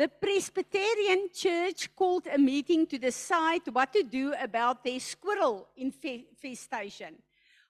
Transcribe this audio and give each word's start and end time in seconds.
the 0.00 0.08
Presbyterian 0.08 1.28
Church 1.30 1.94
called 1.94 2.26
a 2.26 2.38
meeting 2.38 2.86
to 2.86 2.96
decide 2.96 3.60
what 3.70 3.92
to 3.92 4.02
do 4.02 4.32
about 4.40 4.82
their 4.82 4.98
squirrel 4.98 5.68
infestation. 5.76 7.16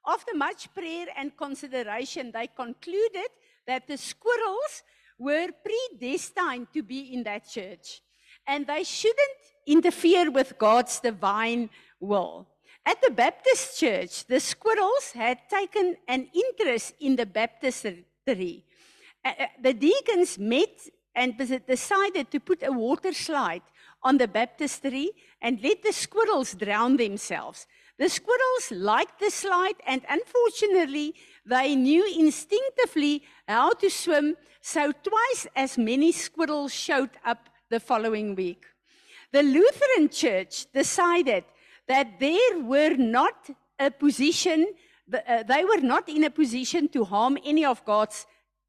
After 0.07 0.37
much 0.37 0.73
prayer 0.73 1.07
and 1.17 1.37
consideration, 1.37 2.31
they 2.31 2.47
concluded 2.47 3.31
that 3.67 3.89
the 3.89 3.97
squirrels 3.97 4.85
were 5.19 5.49
predestined 5.65 6.69
to 6.73 6.85
be 6.85 7.13
in 7.15 7.25
that 7.25 7.51
church 7.51 8.01
and 8.47 8.65
they 8.65 8.85
shouldn't 8.85 9.41
interfere 9.67 10.31
with 10.31 10.57
God's 10.57 11.01
divine 11.01 11.69
will. 11.99 12.47
At 12.87 13.03
the 13.03 13.11
Baptist 13.11 13.81
church, 13.81 14.25
the 14.27 14.39
squirrels 14.39 15.11
had 15.13 15.51
taken 15.51 15.97
an 16.07 16.29
interest 16.33 16.95
in 17.01 17.17
the 17.17 17.27
baptistry. 17.27 18.05
Uh, 19.25 19.33
uh, 19.37 19.47
the 19.61 19.75
deacons 19.75 20.39
met 20.39 20.79
and 21.15 21.37
decided 21.67 22.31
to 22.31 22.41
put 22.41 22.63
a 22.63 22.73
water 22.73 23.13
slide 23.13 23.63
on 24.03 24.19
the 24.19 24.29
baptistry 24.29 25.11
and 25.43 25.63
let 25.63 25.83
the 25.83 25.93
squirrels 25.93 26.55
drown 26.55 26.97
themselves. 26.97 27.67
The 27.99 28.09
squirrels 28.09 28.71
liked 28.71 29.21
the 29.21 29.31
slide 29.31 29.75
and 29.87 30.03
unfortunately 30.09 31.15
they 31.45 31.75
knew 31.75 32.07
instinctively 32.19 33.25
how 33.47 33.73
to 33.73 33.91
swim 33.91 34.37
so 34.63 34.93
twice 34.93 35.47
as 35.55 35.77
many 35.77 36.13
squirrels 36.13 36.73
showed 36.73 37.11
up 37.25 37.49
the 37.69 37.81
following 37.81 38.35
week. 38.35 38.65
The 39.33 39.43
Lutheran 39.43 40.09
Church 40.09 40.67
decided 40.73 41.45
that 41.89 42.19
there 42.19 42.61
were 42.61 42.95
not 42.97 43.51
a 43.79 43.91
position 43.91 44.67
uh, 45.13 45.43
they 45.43 45.65
were 45.65 45.81
not 45.81 46.09
in 46.09 46.25
a 46.25 46.31
position 46.31 46.89
to 46.89 47.05
harm 47.05 47.39
any 47.45 47.65
of 47.65 47.85
God's 47.85 48.27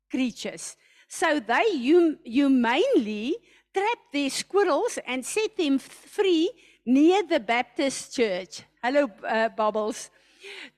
creatures. 0.10 0.76
So 1.14 1.42
they 1.42 1.68
hum 1.88 2.20
humanely 2.24 3.36
trapped 3.74 4.14
their 4.14 4.30
squirrels 4.30 4.98
and 5.06 5.26
set 5.26 5.58
them 5.58 5.78
free 5.78 6.50
near 6.86 7.22
the 7.24 7.42
Baptist 7.42 8.16
church. 8.16 8.64
Hello, 8.82 9.12
uh, 9.28 9.50
Bubbles. 9.50 10.10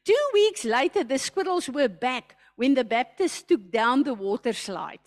Two 0.03 0.25
weeks 0.34 0.66
later, 0.66 1.03
the 1.03 1.20
squirrels 1.20 1.70
were 1.70 1.88
back 1.88 2.36
when 2.56 2.73
the 2.73 2.84
Baptists 2.84 3.44
took 3.44 3.72
down 3.72 4.02
the 4.02 4.16
water 4.16 4.53
slide. 4.53 5.06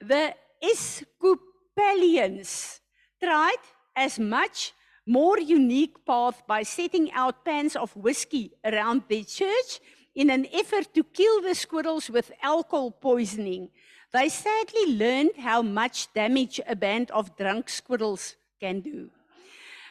The 0.00 0.34
Episcopalians 0.62 2.80
tried 3.22 3.60
as 3.94 4.18
much 4.18 4.72
more 5.04 5.38
unique 5.38 6.02
path 6.06 6.42
by 6.46 6.62
setting 6.62 7.12
out 7.12 7.44
pans 7.44 7.76
of 7.76 7.94
whiskey 7.94 8.52
around 8.64 9.02
their 9.10 9.24
church 9.24 9.80
in 10.14 10.30
an 10.30 10.46
effort 10.50 10.94
to 10.94 11.04
kill 11.04 11.42
the 11.42 11.54
squirrels 11.54 12.08
with 12.08 12.32
alcohol 12.42 12.90
poisoning. 12.90 13.68
They 14.16 14.30
sadly 14.30 14.96
learned 14.96 15.32
how 15.36 15.60
much 15.60 16.10
damage 16.14 16.58
a 16.66 16.74
band 16.74 17.10
of 17.10 17.36
drunk 17.36 17.68
squirrels 17.68 18.34
can 18.58 18.80
do. 18.80 19.10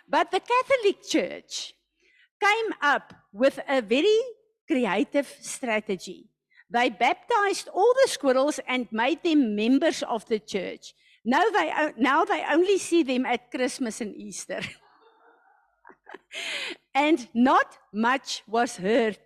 But 0.10 0.32
the 0.32 0.40
Catholic 0.40 1.08
Church 1.08 1.76
came 2.42 2.74
up 2.82 3.14
with 3.32 3.60
a 3.70 3.84
very 3.84 4.20
creative 4.66 5.32
strategy. 5.42 6.26
They 6.72 6.90
baptized 6.90 7.68
all 7.68 7.94
the 8.02 8.10
squirrels 8.10 8.60
and 8.68 8.88
made 8.92 9.22
them 9.22 9.56
members 9.56 10.02
of 10.02 10.26
the 10.26 10.40
church. 10.40 10.96
Now 11.24 11.44
they, 11.52 11.92
now 11.96 12.26
they 12.26 12.44
only 12.52 12.80
see 12.80 13.04
them 13.04 13.28
at 13.28 13.52
Christmas 13.52 14.02
and 14.02 14.16
Easter. 14.16 14.62
and 16.96 17.28
not 17.36 17.78
much 17.94 18.42
was 18.48 18.78
heard 18.78 19.20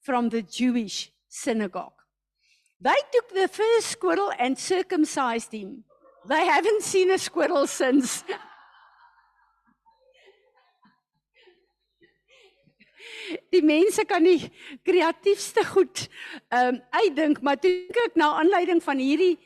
from 0.00 0.30
the 0.30 0.42
Jewish 0.42 1.12
synagogue. 1.28 1.99
They 2.80 2.96
took 3.12 3.28
the 3.34 3.48
first 3.48 3.88
squirrel 3.88 4.32
and 4.38 4.58
circumcised 4.58 5.52
him. 5.52 5.84
They 6.26 6.46
haven't 6.46 6.82
seen 6.82 7.10
a 7.10 7.18
squirrel 7.18 7.66
since. 7.66 8.24
Die 13.52 13.62
mense 13.62 14.04
kan 14.04 14.24
die 14.26 14.50
kreatiefste 14.82 15.62
goed 15.66 16.08
ehm 16.50 16.74
um, 16.74 16.80
uitdink, 16.90 17.38
maar 17.42 17.58
toe 17.62 17.86
ek 18.06 18.16
na 18.18 18.32
aanleiding 18.40 18.82
van 18.82 18.98
hierdie 18.98 19.36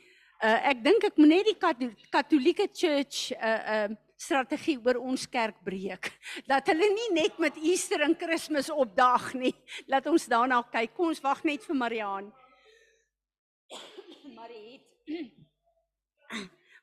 uh, 0.41 0.59
ek 0.71 0.81
dink 0.85 1.05
ek 1.05 1.19
moet 1.21 1.31
net 1.31 1.45
die 1.51 1.91
Katolieke 2.09 2.65
Church 2.73 3.29
'n 3.29 3.37
uh, 3.37 3.59
ehm 3.75 3.93
uh, 3.93 3.97
strategie 4.15 4.79
oor 4.79 4.97
ons 5.03 5.27
kerk 5.29 5.57
breek. 5.63 6.09
Dat 6.51 6.71
hulle 6.71 6.87
nie 6.93 7.11
net 7.13 7.37
met 7.37 7.57
Easter 7.61 8.01
en 8.01 8.15
Kersfees 8.17 8.71
opdag 8.71 9.33
nie. 9.35 9.53
Laat 9.91 10.07
ons 10.07 10.25
daarna 10.31 10.63
kyk. 10.71 10.95
Kom 10.95 11.11
ons 11.11 11.21
wag 11.21 11.43
net 11.43 11.63
vir 11.67 11.75
Mariaan. 11.75 12.31
Mariet. 15.05 15.33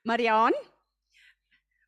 Mariaan. 0.02 0.54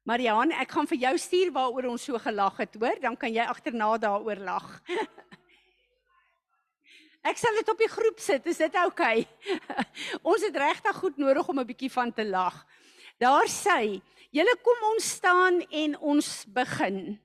Mariaan, 0.05 0.51
ek 0.61 0.73
gaan 0.75 0.89
vir 0.91 0.99
jou 1.07 1.15
stuur 1.19 1.53
waaroor 1.55 1.87
ons 1.95 2.03
so 2.05 2.19
gelag 2.21 2.59
het, 2.61 2.75
hoor? 2.77 2.99
Dan 3.01 3.17
kan 3.17 3.33
jy 3.33 3.45
agterna 3.49 3.95
daaroor 3.99 4.43
lag. 4.45 4.67
Ek 7.25 7.39
sal 7.41 7.57
dit 7.57 7.69
op 7.73 7.79
die 7.81 7.89
groep 7.89 8.19
sit. 8.21 8.45
Is 8.51 8.59
dit 8.61 8.75
oukei? 8.83 9.23
Okay? 9.25 9.55
ons 10.31 10.43
het 10.45 10.57
regtig 10.61 10.99
goed 11.01 11.17
nodig 11.17 11.49
om 11.49 11.61
'n 11.63 11.67
bietjie 11.71 11.89
van 11.89 12.13
te 12.13 12.27
lag. 12.29 12.67
Daar 13.17 13.49
sê, 13.49 14.03
julle 14.29 14.57
kom 14.61 14.85
ons 14.93 15.09
staan 15.09 15.63
en 15.71 15.97
ons 15.99 16.29
begin. 16.53 17.17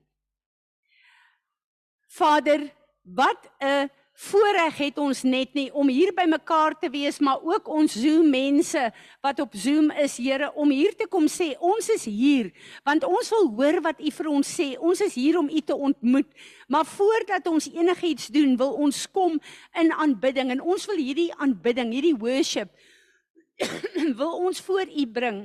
Vader, 2.08 2.70
wat 3.04 3.50
'n 3.60 3.90
voorreg 4.20 4.76
het 4.76 4.98
ons 5.00 5.22
net 5.24 5.54
nie 5.56 5.70
om 5.72 5.88
hier 5.88 6.12
by 6.16 6.26
mekaar 6.28 6.74
te 6.78 6.90
wees 6.92 7.18
maar 7.24 7.40
ook 7.40 7.68
ons 7.72 7.94
Zoom 7.96 8.28
mense 8.30 8.82
wat 9.24 9.40
op 9.40 9.54
Zoom 9.56 9.90
is 9.90 10.18
Here 10.20 10.50
om 10.54 10.70
hier 10.70 10.92
te 10.96 11.06
kom 11.08 11.28
sê 11.28 11.54
ons 11.58 11.88
is 11.88 12.04
hier 12.04 12.50
want 12.84 13.04
ons 13.04 13.30
wil 13.32 13.48
hoor 13.56 13.80
wat 13.84 14.00
u 14.00 14.10
vir 14.10 14.28
ons 14.30 14.50
sê. 14.50 14.74
Ons 14.78 15.02
is 15.04 15.14
hier 15.18 15.38
om 15.38 15.48
u 15.48 15.60
te 15.60 15.76
ontmoet. 15.76 16.28
Maar 16.68 16.86
voordat 16.86 17.46
ons 17.50 17.68
enigiets 17.72 18.30
doen 18.34 18.56
wil 18.60 18.74
ons 18.86 19.04
kom 19.10 19.38
in 19.78 19.92
aanbidding. 19.92 20.50
En 20.54 20.60
ons 20.60 20.86
wil 20.90 21.00
hierdie 21.00 21.30
aanbidding 21.36 21.92
hierdie 21.94 22.16
worship 22.18 22.72
wil 24.20 24.36
ons 24.46 24.60
voor 24.60 24.88
u 24.88 25.06
bring. 25.06 25.40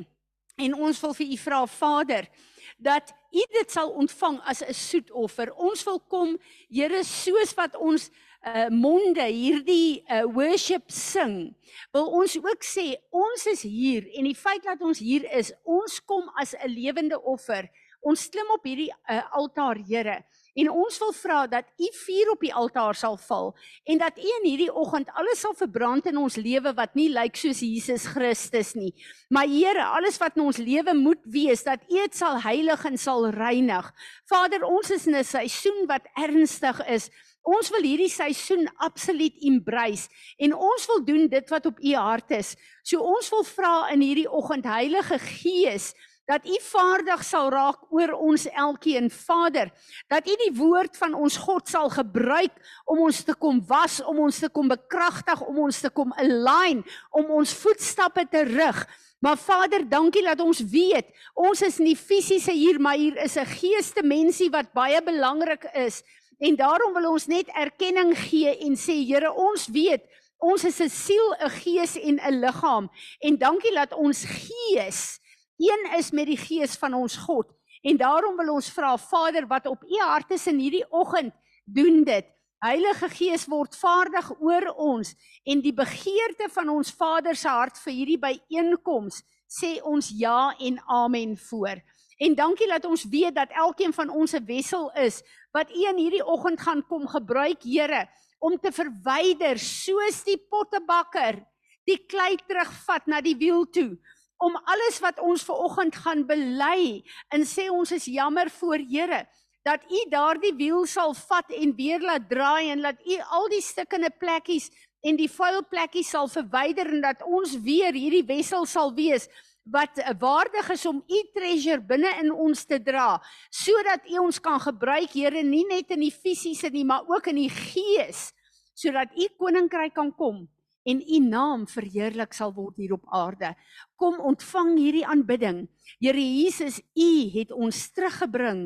En 0.55 0.75
ons 0.87 0.99
wil 1.03 1.15
vir 1.17 1.33
u 1.33 1.39
vra 1.43 1.63
Vader 1.67 2.29
dat 2.77 3.11
u 3.31 3.43
dit 3.55 3.71
sal 3.71 3.91
ontvang 3.95 4.39
as 4.43 4.61
'n 4.63 4.73
soetoffer. 4.73 5.53
Ons 5.55 5.83
wil 5.83 5.99
kom, 5.99 6.37
Here, 6.69 7.03
soos 7.03 7.53
wat 7.55 7.75
ons 7.75 8.09
uh 8.45 8.69
monde 8.69 9.25
hierdie 9.25 10.03
uh 10.09 10.23
worship 10.29 10.91
sing, 10.91 11.55
wil 11.91 12.11
ons 12.21 12.37
ook 12.37 12.63
sê 12.63 12.95
ons 13.09 13.47
is 13.51 13.65
hier 13.65 14.05
en 14.17 14.29
die 14.29 14.37
feit 14.37 14.63
dat 14.63 14.81
ons 14.85 15.01
hier 15.01 15.25
is, 15.33 15.53
ons 15.63 15.99
kom 16.05 16.29
as 16.41 16.53
'n 16.53 16.69
lewende 16.69 17.21
offer. 17.21 17.69
Ons 18.05 18.27
klim 18.29 18.49
op 18.53 18.65
hierdie 18.67 18.91
uh, 19.09 19.23
altaar, 19.33 19.79
Here, 19.81 20.19
en 20.53 20.67
ons 20.69 20.97
wil 21.01 21.13
vra 21.17 21.39
dat 21.49 21.65
U 21.81 21.87
vuur 22.05 22.29
op 22.35 22.43
die 22.45 22.53
altaar 22.53 22.95
sal 22.95 23.17
val 23.17 23.49
en 23.89 23.97
dat 23.99 24.19
U 24.21 24.27
in 24.37 24.45
hierdie 24.45 24.69
oggend 24.69 25.09
alles 25.17 25.41
sal 25.41 25.55
verbrand 25.57 26.05
in 26.11 26.19
ons 26.21 26.37
lewe 26.37 26.71
wat 26.77 26.93
nie 26.95 27.09
lyk 27.09 27.35
soos 27.39 27.63
Jesus 27.65 28.05
Christus 28.13 28.75
nie. 28.77 28.93
Maar 29.33 29.49
Here, 29.49 29.87
alles 29.97 30.19
wat 30.21 30.37
in 30.37 30.45
ons 30.45 30.61
lewe 30.61 30.93
moet 30.93 31.23
wees 31.25 31.65
dat 31.65 31.81
U 31.89 31.97
dit 31.97 32.15
sal 32.15 32.37
heilig 32.45 32.85
en 32.85 32.97
sal 33.01 33.25
reinig. 33.33 33.89
Vader, 34.29 34.63
ons 34.69 34.93
is 34.93 35.07
in 35.09 35.17
'n 35.17 35.23
seisoen 35.25 35.87
wat 35.89 36.05
ernstig 36.13 36.85
is. 36.87 37.09
Ons 37.45 37.69
wil 37.69 37.85
hierdie 37.85 38.09
seisoen 38.09 38.65
absoluut 38.81 39.37
embrace 39.45 40.09
en 40.41 40.55
ons 40.57 40.87
wil 40.89 41.03
doen 41.05 41.27
dit 41.29 41.53
wat 41.53 41.69
op 41.69 41.77
u 41.77 41.93
hart 41.93 42.33
is. 42.39 42.55
So 42.81 43.05
ons 43.05 43.29
wil 43.29 43.45
vra 43.45 43.75
in 43.93 44.01
hierdie 44.01 44.29
oggend 44.29 44.65
Heilige 44.65 45.19
Gees 45.21 45.93
dat 46.25 46.45
u 46.49 46.57
vaardig 46.71 47.21
sal 47.21 47.51
raak 47.53 47.85
oor 47.93 48.15
ons 48.17 48.47
elkeen. 48.49 49.11
Vader 49.13 49.69
dat 50.09 50.25
u 50.25 50.35
die 50.41 50.53
woord 50.57 50.97
van 50.97 51.13
ons 51.13 51.37
God 51.37 51.69
sal 51.69 51.89
gebruik 51.93 52.53
om 52.89 53.05
ons 53.05 53.21
te 53.23 53.35
kom 53.37 53.61
was 53.69 54.01
om 54.01 54.25
ons 54.25 54.41
te 54.41 54.49
kom 54.49 54.71
bekragtig 54.73 55.45
om 55.45 55.61
ons 55.67 55.81
te 55.85 55.93
kom 55.93 56.13
align 56.17 56.81
om 57.13 57.29
ons 57.29 57.53
voetstappe 57.61 58.25
te 58.31 58.41
rig. 58.49 58.85
Maar 59.21 59.37
Vader 59.37 59.85
dankie 59.89 60.25
dat 60.25 60.41
ons 60.41 60.65
weet 60.65 61.13
ons 61.37 61.61
is 61.61 61.77
nie 61.77 61.95
fisiese 61.95 62.57
hier 62.57 62.81
maar 62.81 62.97
hier 62.97 63.21
is 63.21 63.37
'n 63.37 63.45
geeste 63.45 64.01
mensie 64.03 64.49
wat 64.49 64.73
baie 64.73 65.01
belangrik 65.01 65.69
is 65.73 66.01
En 66.39 66.55
daarom 66.55 66.93
wil 66.93 67.11
ons 67.11 67.27
net 67.27 67.47
erkenning 67.53 68.13
gee 68.17 68.57
en 68.65 68.75
sê 68.75 68.97
Here, 69.05 69.31
ons 69.31 69.67
weet 69.67 70.03
ons 70.45 70.63
is 70.63 70.79
'n 70.81 70.89
siel, 70.89 71.33
'n 71.39 71.49
gees 71.49 71.95
en 71.97 72.19
'n 72.19 72.39
liggaam. 72.39 72.89
En 73.19 73.37
dankie 73.37 73.73
dat 73.73 73.93
ons 73.93 74.25
gees 74.25 75.19
een 75.57 75.97
is 75.97 76.11
met 76.11 76.27
die 76.27 76.37
gees 76.37 76.75
van 76.77 76.93
ons 76.93 77.17
God. 77.17 77.47
En 77.81 77.97
daarom 77.97 78.35
wil 78.37 78.53
ons 78.53 78.69
vra 78.69 78.97
Vader 78.97 79.47
wat 79.47 79.65
op 79.65 79.83
u 79.83 79.99
hart 79.99 80.31
is 80.31 80.47
in 80.47 80.59
hierdie 80.59 80.85
oggend, 80.91 81.33
doen 81.63 82.03
dit. 82.03 82.25
Heilige 82.59 83.09
Gees 83.09 83.45
word 83.45 83.75
vaardig 83.75 84.31
oor 84.41 84.73
ons 84.77 85.13
en 85.43 85.61
die 85.61 85.73
begeerte 85.73 86.47
van 86.49 86.69
ons 86.69 86.91
Vader 86.91 87.35
se 87.35 87.47
hart 87.47 87.77
vir 87.83 87.93
hierdie 87.93 88.19
byeenkoms 88.19 89.21
sê 89.45 89.81
ons 89.83 90.09
ja 90.17 90.55
en 90.59 90.79
amen 90.87 91.37
voor. 91.37 91.81
En 92.17 92.35
dankie 92.35 92.67
dat 92.67 92.85
ons 92.85 93.03
weet 93.11 93.35
dat 93.35 93.51
elkeen 93.51 93.93
van 93.93 94.09
ons 94.09 94.33
'n 94.33 94.45
wessel 94.45 94.91
is 94.91 95.23
wat 95.51 95.71
U 95.71 95.83
in 95.89 95.97
hierdie 95.97 96.25
oggend 96.25 96.61
gaan 96.61 96.85
kom 96.87 97.07
gebruik, 97.07 97.63
Here, 97.63 98.07
om 98.39 98.59
te 98.59 98.71
verwyder 98.71 99.59
soos 99.59 100.23
die 100.23 100.37
pottebakker 100.37 101.39
die 101.85 101.97
klei 102.09 102.35
terugvat 102.47 103.07
na 103.07 103.21
die 103.21 103.37
wiel 103.37 103.65
toe 103.69 103.97
om 104.43 104.57
alles 104.67 104.99
wat 105.03 105.19
ons 105.23 105.45
ver 105.47 105.55
oggend 105.63 105.95
gaan 105.95 106.25
bely 106.27 107.03
en 107.33 107.45
sê 107.47 107.69
ons 107.71 107.91
is 107.95 108.07
jammer 108.11 108.49
voor 108.59 108.81
Here 108.83 109.23
dat 109.65 109.81
u 109.89 110.01
daardie 110.11 110.53
wiel 110.57 110.85
sal 110.85 111.15
vat 111.17 111.49
en 111.57 111.73
weer 111.77 112.03
laat 112.03 112.27
draai 112.29 112.69
en 112.73 112.83
laat 112.85 112.99
u 113.01 113.17
al 113.37 113.47
die 113.49 113.63
stukkende 113.65 114.11
plekkies 114.19 114.69
en 115.05 115.17
die 115.17 115.29
vuil 115.31 115.63
plekkies 115.69 116.11
sal 116.13 116.29
verwyder 116.29 116.91
en 116.91 117.01
dat 117.05 117.23
ons 117.25 117.55
weer 117.65 117.93
hierdie 117.93 118.25
wessel 118.27 118.65
sal 118.69 118.93
wees 118.97 119.29
wat 119.65 119.97
waardig 120.19 120.69
is 120.75 120.85
om 120.85 121.01
u 121.01 121.21
treasure 121.33 121.81
binne 121.81 122.11
in 122.21 122.31
ons 122.31 122.65
te 122.65 122.77
dra 122.79 123.17
sodat 123.49 124.05
u 124.09 124.19
ons 124.25 124.39
kan 124.39 124.59
gebruik 124.61 125.13
Here 125.15 125.43
nie 125.43 125.65
net 125.69 125.91
in 125.91 126.05
die 126.05 126.13
fisiese 126.13 126.69
nie 126.69 126.85
maar 126.85 127.07
ook 127.09 127.31
in 127.33 127.41
die 127.41 127.53
gees 127.53 128.29
sodat 128.77 129.15
u 129.17 129.27
koninkryk 129.39 129.95
kan 129.95 130.11
kom 130.13 130.45
en 130.85 131.01
u 131.01 131.19
naam 131.19 131.65
verheerlik 131.67 132.35
sal 132.37 132.53
word 132.53 132.77
hier 132.77 132.93
op 132.93 133.05
aarde. 133.09 133.55
Kom 133.97 134.19
ontvang 134.21 134.75
hierdie 134.77 135.05
aanbidding. 135.05 135.65
Here 135.97 136.21
Jesus, 136.21 136.77
u 136.93 137.09
het 137.33 137.51
ons 137.51 137.79
teruggebring. 137.95 138.61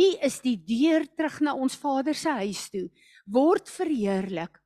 U 0.00 0.06
is 0.24 0.38
die 0.40 0.56
deur 0.56 1.04
terug 1.16 1.40
na 1.44 1.54
ons 1.54 1.76
Vader 1.76 2.16
se 2.16 2.32
huis 2.40 2.64
toe. 2.72 2.86
Word 3.28 3.68
verheerlik. 3.68 4.56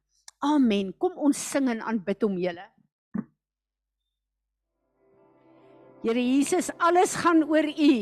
Amen. 0.45 0.93
Kom 1.01 1.19
ons 1.19 1.41
sing 1.51 1.67
en 1.73 1.83
aanbid 1.83 2.23
hom 2.23 2.39
julle. 2.39 2.69
Here 6.05 6.21
Jesus, 6.21 6.69
alles 6.77 7.15
gaan 7.17 7.47
oor 7.49 7.65
U. 7.65 7.93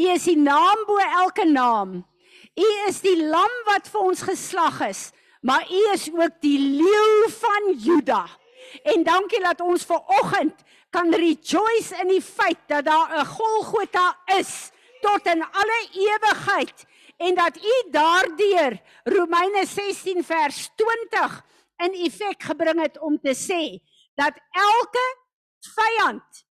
U 0.00 0.04
is 0.08 0.24
die 0.24 0.38
naam 0.40 0.86
bo 0.88 0.96
elke 0.96 1.44
naam. 1.44 1.98
U 2.56 2.68
is 2.88 3.02
die 3.04 3.18
lam 3.28 3.52
wat 3.66 3.90
vir 3.92 4.06
ons 4.08 4.22
geslag 4.24 4.78
is, 4.86 5.00
maar 5.44 5.66
U 5.68 5.80
is 5.92 6.06
ook 6.08 6.38
die 6.40 6.56
leeu 6.78 7.26
van 7.34 7.68
Juda. 7.76 8.22
En 8.88 9.04
dankie 9.04 9.42
dat 9.44 9.60
ons 9.60 9.84
ver 9.84 10.00
oggend 10.22 10.64
kan 10.96 11.12
rejoice 11.12 12.00
in 12.00 12.14
die 12.14 12.22
feit 12.24 12.62
dat 12.72 12.88
daar 12.88 13.12
'n 13.20 13.28
Golgotha 13.28 14.06
is 14.38 14.72
tot 15.04 15.28
in 15.28 15.44
alle 15.44 15.80
ewigheid 15.92 16.86
en 17.20 17.34
dat 17.34 17.60
U 17.60 17.74
daardeur 17.90 18.80
Romeine 19.04 19.66
16 19.66 20.24
vers 20.24 20.70
20 20.76 21.44
in 21.84 22.00
effek 22.08 22.42
gebring 22.42 22.80
het 22.80 22.98
om 22.98 23.20
te 23.20 23.36
sê 23.36 23.76
dat 24.14 24.32
elke 24.56 25.06
vyand 25.60 26.45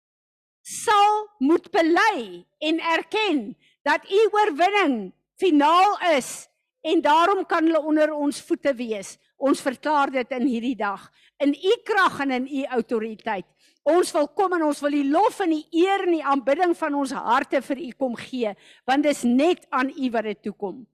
sal 0.63 1.27
moet 1.39 1.67
bely 1.75 2.45
en 2.63 2.81
erken 2.95 3.57
dat 3.83 4.07
u 4.11 4.21
oorwinning 4.31 5.13
finaal 5.37 5.99
is 6.17 6.49
en 6.81 7.03
daarom 7.03 7.47
kan 7.47 7.67
hulle 7.67 7.81
onder 7.83 8.13
ons 8.15 8.41
voete 8.43 8.75
wees. 8.75 9.19
Ons 9.37 9.63
verklaar 9.63 10.11
dit 10.11 10.31
in 10.31 10.47
hierdie 10.47 10.77
dag 10.79 11.11
in 11.43 11.55
u 11.55 11.75
krag 11.85 12.21
en 12.23 12.31
in 12.31 12.47
u 12.47 12.65
autoriteit. 12.65 13.47
Ons 13.83 14.13
wil 14.15 14.29
kom 14.31 14.53
en 14.55 14.63
ons 14.69 14.81
wil 14.85 14.95
die 14.95 15.09
lof 15.11 15.41
en 15.43 15.51
die 15.51 15.67
eer 15.83 16.05
en 16.07 16.15
die 16.15 16.25
aanbidding 16.25 16.77
van 16.79 16.95
ons 16.95 17.15
harte 17.17 17.59
vir 17.67 17.81
u 17.83 17.91
kom 17.99 18.15
gee 18.19 18.53
want 18.87 19.03
dis 19.03 19.25
net 19.27 19.67
aan 19.71 19.91
u 19.91 20.11
wat 20.15 20.31
dit 20.31 20.43
toe 20.47 20.55
kom. 20.55 20.85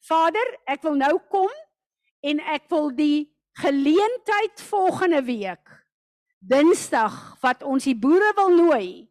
Vader, 0.00 0.54
ek 0.64 0.80
wil 0.86 0.96
nou 0.96 1.18
kom 1.28 1.52
en 2.24 2.40
ek 2.48 2.64
wil 2.72 2.88
die 2.96 3.28
geleentheid 3.60 4.62
volgende 4.70 5.20
week 5.26 5.76
Dinsdag 6.40 7.36
wat 7.42 7.60
ons 7.68 7.84
die 7.84 7.96
boere 7.98 8.30
wil 8.38 8.54
nooi 8.56 9.09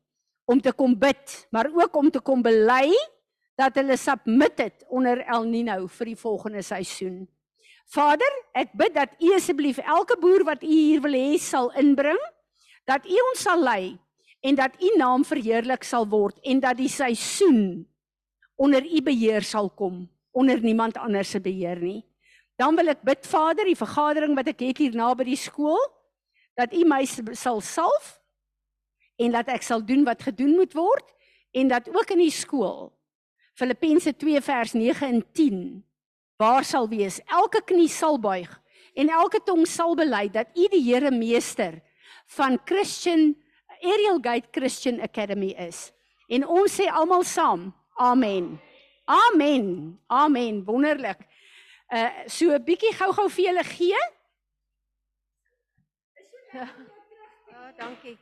om 0.50 0.62
te 0.62 0.74
kom 0.74 0.96
bid, 0.98 1.48
maar 1.54 1.70
ook 1.70 1.96
om 1.96 2.10
te 2.10 2.22
kom 2.26 2.42
bely 2.42 2.90
dat 3.60 3.76
hulle 3.78 3.98
submit 4.00 4.58
het 4.58 4.86
onder 4.90 5.22
El 5.28 5.46
Nino 5.46 5.86
vir 6.00 6.10
die 6.14 6.18
volgende 6.18 6.64
seisoen. 6.66 7.28
Vader, 7.90 8.30
ek 8.58 8.74
bid 8.78 8.96
dat 8.96 9.14
U 9.22 9.34
asseblief 9.36 9.82
elke 9.84 10.18
boer 10.22 10.46
wat 10.48 10.64
U 10.66 10.70
hier 10.70 11.02
wil 11.06 11.18
hê 11.18 11.38
sal 11.42 11.70
inbring, 11.78 12.20
dat 12.90 13.06
U 13.06 13.22
ons 13.30 13.46
sal 13.46 13.62
lei 13.62 13.98
en 14.46 14.58
dat 14.58 14.78
U 14.82 14.94
naam 14.98 15.26
verheerlik 15.28 15.86
sal 15.86 16.08
word 16.10 16.40
en 16.48 16.62
dat 16.64 16.78
die 16.80 16.90
seisoen 16.90 17.86
onder 18.60 18.86
U 18.86 19.02
beheer 19.06 19.46
sal 19.46 19.70
kom, 19.70 20.08
onder 20.32 20.62
niemand 20.62 20.98
anders 20.98 21.34
se 21.36 21.42
beheer 21.42 21.82
nie. 21.82 22.02
Dan 22.60 22.76
wil 22.76 22.92
ek 22.92 23.04
bid 23.06 23.28
Vader, 23.28 23.68
die 23.70 23.78
vergadering 23.78 24.34
wat 24.38 24.50
ek 24.52 24.64
het 24.66 24.82
hier 24.82 24.98
naby 24.98 25.30
die 25.30 25.40
skool, 25.40 25.82
dat 26.58 26.74
U 26.76 26.86
my 26.88 27.04
sal 27.08 27.62
salf 27.62 28.19
en 29.20 29.36
dat 29.36 29.52
ek 29.52 29.66
sal 29.66 29.84
doen 29.86 30.06
wat 30.08 30.24
gedoen 30.24 30.56
moet 30.60 30.74
word 30.78 31.06
en 31.52 31.68
dat 31.72 31.90
ook 31.92 32.16
in 32.16 32.24
die 32.24 32.34
skool 32.34 32.90
Filippense 33.60 34.14
2 34.16 34.42
vers 34.42 34.74
9 34.78 35.08
en 35.08 35.22
10 35.36 35.62
waar 36.40 36.64
sal 36.64 36.88
wees 36.92 37.20
elke 37.28 37.62
knie 37.62 37.92
sal 37.92 38.20
buig 38.20 38.50
en 38.96 39.12
elke 39.12 39.42
tong 39.46 39.66
sal 39.68 39.96
bely 39.96 40.28
dat 40.32 40.50
U 40.58 40.68
die 40.72 40.84
Here 40.88 41.12
meester 41.12 41.82
van 42.36 42.60
Christian 42.66 43.36
Ariel 43.82 44.20
Gate 44.22 44.48
Christian 44.52 45.00
Academy 45.02 45.54
is. 45.56 45.92
En 46.28 46.46
ons 46.48 46.76
sê 46.80 46.90
almal 46.92 47.24
saam 47.24 47.70
amen. 47.96 48.58
Amen. 49.10 50.00
Amen. 50.08 50.64
Wonderlik. 50.66 51.24
Uh 51.90 52.10
so 52.28 52.52
'n 52.54 52.64
bietjie 52.64 52.94
gou-gou 52.94 53.30
vir 53.30 53.46
julle 53.46 53.64
gee. 53.64 54.02
Ja, 56.54 56.68
dankie. 57.78 58.18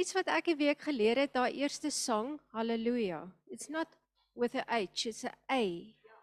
Iets 0.00 0.14
wat 0.16 0.30
ek 0.32 0.46
'n 0.48 0.56
week 0.56 0.80
geleer 0.80 1.18
het, 1.20 1.32
daai 1.32 1.60
eerste 1.60 1.90
sang, 1.90 2.40
Hallelujah. 2.56 3.28
It's 3.46 3.68
not 3.68 3.88
with 4.32 4.54
a 4.54 4.64
H, 4.66 5.06
it's 5.06 5.24
a 5.24 5.32
A. 5.52 5.64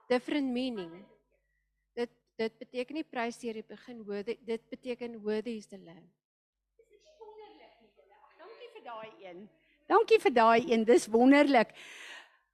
Different 0.09 0.49
meaning. 0.49 1.05
Dit 1.93 2.09
dit 2.37 2.57
beteken 2.57 2.95
nie 2.95 3.03
prys 3.03 3.37
deur 3.37 3.53
die 3.53 3.67
begin 3.67 4.03
worthy, 4.05 4.37
dit 4.45 4.69
beteken 4.69 5.21
worthy 5.21 5.57
is 5.61 5.67
the 5.67 5.77
lamb. 5.77 6.09
Dankie 8.39 8.69
vir 8.73 8.83
daai 8.83 9.11
een. 9.21 9.49
Dankie 9.87 10.19
vir 10.19 10.33
daai 10.33 10.71
een. 10.71 10.83
Dis 10.85 11.05
wonderlik. 11.07 11.75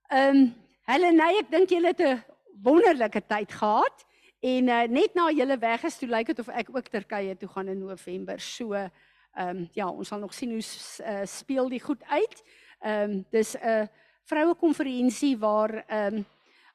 Ehm 0.10 0.36
um, 0.36 0.54
Helena, 0.84 1.30
ek 1.40 1.52
dink 1.52 1.70
julle 1.70 1.88
het 1.96 2.02
'n 2.02 2.24
wonderlike 2.64 3.22
tyd 3.28 3.52
gehad 3.52 4.06
en 4.42 4.68
uh, 4.68 4.84
net 4.88 5.16
na 5.16 5.32
julle 5.32 5.58
weg 5.58 5.84
is, 5.84 5.98
toe 5.98 6.10
lyk 6.10 6.28
dit 6.28 6.40
of 6.40 6.48
ek 6.48 6.76
ook 6.76 6.88
Turkye 6.92 7.38
toe 7.38 7.48
gaan 7.50 7.68
in 7.68 7.80
November. 7.80 8.40
So 8.40 8.90
Ehm 9.34 9.58
um, 9.58 9.70
ja, 9.74 9.88
ons 9.90 10.08
sal 10.08 10.20
nog 10.22 10.34
sien 10.34 10.52
hoe 10.54 10.62
uh, 10.62 11.26
speel 11.26 11.70
die 11.70 11.82
goed 11.82 12.04
uit. 12.04 12.44
Ehm 12.80 13.12
um, 13.12 13.26
dis 13.34 13.56
'n 13.58 13.90
vroue 14.30 14.56
konferensie 14.56 15.38
waar 15.38 15.86
ehm 15.88 16.16
um, 16.16 16.26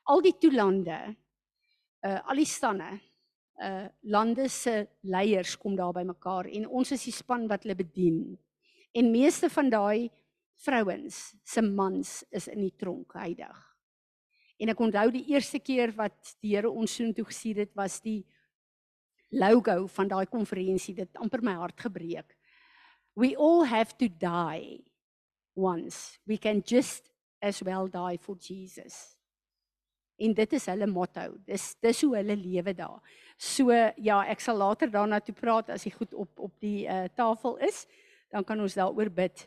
al 0.03 0.23
die 0.23 0.35
toelande 0.39 0.99
uh 2.07 2.19
al 2.29 2.37
die 2.37 2.47
stanne 2.47 3.01
uh 3.63 3.87
lande 4.01 4.49
se 4.49 4.89
leiers 5.01 5.57
kom 5.57 5.77
daar 5.77 5.93
by 5.93 6.03
mekaar 6.03 6.47
en 6.47 6.67
ons 6.69 6.93
is 6.93 7.05
die 7.05 7.13
span 7.13 7.47
wat 7.49 7.63
hulle 7.63 7.77
bedien. 7.77 8.39
En 8.93 9.11
meeste 9.11 9.51
van 9.51 9.71
daai 9.71 10.11
vrouens 10.55 11.35
se 11.45 11.63
mans 11.63 12.25
is 12.31 12.49
in 12.49 12.61
die 12.61 12.75
tronk 12.77 13.13
heidag. 13.13 13.77
En 14.59 14.69
ek 14.69 14.81
onthou 14.81 15.11
die 15.11 15.27
eerste 15.31 15.59
keer 15.59 15.93
wat 15.95 16.35
die 16.41 16.57
Here 16.57 16.71
ons 16.71 16.95
soontoe 16.95 17.25
gestuur 17.25 17.57
het 17.57 17.75
was 17.75 18.01
die 18.01 18.25
logo 19.31 19.87
van 19.87 20.09
daai 20.09 20.27
konferensie 20.27 20.95
dit 20.95 21.17
amper 21.17 21.43
my 21.43 21.55
hart 21.55 21.81
gebreek 21.81 22.38
we 23.19 23.35
all 23.35 23.65
have 23.65 23.99
to 23.99 24.09
die 24.09 24.79
once. 25.57 26.19
We 26.27 26.39
can 26.39 26.63
just 26.65 27.11
as 27.43 27.61
well 27.63 27.89
die 27.89 28.19
for 28.23 28.37
Jesus. 28.39 29.17
En 30.19 30.35
dit 30.35 30.53
is 30.53 30.67
hulle 30.71 30.87
motto. 30.87 31.35
Dis 31.47 31.73
dis 31.83 32.03
hoe 32.03 32.15
hulle 32.19 32.37
lewe 32.39 32.75
daar. 32.79 33.03
So 33.39 33.75
ja, 33.75 34.21
ek 34.31 34.43
sal 34.43 34.59
later 34.63 34.91
daarna 34.91 35.19
toe 35.23 35.35
praat 35.35 35.75
as 35.75 35.87
hy 35.87 35.93
goed 35.97 36.15
op 36.15 36.47
op 36.47 36.55
die 36.63 36.87
uh, 36.87 37.07
tafel 37.19 37.59
is, 37.67 37.85
dan 38.31 38.47
kan 38.47 38.63
ons 38.63 38.79
daaroor 38.79 39.11
bid. 39.11 39.45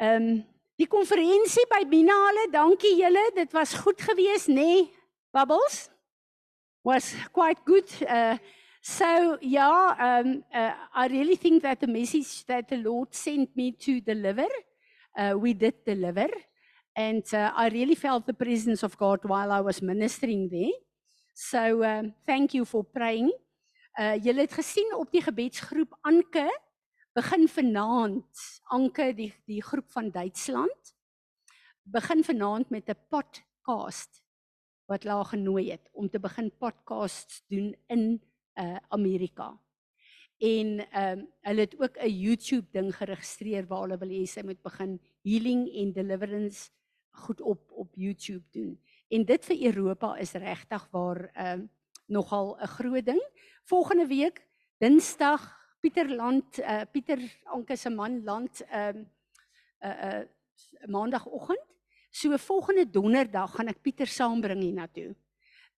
Ehm 0.00 0.28
um, 0.32 0.42
die 0.74 0.88
konferensie 0.90 1.62
by 1.70 1.84
Binale, 1.86 2.48
dankie 2.50 2.96
julle. 2.98 3.28
Dit 3.36 3.52
was 3.54 3.76
goed 3.84 4.00
geweest, 4.02 4.48
nê? 4.50 4.56
Nee? 4.56 4.88
Bubbles 5.36 5.84
was 6.82 7.12
quite 7.36 7.60
good. 7.68 7.92
Uh 8.08 8.40
So, 8.86 9.38
yeah, 9.40 9.96
um, 9.98 10.44
uh, 10.52 10.72
I 10.92 11.06
really 11.06 11.36
think 11.36 11.62
that 11.62 11.80
the 11.80 11.86
message 11.86 12.44
that 12.44 12.68
the 12.68 12.76
Lord 12.76 13.14
sent 13.14 13.56
me 13.56 13.72
to 13.72 13.98
deliver, 14.02 14.46
uh, 15.16 15.32
we 15.38 15.54
did 15.54 15.86
deliver. 15.86 16.28
And 16.94 17.24
uh, 17.32 17.50
I 17.56 17.68
really 17.68 17.94
felt 17.94 18.26
the 18.26 18.34
presence 18.34 18.82
of 18.82 18.98
God 18.98 19.20
while 19.24 19.50
I 19.52 19.60
was 19.62 19.80
ministering 19.80 20.50
there. 20.50 20.76
So, 21.32 21.82
um, 21.82 22.12
thank 22.26 22.52
you 22.52 22.66
for 22.66 22.84
praying. 22.84 23.32
Uh, 23.98 24.18
julle 24.20 24.44
het 24.44 24.52
gesien 24.52 24.92
op 24.98 25.08
die 25.10 25.22
gebedsgroep 25.22 25.96
Anke 26.02 26.44
begin 27.14 27.48
vanaand 27.48 28.44
Anke 28.74 29.12
die 29.14 29.30
die 29.46 29.62
groep 29.62 29.86
van 29.94 30.10
Duitsland 30.10 30.92
begin 31.84 32.24
vanaand 32.26 32.70
met 32.70 32.90
'n 32.90 32.98
podcast 33.08 34.20
wat 34.90 35.06
hulle 35.06 35.24
genooi 35.24 35.70
het 35.70 35.88
om 35.92 36.10
te 36.10 36.18
begin 36.18 36.50
podcasts 36.58 37.44
doen 37.48 37.72
in 37.86 38.20
uh 38.54 38.76
Amerika. 38.88 39.58
En 40.38 40.90
ehm 40.90 41.18
um, 41.18 41.28
hulle 41.40 41.60
het 41.60 41.80
ook 41.80 41.96
'n 41.98 42.08
YouTube 42.08 42.66
ding 42.70 42.96
geregistreer 42.96 43.66
waar 43.66 43.80
hulle 43.80 43.98
wil 43.98 44.08
hê 44.08 44.24
sy 44.26 44.42
moet 44.42 44.62
begin 44.62 45.00
healing 45.22 45.68
en 45.74 45.92
deliverance 45.92 46.70
goed 47.10 47.40
op 47.40 47.70
op 47.70 47.94
YouTube 47.94 48.44
doen. 48.50 48.80
En 49.08 49.24
dit 49.24 49.44
vir 49.44 49.62
Europa 49.62 50.16
is 50.16 50.32
regtig 50.32 50.88
waar 50.90 51.30
ehm 51.32 51.60
uh, 51.60 51.66
nogal 52.06 52.56
'n 52.60 52.66
groot 52.66 53.04
ding. 53.04 53.22
Volgende 53.64 54.06
week 54.06 54.46
Dinsdag 54.78 55.42
Pieter 55.80 56.08
Land 56.08 56.58
uh 56.58 56.82
Pieter 56.92 57.20
Anke 57.44 57.76
se 57.76 57.90
man 57.90 58.24
Land 58.24 58.64
ehm 58.64 59.04
uh, 59.80 59.90
uh 59.90 60.20
uh 60.20 60.24
maandagooggend. 60.86 61.66
So 62.10 62.36
volgende 62.36 62.90
donderdag 62.90 63.54
gaan 63.54 63.68
ek 63.68 63.82
Pieter 63.82 64.06
saambring 64.06 64.60
hiernatoe 64.60 65.14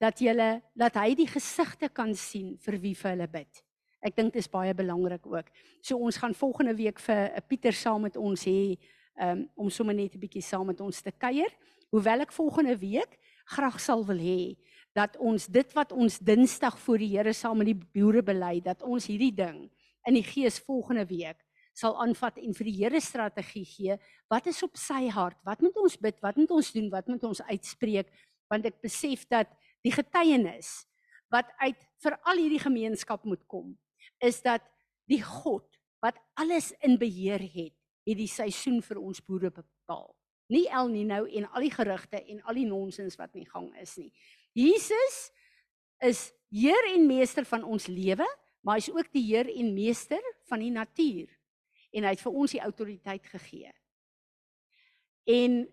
dat 0.00 0.18
julle 0.20 0.62
dat 0.76 0.96
hy 1.00 1.14
die 1.14 1.28
gesigte 1.28 1.88
kan 1.88 2.14
sien 2.14 2.56
vir 2.64 2.78
wie 2.82 2.94
vir 2.94 3.10
hulle 3.14 3.28
bid. 3.28 3.62
Ek 4.04 4.16
dink 4.16 4.34
dit 4.34 4.42
is 4.42 4.50
baie 4.50 4.74
belangrik 4.76 5.24
ook. 5.26 5.48
So 5.82 5.98
ons 5.98 6.18
gaan 6.20 6.34
volgende 6.34 6.76
week 6.76 7.00
vir 7.00 7.32
'n 7.36 7.42
Pieter 7.48 7.72
saam 7.72 8.02
met 8.02 8.16
ons 8.16 8.44
hê 8.44 8.76
um, 9.20 9.48
om 9.56 9.70
sommer 9.70 9.94
net 9.94 10.14
'n 10.14 10.20
bietjie 10.20 10.42
saam 10.42 10.66
met 10.66 10.80
ons 10.80 11.00
te 11.00 11.10
kuier. 11.10 11.50
Hoewel 11.90 12.20
ek 12.20 12.32
volgende 12.32 12.76
week 12.78 13.18
graag 13.46 13.80
sal 13.80 14.04
wil 14.04 14.18
hê 14.18 14.56
dat 14.94 15.16
ons 15.16 15.46
dit 15.46 15.72
wat 15.72 15.92
ons 15.92 16.18
Dinsdag 16.18 16.78
voor 16.78 16.98
die 16.98 17.16
Here 17.16 17.32
saam 17.32 17.58
met 17.58 17.66
die 17.66 17.80
boere 17.94 18.22
bely 18.22 18.60
dat 18.60 18.82
ons 18.82 19.06
hierdie 19.06 19.34
ding 19.34 19.70
in 20.06 20.14
die 20.14 20.24
gees 20.24 20.58
volgende 20.58 21.06
week 21.06 21.42
sal 21.76 21.98
aanvat 22.00 22.38
en 22.40 22.54
vir 22.56 22.64
die 22.64 22.76
Here 22.78 23.00
strategie 23.00 23.64
gee. 23.64 23.98
Wat 24.32 24.46
is 24.46 24.62
op 24.62 24.76
sy 24.76 25.08
hart? 25.12 25.36
Wat 25.44 25.60
moet 25.60 25.76
ons 25.76 25.96
bid? 26.00 26.16
Wat 26.24 26.36
moet 26.36 26.50
ons 26.50 26.72
doen? 26.72 26.88
Wat 26.90 27.06
moet 27.06 27.24
ons 27.24 27.42
uitspreek? 27.42 28.08
Want 28.48 28.66
ek 28.66 28.80
besef 28.80 29.26
dat 29.28 29.52
die 29.86 29.94
getuienis 29.94 30.84
wat 31.32 31.50
uit 31.62 31.80
vir 32.04 32.16
al 32.28 32.40
hierdie 32.40 32.62
gemeenskap 32.62 33.24
moet 33.26 33.42
kom 33.50 33.74
is 34.24 34.40
dat 34.44 34.64
die 35.10 35.22
God 35.22 35.66
wat 36.04 36.18
alles 36.38 36.72
in 36.84 36.98
beheer 37.00 37.40
het, 37.40 37.74
het 38.06 38.18
die 38.18 38.30
seisoen 38.30 38.82
vir 38.84 39.00
ons 39.00 39.22
boere 39.24 39.50
bepaal. 39.50 40.12
Nie 40.52 40.66
El 40.70 40.92
Nino 40.92 41.24
en 41.26 41.48
al 41.50 41.66
die 41.66 41.74
gerugte 41.74 42.20
en 42.22 42.42
al 42.46 42.60
die 42.60 42.68
nonsens 42.68 43.18
wat 43.18 43.34
in 43.34 43.46
gang 43.50 43.72
is 43.82 43.96
nie. 43.98 44.12
Jesus 44.54 45.16
is 46.04 46.28
Heer 46.54 46.92
en 46.92 47.08
Meester 47.08 47.44
van 47.48 47.64
ons 47.66 47.88
lewe, 47.90 48.26
maar 48.62 48.78
hy 48.78 48.84
is 48.84 48.92
ook 48.94 49.08
die 49.14 49.24
Heer 49.26 49.50
en 49.50 49.72
Meester 49.74 50.22
van 50.46 50.62
die 50.62 50.70
natuur. 50.70 51.32
En 51.90 52.06
hy 52.06 52.12
het 52.14 52.22
vir 52.22 52.38
ons 52.38 52.54
die 52.54 52.62
autoriteit 52.62 53.26
gegee. 53.32 53.72
En 55.26 55.64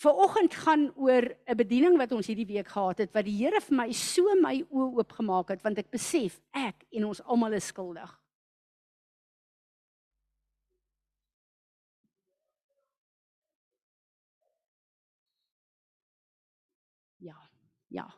ver 0.00 0.16
oggend 0.16 0.54
gaan 0.54 0.86
oor 0.96 1.26
'n 1.44 1.56
bediening 1.56 1.98
wat 2.00 2.12
ons 2.12 2.26
hierdie 2.26 2.48
week 2.48 2.68
gehad 2.68 2.98
het 2.98 3.12
wat 3.12 3.24
die 3.24 3.36
Here 3.36 3.60
vir 3.60 3.76
my 3.76 3.92
so 3.92 4.34
my 4.40 4.64
oë 4.70 4.96
oopgemaak 4.96 5.48
het 5.50 5.62
want 5.62 5.78
ek 5.78 5.90
besef 5.90 6.40
ek 6.52 6.86
en 6.90 7.04
ons 7.04 7.20
almal 7.22 7.52
is 7.52 7.66
skuldig. 7.66 8.20
Ja. 17.18 17.36
Ja. 17.88 18.08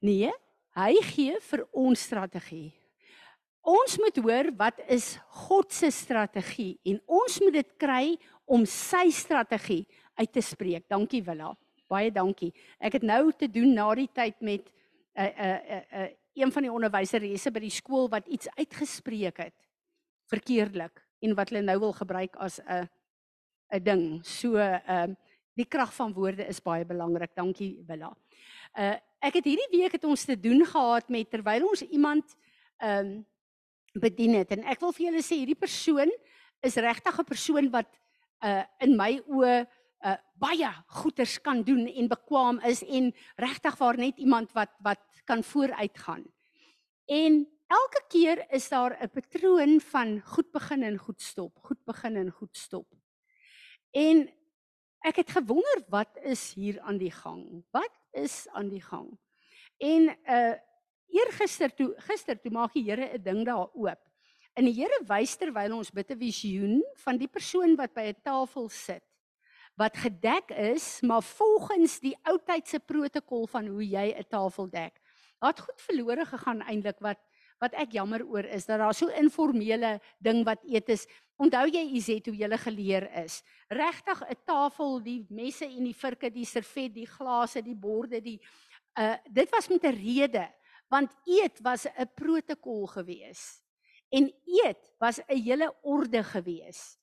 Nee, 0.00 0.32
hy 0.74 0.94
gee 1.02 1.38
vir 1.40 1.66
ons 1.72 2.00
strategie. 2.00 2.74
Ons 3.60 3.98
moet 3.98 4.16
hoor 4.16 4.50
wat 4.56 4.80
is 4.88 5.18
God 5.46 5.72
se 5.72 5.90
strategie 5.90 6.80
en 6.84 7.00
ons 7.06 7.40
moet 7.40 7.52
dit 7.52 7.72
kry 7.78 8.18
om 8.44 8.66
sy 8.66 9.10
strategie 9.10 9.86
uit 10.20 10.32
te 10.32 10.42
spreek. 10.44 10.86
Dankie 10.88 11.22
Willa. 11.24 11.54
Baie 11.90 12.12
dankie. 12.12 12.52
Ek 12.78 12.98
het 12.98 13.06
nou 13.06 13.32
te 13.32 13.48
doen 13.50 13.72
na 13.74 13.88
die 13.98 14.08
tyd 14.12 14.40
met 14.40 14.68
'n 15.16 15.22
uh, 15.22 15.24
'n 15.24 15.48
uh, 15.48 15.80
'n 15.80 16.02
uh, 16.02 16.08
een 16.34 16.52
van 16.52 16.62
die 16.62 16.72
onderwyseresse 16.72 17.50
by 17.50 17.60
die 17.60 17.74
skool 17.74 18.08
wat 18.08 18.26
iets 18.28 18.48
uitgespreek 18.56 19.36
het 19.36 19.56
verkeerdelik 20.30 21.02
en 21.20 21.34
wat 21.34 21.50
hulle 21.50 21.62
nou 21.62 21.78
wil 21.78 21.92
gebruik 21.92 22.36
as 22.36 22.60
'n 22.60 22.88
'n 23.72 23.82
ding. 23.82 24.24
So 24.24 24.56
ehm 24.56 25.10
uh, 25.10 25.16
die 25.54 25.66
krag 25.66 25.92
van 25.94 26.12
woorde 26.12 26.46
is 26.46 26.62
baie 26.62 26.84
belangrik. 26.84 27.34
Dankie 27.34 27.82
Willa. 27.86 28.14
Uh 28.78 28.96
ek 29.20 29.34
het 29.34 29.44
hierdie 29.44 29.68
week 29.76 29.92
het 29.92 30.04
ons 30.08 30.24
te 30.24 30.40
doen 30.40 30.64
gehad 30.64 31.08
met 31.08 31.30
terwyl 31.30 31.68
ons 31.68 31.82
iemand 31.82 32.36
ehm 32.78 33.06
um, 33.06 33.26
bedien 33.92 34.34
het 34.34 34.50
en 34.50 34.64
ek 34.64 34.80
wil 34.80 34.92
vir 34.92 35.06
julle 35.06 35.22
sê 35.22 35.36
hierdie 35.42 35.58
persoon 35.58 36.10
is 36.62 36.76
regtig 36.76 37.18
'n 37.18 37.24
persoon 37.24 37.70
wat 37.70 37.90
uh 38.44 38.64
in 38.78 38.96
my 38.96 39.20
oë 39.26 39.66
uh 40.04 40.16
baie 40.40 40.70
goeders 40.86 41.36
kan 41.44 41.62
doen 41.62 41.84
en 41.86 42.08
bekwam 42.08 42.60
is 42.64 42.80
en 42.82 43.10
regtig 43.36 43.76
waar 43.76 43.98
net 44.00 44.16
iemand 44.18 44.52
wat 44.56 44.72
wat 44.80 45.00
kan 45.28 45.42
vooruitgaan. 45.44 46.24
En 47.06 47.44
elke 47.68 48.02
keer 48.08 48.44
is 48.50 48.68
daar 48.68 48.96
'n 49.02 49.10
patroon 49.10 49.80
van 49.80 50.20
goed 50.20 50.50
begin 50.50 50.82
en 50.82 50.96
goed 50.98 51.20
stop, 51.20 51.58
goed 51.62 51.84
begin 51.84 52.16
en 52.16 52.30
goed 52.30 52.56
stop. 52.56 52.86
En 53.90 54.30
ek 55.00 55.16
het 55.16 55.30
gewonder 55.30 55.84
wat 55.88 56.18
is 56.22 56.54
hier 56.54 56.80
aan 56.80 56.98
die 56.98 57.12
gang? 57.12 57.64
Wat 57.70 57.92
is 58.12 58.48
aan 58.52 58.68
die 58.68 58.82
gang? 58.82 59.18
En 59.78 60.16
uh 60.24 60.54
eergister 61.10 61.74
toe 61.74 61.94
gister 61.96 62.40
toe 62.40 62.50
maak 62.50 62.72
die 62.72 62.84
Here 62.84 63.18
'n 63.18 63.22
ding 63.22 63.44
daar 63.44 63.68
oop. 63.74 64.00
En 64.54 64.64
die 64.64 64.74
Here 64.74 65.04
wys 65.06 65.36
terwyl 65.36 65.76
ons 65.76 65.90
bid 65.90 66.10
'n 66.10 66.18
visioen 66.18 66.84
van 67.04 67.18
die 67.18 67.28
persoon 67.28 67.76
wat 67.76 67.94
by 67.94 68.00
'n 68.00 68.22
tafel 68.22 68.68
sit 68.68 69.09
wat 69.74 69.96
gedek 69.96 70.50
is, 70.50 71.00
maar 71.00 71.22
volgens 71.22 72.00
die 72.00 72.16
ou 72.22 72.38
tydse 72.44 72.78
protokol 72.78 73.46
van 73.46 73.66
hoe 73.66 73.84
jy 73.84 74.14
'n 74.16 74.28
tafel 74.28 74.68
dek. 74.68 75.00
Daar 75.38 75.50
het 75.50 75.60
goed 75.60 75.80
verlore 75.80 76.24
gegaan 76.24 76.60
eintlik 76.60 76.98
wat 77.00 77.18
wat 77.60 77.74
ek 77.76 77.92
jammer 77.92 78.24
oor 78.24 78.44
is 78.44 78.64
dat 78.66 78.78
daar 78.80 78.94
so 78.94 79.08
informele 79.08 80.00
ding 80.18 80.44
wat 80.44 80.62
eet 80.64 80.88
is. 80.88 81.06
Onthou 81.36 81.66
jy 81.68 81.82
Izet 81.96 82.26
hoe 82.26 82.36
jy 82.36 82.56
geleer 82.56 83.04
is? 83.24 83.42
Regtig 83.68 84.22
'n 84.22 84.36
tafel, 84.46 85.02
die 85.02 85.26
messe 85.28 85.66
en 85.66 85.84
die 85.84 85.94
vurke, 85.94 86.30
die 86.30 86.44
servet, 86.44 86.94
die 86.94 87.06
glase, 87.06 87.62
die 87.62 87.76
borde, 87.76 88.20
die 88.20 88.40
uh 88.98 89.16
dit 89.30 89.50
was 89.50 89.68
met 89.68 89.84
'n 89.84 89.94
rede 89.94 90.48
want 90.88 91.12
eet 91.24 91.60
was 91.62 91.86
'n 91.86 92.08
protokol 92.14 92.86
gewees. 92.86 93.62
En 94.10 94.32
eet 94.44 94.92
was 94.98 95.20
'n 95.20 95.36
hele 95.36 95.74
orde 95.82 96.22
gewees 96.24 96.99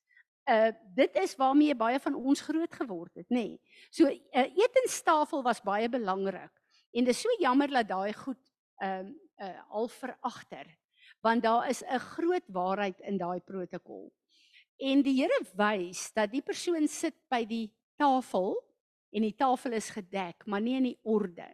uh 0.47 0.71
dit 0.95 1.15
is 1.15 1.35
waarmee 1.35 1.75
baie 1.75 1.99
van 1.99 2.15
ons 2.15 2.41
groot 2.41 2.73
geword 2.73 3.15
het, 3.15 3.29
nê. 3.29 3.35
Nee. 3.35 3.61
So 3.89 4.07
'n 4.07 4.19
uh, 4.33 4.57
etenstafel 4.63 5.43
was 5.43 5.61
baie 5.61 5.89
belangrik. 5.89 6.51
En 6.91 7.03
dit 7.03 7.13
is 7.13 7.21
so 7.21 7.29
jammer 7.39 7.67
dat 7.67 7.87
daai 7.87 8.13
goed 8.13 8.53
ehm 8.77 9.11
uh, 9.39 9.47
uh 9.47 9.61
al 9.69 9.87
veragter. 9.87 10.77
Want 11.21 11.43
daar 11.43 11.69
is 11.69 11.83
'n 11.83 11.99
groot 11.99 12.47
waarheid 12.47 12.99
in 12.99 13.17
daai 13.17 13.39
protokol. 13.39 14.13
En 14.77 15.01
die 15.01 15.21
Here 15.21 15.45
wys 15.57 16.11
dat 16.13 16.31
die 16.31 16.41
persoon 16.41 16.87
sit 16.87 17.15
by 17.29 17.45
die 17.45 17.73
tafel 17.97 18.53
en 19.09 19.21
die 19.21 19.35
tafel 19.35 19.71
is 19.71 19.89
gedek, 19.89 20.45
maar 20.45 20.61
nie 20.61 20.75
in 20.77 20.83
die 20.83 20.99
orde 21.01 21.47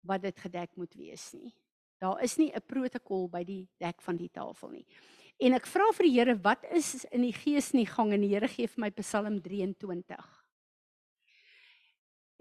wat 0.00 0.22
dit 0.22 0.38
gedek 0.38 0.76
moet 0.76 0.94
wees 0.94 1.32
nie. 1.32 1.54
Daar 1.98 2.22
is 2.22 2.36
nie 2.36 2.52
'n 2.52 2.66
protokol 2.66 3.28
by 3.28 3.44
die 3.44 3.68
dek 3.78 4.02
van 4.02 4.16
die 4.16 4.30
tafel 4.30 4.68
nie. 4.68 4.86
En 5.42 5.56
ek 5.56 5.66
vra 5.66 5.88
vir 5.96 6.06
die 6.06 6.14
Here, 6.14 6.34
wat 6.44 6.62
is 6.74 7.04
in 7.10 7.24
die 7.26 7.34
gees 7.34 7.72
nie 7.74 7.86
gang 7.88 8.12
en 8.14 8.22
die 8.22 8.30
Here 8.34 8.48
gee 8.50 8.70
vir 8.70 8.86
my 8.86 8.90
Psalm 9.00 9.40
23. 9.42 10.28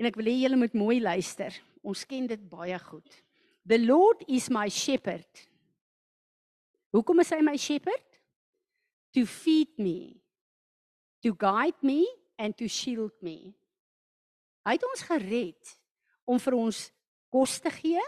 En 0.02 0.10
ek 0.10 0.18
wil 0.20 0.30
hê 0.30 0.36
julle 0.44 0.60
moet 0.60 0.76
mooi 0.78 1.00
luister. 1.02 1.56
Ons 1.84 2.06
ken 2.10 2.28
dit 2.30 2.44
baie 2.50 2.78
goed. 2.86 3.18
The 3.66 3.80
Lord 3.80 4.24
is 4.28 4.50
my 4.52 4.68
shepherd. 4.70 5.46
Hoekom 6.94 7.24
is 7.24 7.32
hy 7.34 7.42
my 7.42 7.56
shepherd? 7.58 8.10
To 9.14 9.26
feed 9.30 9.78
me, 9.78 10.18
to 11.22 11.34
guide 11.38 11.78
me 11.86 12.04
and 12.38 12.56
to 12.58 12.68
shield 12.68 13.14
me. 13.22 13.54
Hy 14.66 14.76
het 14.78 14.86
ons 14.88 15.06
gered 15.06 15.74
om 16.26 16.40
vir 16.42 16.58
ons 16.58 16.80
kos 17.34 17.60
te 17.62 17.70
gee, 17.74 18.02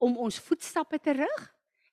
om 0.00 0.16
ons 0.22 0.38
voetstappe 0.42 1.00
te 1.02 1.14
rig 1.18 1.42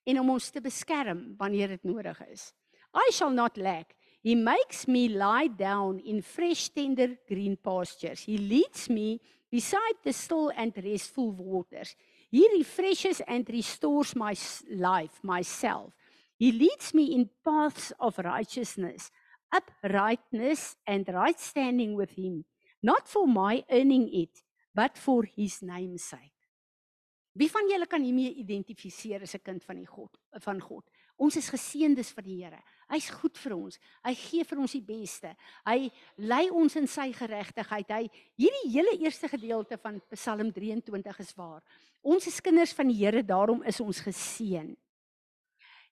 en 0.08 0.20
om 0.22 0.30
ons 0.38 0.50
te 0.52 0.64
beskerm 0.64 1.34
wanneer 1.40 1.76
dit 1.76 1.88
nodig 1.88 2.20
is. 2.32 2.52
I 2.96 3.12
shall 3.12 3.34
not 3.34 3.58
lack. 3.58 3.94
He 4.24 4.36
makes 4.36 4.88
me 4.88 5.08
lie 5.10 5.48
down 5.48 6.00
in 6.00 6.22
fresh 6.24 6.70
tender 6.70 7.18
green 7.28 7.58
pastures. 7.58 8.24
He 8.26 8.38
leads 8.38 8.90
me 8.90 9.20
beside 9.52 10.00
the 10.04 10.14
still 10.14 10.52
and 10.56 10.76
restful 10.84 11.32
waters. 11.32 11.96
He 12.30 12.48
refreshes 12.58 13.22
and 13.28 13.48
restores 13.50 14.16
my 14.16 14.36
life, 14.70 15.20
myself. 15.24 15.94
He 16.38 16.52
leads 16.52 16.94
me 16.94 17.16
in 17.16 17.30
paths 17.44 17.94
of 18.00 18.20
righteousness, 18.20 19.12
uprightness 19.52 20.76
and 20.86 21.08
right 21.08 21.40
standing 21.40 21.96
with 21.96 22.12
him, 22.12 22.46
not 22.84 23.08
for 23.08 23.28
my 23.28 23.64
earning 23.72 24.10
it, 24.14 24.44
but 24.76 24.98
for 24.98 25.24
his 25.24 25.62
name's 25.62 26.04
sake. 26.04 26.37
Wie 27.38 27.50
van 27.53 27.67
julle 27.70 27.86
kan 27.86 28.01
hiermee 28.01 28.34
identifiseer 28.41 29.22
as 29.22 29.36
'n 29.36 29.44
kind 29.44 29.63
van 29.63 29.77
die 29.77 29.86
God 29.86 30.17
van 30.41 30.60
God? 30.60 30.86
Ons 31.17 31.36
is 31.36 31.50
geseëndes 31.50 32.12
vir 32.13 32.24
die 32.24 32.44
Here. 32.44 32.63
Hy's 32.89 33.10
goed 33.10 33.38
vir 33.38 33.53
ons. 33.56 33.79
Hy 34.03 34.13
gee 34.13 34.44
vir 34.44 34.60
ons 34.60 34.72
die 34.72 34.82
beste. 34.82 35.36
Hy 35.65 35.91
lei 36.17 36.50
ons 36.50 36.75
in 36.75 36.88
sy 36.88 37.12
geregtigheid. 37.13 37.89
Hy 37.89 38.10
hierdie 38.38 38.72
hele 38.72 38.98
eerste 38.98 39.27
gedeelte 39.27 39.77
van 39.77 40.01
Psalm 40.12 40.51
23 40.51 41.20
is 41.20 41.34
waar. 41.36 41.62
Ons 42.01 42.27
is 42.27 42.41
kinders 42.41 42.74
van 42.74 42.88
die 42.88 43.06
Here, 43.06 43.24
daarom 43.24 43.63
is 43.63 43.79
ons 43.79 44.01
geseën. 44.01 44.75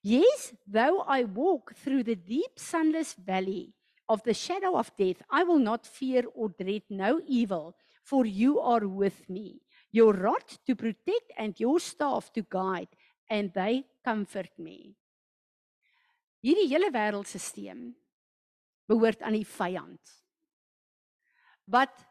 Yes, 0.02 0.54
though 0.66 1.04
I 1.08 1.26
walk 1.26 1.76
through 1.76 2.04
the 2.04 2.16
deep 2.16 2.58
sunless 2.58 3.14
valley 3.14 3.74
of 4.08 4.22
the 4.24 4.34
shadow 4.34 4.78
of 4.78 4.96
death, 4.96 5.22
I 5.30 5.44
will 5.44 5.60
not 5.60 5.88
fear 5.88 6.26
or 6.34 6.50
dread 6.50 6.84
no 6.90 7.22
evil, 7.28 7.76
for 8.04 8.26
you 8.26 8.60
are 8.60 8.88
with 8.88 9.28
me 9.30 9.65
your 9.96 10.14
rod 10.14 10.44
to 10.68 10.76
protect 10.76 11.32
and 11.38 11.56
your 11.60 11.80
staff 11.80 12.32
to 12.34 12.44
guide 12.44 12.92
and 13.30 13.54
they 13.54 13.86
comfort 14.04 14.52
me. 14.60 14.94
Hierdie 16.44 16.68
hele 16.70 16.92
wêreldstelsel 16.94 17.88
behoort 18.86 19.24
aan 19.26 19.38
die 19.40 19.48
vyand. 19.48 20.12
Wat 21.72 22.04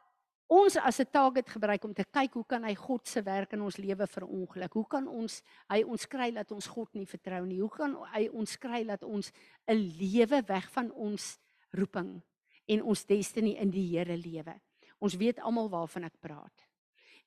ons 0.51 0.77
as 0.77 0.99
'n 1.01 1.13
target 1.13 1.49
gebruik 1.49 1.85
om 1.85 1.95
te 1.95 2.05
kyk 2.05 2.33
hoe 2.35 2.47
kan 2.47 2.65
hy 2.65 2.75
God 2.75 3.07
se 3.07 3.23
werk 3.23 3.53
in 3.53 3.61
ons 3.61 3.77
lewe 3.77 4.07
verongeluk? 4.07 4.73
Hoe 4.73 4.89
kan 4.89 5.07
ons 5.07 5.43
hy 5.69 5.85
ons 5.85 6.07
kry 6.07 6.33
dat 6.33 6.51
ons 6.53 6.67
God 6.67 6.89
nie 6.95 7.07
vertrou 7.07 7.45
nie? 7.47 7.61
Hoe 7.61 7.71
kan 7.71 7.95
hy 8.15 8.29
ons 8.29 8.57
kry 8.57 8.85
dat 8.85 9.03
ons 9.03 9.31
'n 9.69 9.77
lewe 9.77 10.43
weg 10.43 10.71
van 10.71 10.91
ons 10.91 11.39
roeping 11.71 12.23
en 12.67 12.83
ons 12.83 13.07
destiny 13.07 13.57
in 13.61 13.71
die 13.71 13.89
Here 13.93 14.17
lewe? 14.17 14.61
Ons 14.99 15.17
weet 15.17 15.39
almal 15.39 15.69
waarvan 15.69 16.05
ek 16.05 16.21
praat. 16.21 16.64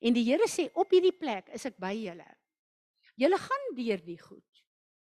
En 0.00 0.14
die 0.14 0.24
Here 0.24 0.46
sê 0.46 0.68
op 0.74 0.90
hierdie 0.94 1.16
plek 1.16 1.48
is 1.54 1.66
ek 1.66 1.78
by 1.80 1.94
julle. 1.96 2.28
Julle 3.18 3.38
gaan 3.38 3.74
deur 3.74 4.04
die 4.04 4.18
goed. 4.18 4.62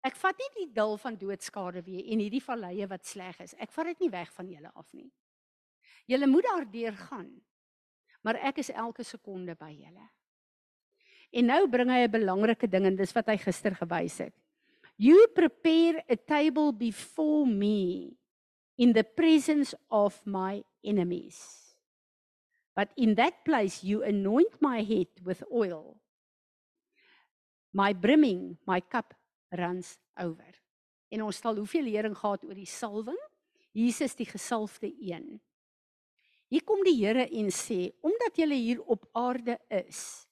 Ek 0.03 0.17
vat 0.19 0.35
nie 0.37 0.51
die 0.57 0.73
dal 0.75 0.97
van 0.99 1.15
doodskade 1.15 1.81
weer 1.85 2.03
en 2.11 2.19
hierdie 2.19 2.43
valleie 2.43 2.87
wat 2.91 3.05
sleg 3.07 3.39
is. 3.39 3.55
Ek 3.55 3.71
vat 3.71 3.93
dit 3.93 4.03
nie 4.03 4.11
weg 4.11 4.31
van 4.35 4.49
julle 4.51 4.71
af 4.75 4.89
nie. 4.91 5.07
Julle 6.11 6.27
moet 6.27 6.43
daardeur 6.43 6.97
gaan 7.07 7.31
maar 8.23 8.39
ek 8.39 8.61
is 8.63 8.71
elke 8.71 9.03
sekonde 9.03 9.55
by 9.59 9.71
julle. 9.75 10.07
En 11.33 11.49
nou 11.49 11.67
bring 11.67 11.89
hy 11.91 12.05
'n 12.05 12.11
belangrike 12.11 12.67
ding 12.67 12.85
en 12.85 12.95
dis 12.95 13.13
wat 13.13 13.27
hy 13.27 13.37
gister 13.37 13.75
gewys 13.75 14.17
het. 14.17 14.33
You 14.97 15.27
prepare 15.35 16.03
a 16.09 16.15
table 16.15 16.71
before 16.71 17.45
me 17.45 18.15
in 18.77 18.93
the 18.93 19.03
presence 19.03 19.75
of 19.89 20.21
my 20.25 20.63
enemies. 20.83 21.62
But 22.75 22.89
in 22.97 23.15
that 23.15 23.43
place 23.45 23.83
you 23.83 24.03
anoint 24.03 24.61
my 24.61 24.81
head 24.81 25.21
with 25.23 25.43
oil. 25.51 25.97
My 27.73 27.93
brimming, 27.93 28.57
my 28.65 28.81
cup 28.81 29.13
runs 29.51 29.97
over. 30.17 30.53
En 31.09 31.21
ons 31.21 31.37
sal 31.37 31.57
hoeveel 31.57 31.85
lering 31.89 32.17
gehad 32.17 32.43
oor 32.45 32.57
die 32.57 32.69
salwing? 32.69 33.19
Jesus 33.73 34.15
die 34.17 34.29
gesalfde 34.29 34.89
een. 35.01 35.39
Hier 36.53 36.63
kom 36.65 36.83
die 36.85 36.99
Here 36.99 37.25
en 37.25 37.49
sê, 37.49 37.95
omdat 38.05 38.37
jy 38.37 38.49
hier 38.53 38.81
op 38.85 39.07
aarde 39.17 39.57
is 39.73 40.27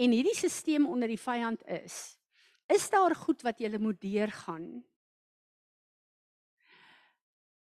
en 0.00 0.14
hierdie 0.14 0.34
stelsel 0.34 0.88
onder 0.88 1.10
die 1.10 1.20
vyand 1.20 1.60
is, 1.68 2.16
is 2.70 2.86
daar 2.90 3.14
goed 3.14 3.42
wat 3.44 3.60
jy 3.60 3.70
moet 3.78 3.98
deurgaan. 4.00 4.80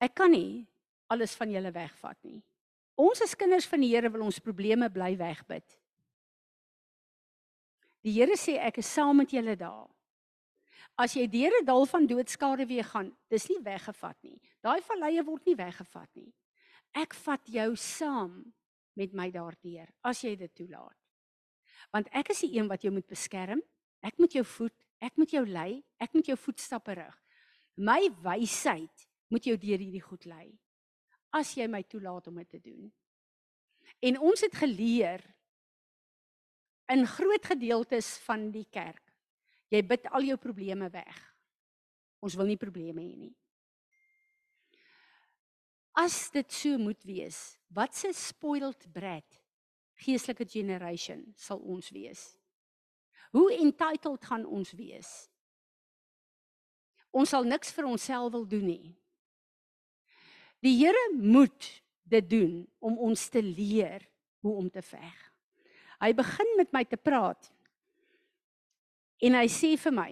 Ek 0.02 0.16
kan 0.18 0.32
nie 0.34 0.66
alles 1.12 1.36
van 1.38 1.52
julle 1.52 1.70
wegvat 1.72 2.18
nie. 2.26 2.40
Ons 2.96 3.22
as 3.22 3.34
kinders 3.34 3.66
van 3.66 3.82
die 3.82 3.90
Here 3.90 4.10
wil 4.10 4.26
ons 4.26 4.38
probleme 4.38 4.90
bly 4.90 5.16
wegbid. 5.18 5.66
Die 8.04 8.14
Here 8.14 8.36
sê 8.38 8.58
ek 8.60 8.78
is 8.78 8.92
saam 8.92 9.16
met 9.16 9.32
julle 9.32 9.56
daar. 9.56 9.90
As 10.96 11.16
jy 11.16 11.26
deur 11.26 11.50
'n 11.60 11.64
dal 11.64 11.86
van 11.86 12.06
doodskade 12.06 12.66
weer 12.66 12.84
gaan, 12.84 13.16
dis 13.28 13.48
nie 13.48 13.58
weggevat 13.58 14.16
nie. 14.22 14.40
Daai 14.62 14.80
valleie 14.80 15.24
word 15.24 15.46
nie 15.46 15.56
weggevat 15.56 16.10
nie 16.14 16.32
ek 16.94 17.14
vat 17.26 17.42
jou 17.50 17.74
saam 17.78 18.38
met 18.98 19.14
my 19.14 19.28
daardeur 19.34 19.90
as 20.06 20.22
jy 20.22 20.34
dit 20.38 20.52
toelaat. 20.54 20.96
Want 21.94 22.08
ek 22.14 22.30
is 22.34 22.44
die 22.46 22.54
een 22.56 22.70
wat 22.70 22.86
jou 22.86 22.92
moet 22.94 23.06
beskerm. 23.10 23.60
Ek 24.04 24.18
moet 24.20 24.34
jou 24.36 24.44
voed, 24.46 24.74
ek 25.02 25.16
moet 25.16 25.32
jou 25.32 25.44
lei, 25.46 25.82
ek 26.02 26.14
moet 26.14 26.28
jou 26.28 26.36
voetstappe 26.38 26.94
rig. 26.98 27.14
My 27.76 28.00
wysheid 28.22 29.06
moet 29.32 29.46
jou 29.48 29.56
deur 29.58 29.80
hierdie 29.80 30.02
goed 30.04 30.26
lei. 30.28 30.52
As 31.34 31.54
jy 31.58 31.66
my 31.70 31.82
toelaat 31.82 32.28
om 32.30 32.38
dit 32.42 32.50
te 32.54 32.60
doen. 32.62 32.90
En 34.04 34.20
ons 34.22 34.44
het 34.44 34.54
geleer 34.54 35.22
in 36.92 37.06
groot 37.08 37.46
gedeeltes 37.46 38.14
van 38.26 38.50
die 38.54 38.66
kerk. 38.70 39.02
Jy 39.72 39.80
bid 39.88 40.06
al 40.14 40.28
jou 40.28 40.36
probleme 40.38 40.90
weg. 40.92 41.16
Ons 42.24 42.36
wil 42.38 42.48
nie 42.48 42.60
probleme 42.60 43.02
hê 43.02 43.16
nie. 43.16 43.32
As 45.94 46.26
dit 46.34 46.50
so 46.50 46.78
moet 46.78 47.02
wees, 47.06 47.38
wat 47.70 47.94
se 47.94 48.10
spoiled 48.16 48.86
brat 48.92 49.40
geestelike 50.02 50.46
generation 50.50 51.22
sal 51.38 51.62
ons 51.62 51.90
wees? 51.94 52.32
Hoe 53.34 53.50
entitled 53.54 54.26
gaan 54.26 54.46
ons 54.46 54.72
wees? 54.78 55.10
Ons 57.14 57.30
sal 57.30 57.46
niks 57.46 57.70
vir 57.74 57.86
onsself 57.86 58.32
wil 58.34 58.46
doen 58.46 58.66
nie. 58.66 58.94
Die 60.64 60.78
Here 60.78 61.10
moet 61.12 61.66
dit 62.08 62.30
doen 62.30 62.62
om 62.80 62.96
ons 62.98 63.28
te 63.28 63.42
leer 63.42 64.06
hoe 64.44 64.54
om 64.56 64.70
te 64.72 64.82
veg. 64.82 65.18
Hy 66.00 66.12
begin 66.16 66.54
met 66.56 66.72
my 66.72 66.84
te 66.88 66.96
praat. 67.00 67.50
En 69.24 69.36
hy 69.36 69.44
sê 69.52 69.74
vir 69.80 69.94
my: 69.94 70.10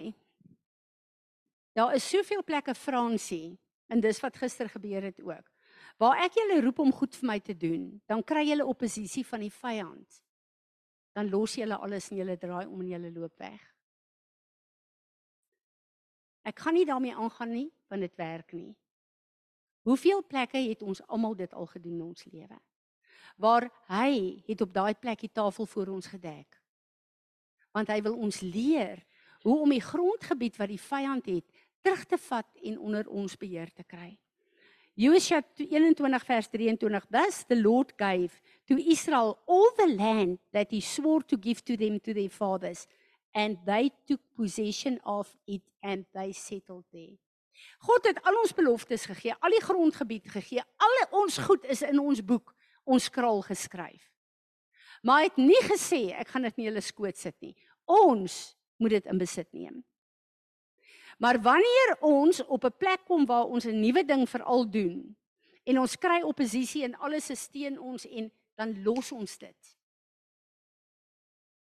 Daar 1.73 1.95
is 1.97 2.05
soveel 2.05 2.43
plekke 2.45 2.75
Fransie 2.77 3.57
en 3.89 4.01
dis 4.01 4.21
wat 4.21 4.37
gister 4.37 4.69
gebeur 4.69 5.09
het 5.09 5.21
ook. 5.21 5.49
Waar 6.01 6.23
ek 6.25 6.37
julle 6.37 6.61
roep 6.61 6.79
om 6.81 6.93
goed 6.93 7.15
vir 7.17 7.29
my 7.29 7.39
te 7.41 7.53
doen, 7.57 7.89
dan 8.09 8.23
kry 8.25 8.45
julle 8.47 8.65
oppositie 8.65 9.25
van 9.25 9.43
die 9.45 9.53
vyand. 9.53 10.21
Dan 11.13 11.29
los 11.29 11.57
julle 11.57 11.77
alles 11.77 12.09
en 12.09 12.21
julle 12.21 12.37
draai 12.41 12.65
om 12.65 12.81
en 12.81 12.93
julle 12.95 13.11
loop 13.13 13.37
weg. 13.41 13.61
Ek 16.43 16.57
kan 16.57 16.73
nie 16.75 16.85
daarmee 16.85 17.13
aangaan 17.15 17.53
nie, 17.53 17.69
want 17.89 18.01
dit 18.03 18.17
werk 18.19 18.53
nie. 18.57 18.73
Hoeveel 19.83 20.23
plekke 20.27 20.57
het 20.57 20.81
ons 20.81 21.01
almal 21.07 21.35
dit 21.35 21.53
al 21.53 21.65
gedoen 21.65 21.93
in 21.93 22.05
ons 22.05 22.25
lewe? 22.31 22.59
Waar 23.35 23.67
hy 23.91 24.43
het 24.47 24.61
op 24.61 24.73
daai 24.73 24.93
plekkie 24.95 25.31
tafel 25.31 25.65
voor 25.65 25.87
ons 25.87 26.07
gedek. 26.07 26.61
Want 27.73 27.89
hy 27.89 27.99
wil 28.05 28.15
ons 28.15 28.39
leer 28.39 29.01
hoe 29.43 29.59
om 29.59 29.73
die 29.73 29.83
grondgebied 29.83 30.57
wat 30.57 30.71
die 30.71 30.79
vyand 30.79 31.27
het 31.27 31.63
terug 31.83 32.05
te 32.07 32.19
vat 32.29 32.47
en 32.63 32.79
onder 32.79 33.09
ons 33.11 33.35
beheer 33.37 33.71
te 33.75 33.83
kry. 33.83 34.13
Joshua 34.95 35.41
21 35.57 36.25
vers 36.27 36.47
23 36.53 37.07
Thus 37.09 37.43
the 37.49 37.57
Lord 37.57 37.95
gave 37.97 38.39
to 38.69 38.77
Israel 38.77 39.39
all 39.47 39.71
the 39.75 39.89
land 39.95 40.37
that 40.51 40.71
he 40.71 40.79
swore 40.79 41.25
to 41.25 41.37
give 41.37 41.63
to 41.65 41.75
them 41.75 41.99
to 41.99 42.13
their 42.13 42.29
fathers 42.29 42.87
and 43.33 43.57
they 43.65 43.89
took 44.05 44.21
possession 44.37 44.99
of 45.03 45.35
it 45.47 45.63
and 45.81 46.05
they 46.13 46.31
settled 46.31 46.85
there. 46.91 47.17
God 47.83 48.05
het 48.07 48.19
al 48.23 48.37
ons 48.39 48.53
beloftes 48.55 49.05
gegee, 49.05 49.35
al 49.39 49.55
die 49.55 49.63
grondgebied 49.63 50.29
gegee, 50.31 50.63
al 50.77 50.97
ons 51.23 51.37
goed 51.37 51.65
is 51.65 51.81
in 51.81 51.99
ons 51.99 52.21
boek, 52.25 52.53
ons 52.83 53.09
kraal 53.09 53.41
geskryf. 53.41 54.09
Maar 55.03 55.19
hy 55.19 55.23
het 55.27 55.39
nie 55.41 55.63
gesê 55.67 56.01
ek 56.15 56.31
gaan 56.31 56.47
dit 56.47 56.57
nie 56.57 56.69
julle 56.69 56.83
skoot 56.83 57.17
sit 57.19 57.35
nie. 57.43 57.55
Ons 57.85 58.55
moet 58.79 58.95
dit 58.95 59.09
in 59.11 59.19
besit 59.19 59.49
neem. 59.51 59.81
Maar 61.19 61.41
wanneer 61.43 61.97
ons 62.01 62.39
op 62.45 62.63
'n 62.65 62.77
plek 62.77 63.05
kom 63.05 63.25
waar 63.25 63.45
ons 63.45 63.65
'n 63.65 63.79
nuwe 63.79 64.03
ding 64.03 64.29
veral 64.29 64.69
doen 64.69 65.15
en 65.63 65.79
ons 65.79 65.97
kry 65.97 66.21
oppositie 66.21 66.83
en 66.83 66.95
alles 66.95 67.29
is 67.29 67.47
teen 67.47 67.79
ons 67.79 68.05
en 68.05 68.31
dan 68.55 68.83
los 68.83 69.11
ons 69.11 69.37
dit. 69.37 69.77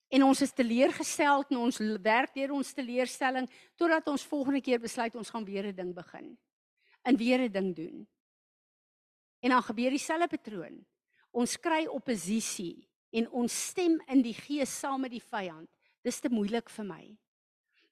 En 0.09 0.23
ons 0.23 0.41
is 0.41 0.53
teleurgestel 0.53 1.45
en 1.51 1.57
ons 1.57 1.79
werk 2.03 2.35
deur 2.35 2.53
ons 2.55 2.75
teleurstelling 2.75 3.49
totdat 3.75 4.07
ons 4.09 4.27
volgende 4.31 4.61
keer 4.63 4.81
besluit 4.81 5.15
ons 5.15 5.31
gaan 5.31 5.45
weer 5.45 5.67
'n 5.67 5.75
ding 5.75 5.95
begin. 5.95 6.39
En 7.03 7.17
weer 7.17 7.41
'n 7.41 7.53
ding 7.53 7.75
doen. 7.75 8.07
En 9.41 9.51
dan 9.51 9.63
gebeur 9.63 9.91
dieselfde 9.91 10.29
patroon. 10.29 10.87
Ons 11.31 11.57
kry 11.61 11.87
oppositie 11.87 12.89
en 13.11 13.31
ons 13.31 13.67
stem 13.67 14.01
in 14.07 14.23
die 14.23 14.35
gees 14.35 14.79
saam 14.79 15.01
met 15.01 15.11
die 15.11 15.23
vyand. 15.23 15.69
Dis 16.03 16.21
te 16.21 16.29
moeilik 16.29 16.71
vir 16.71 16.85
my 16.85 17.17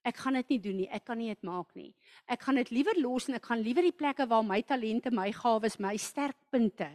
ek 0.04 0.20
gaan 0.20 0.36
dit 0.38 0.54
nie 0.54 0.60
doen 0.66 0.78
nie. 0.82 0.88
Ek 0.92 1.04
kan 1.08 1.18
nie 1.18 1.30
dit 1.32 1.46
maak 1.46 1.72
nie. 1.76 1.90
Ek 2.30 2.44
gaan 2.44 2.60
dit 2.60 2.70
liewer 2.74 2.98
los 3.00 3.28
en 3.28 3.38
ek 3.38 3.48
gaan 3.48 3.62
liewer 3.64 3.86
die 3.86 3.96
plekke 3.96 4.28
waar 4.28 4.44
my 4.46 4.60
talente, 4.62 5.12
my 5.14 5.30
gawes, 5.32 5.78
my 5.80 5.96
sterkpunte 5.96 6.90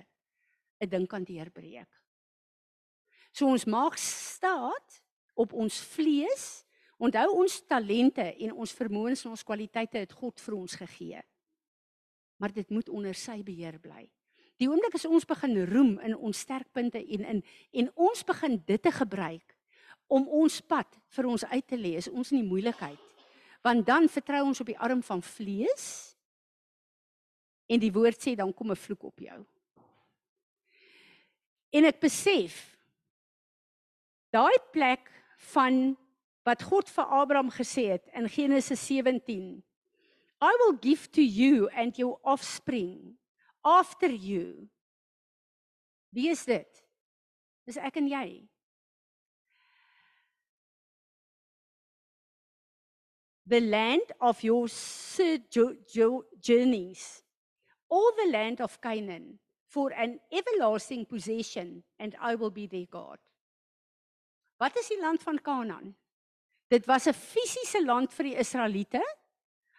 'n 0.80 0.90
ding 0.90 1.08
kan 1.08 1.24
deurbreek. 1.24 1.90
So 3.34 3.48
ons 3.48 3.66
maak 3.66 3.98
staat 3.98 5.02
op 5.40 5.56
ons 5.56 5.80
vlees. 5.96 6.48
Onthou 7.00 7.28
ons 7.40 7.60
talente 7.64 8.26
en 8.28 8.56
ons 8.60 8.76
vermoëns 8.76 9.24
en 9.24 9.36
ons 9.36 9.46
kwaliteite 9.48 10.02
het 10.02 10.16
God 10.16 10.42
vir 10.44 10.56
ons 10.58 10.80
gegee. 10.82 11.22
Maar 12.40 12.56
dit 12.56 12.72
moet 12.76 12.90
onder 12.92 13.16
sy 13.16 13.40
beheer 13.44 13.80
bly. 13.80 14.04
Die 14.60 14.68
oomblik 14.68 14.98
as 14.98 15.08
ons 15.08 15.28
begin 15.28 15.56
roem 15.70 15.94
in 16.04 16.18
ons 16.18 16.42
sterkpunte 16.44 17.00
en 17.00 17.24
in 17.36 17.40
en 17.80 17.92
ons 17.96 18.24
begin 18.28 18.58
dit 18.68 18.82
te 18.84 18.92
gebruik 18.92 19.56
om 20.12 20.26
ons 20.42 20.58
pad 20.68 20.98
vir 21.16 21.28
ons 21.30 21.46
uit 21.46 21.68
te 21.70 21.78
lê, 21.78 21.94
is 21.96 22.10
ons 22.10 22.32
in 22.34 22.42
die 22.42 22.50
moeilikheid. 22.50 23.00
Want 23.64 23.86
dan 23.88 24.10
vertrou 24.12 24.42
ons 24.50 24.60
op 24.60 24.68
die 24.68 24.80
arm 24.80 25.04
van 25.06 25.22
vlees 25.24 25.86
en 27.70 27.80
die 27.80 27.94
woord 27.94 28.20
sê 28.20 28.36
dan 28.36 28.52
kom 28.54 28.72
'n 28.72 28.76
vloek 28.76 29.04
op 29.04 29.20
jou. 29.20 29.40
En 31.72 31.86
ek 31.86 32.00
besef 32.02 32.76
daai 34.34 34.58
plek 34.72 35.19
van 35.54 35.98
wat 36.48 36.64
God 36.64 36.90
vir 36.90 37.06
Abraham 37.22 37.50
gesê 37.54 37.90
het 37.96 38.06
in 38.14 38.30
Genesis 38.30 38.82
17 38.88 39.64
I 40.42 40.52
will 40.62 40.78
give 40.82 41.12
to 41.12 41.22
you 41.22 41.68
and 41.76 41.98
your 41.98 42.18
offspring 42.24 43.18
after 43.62 44.08
you. 44.08 44.70
Wie 46.16 46.30
is 46.30 46.46
dit? 46.46 46.86
Dis 47.68 47.78
ek 47.78 48.00
en 48.00 48.08
jy. 48.08 48.50
the 53.50 53.60
land 53.60 54.12
of 54.22 54.44
your 54.44 54.68
journeys 56.40 57.24
all 57.90 58.12
the 58.24 58.32
land 58.32 58.62
of 58.62 58.80
Canaan 58.80 59.40
for 59.68 59.92
an 59.94 60.20
everlasting 60.32 61.06
possession 61.06 61.84
and 62.00 62.16
I 62.22 62.36
will 62.36 62.52
be 62.52 62.68
their 62.68 62.86
God. 62.86 63.18
Wat 64.60 64.76
is 64.76 64.90
die 64.92 65.00
land 65.00 65.24
van 65.24 65.40
Kanaan? 65.42 65.96
Dit 66.68 66.86
was 66.86 67.08
'n 67.08 67.14
fisiese 67.14 67.82
land 67.86 68.14
vir 68.14 68.24
die 68.24 68.38
Israeliete. 68.38 69.02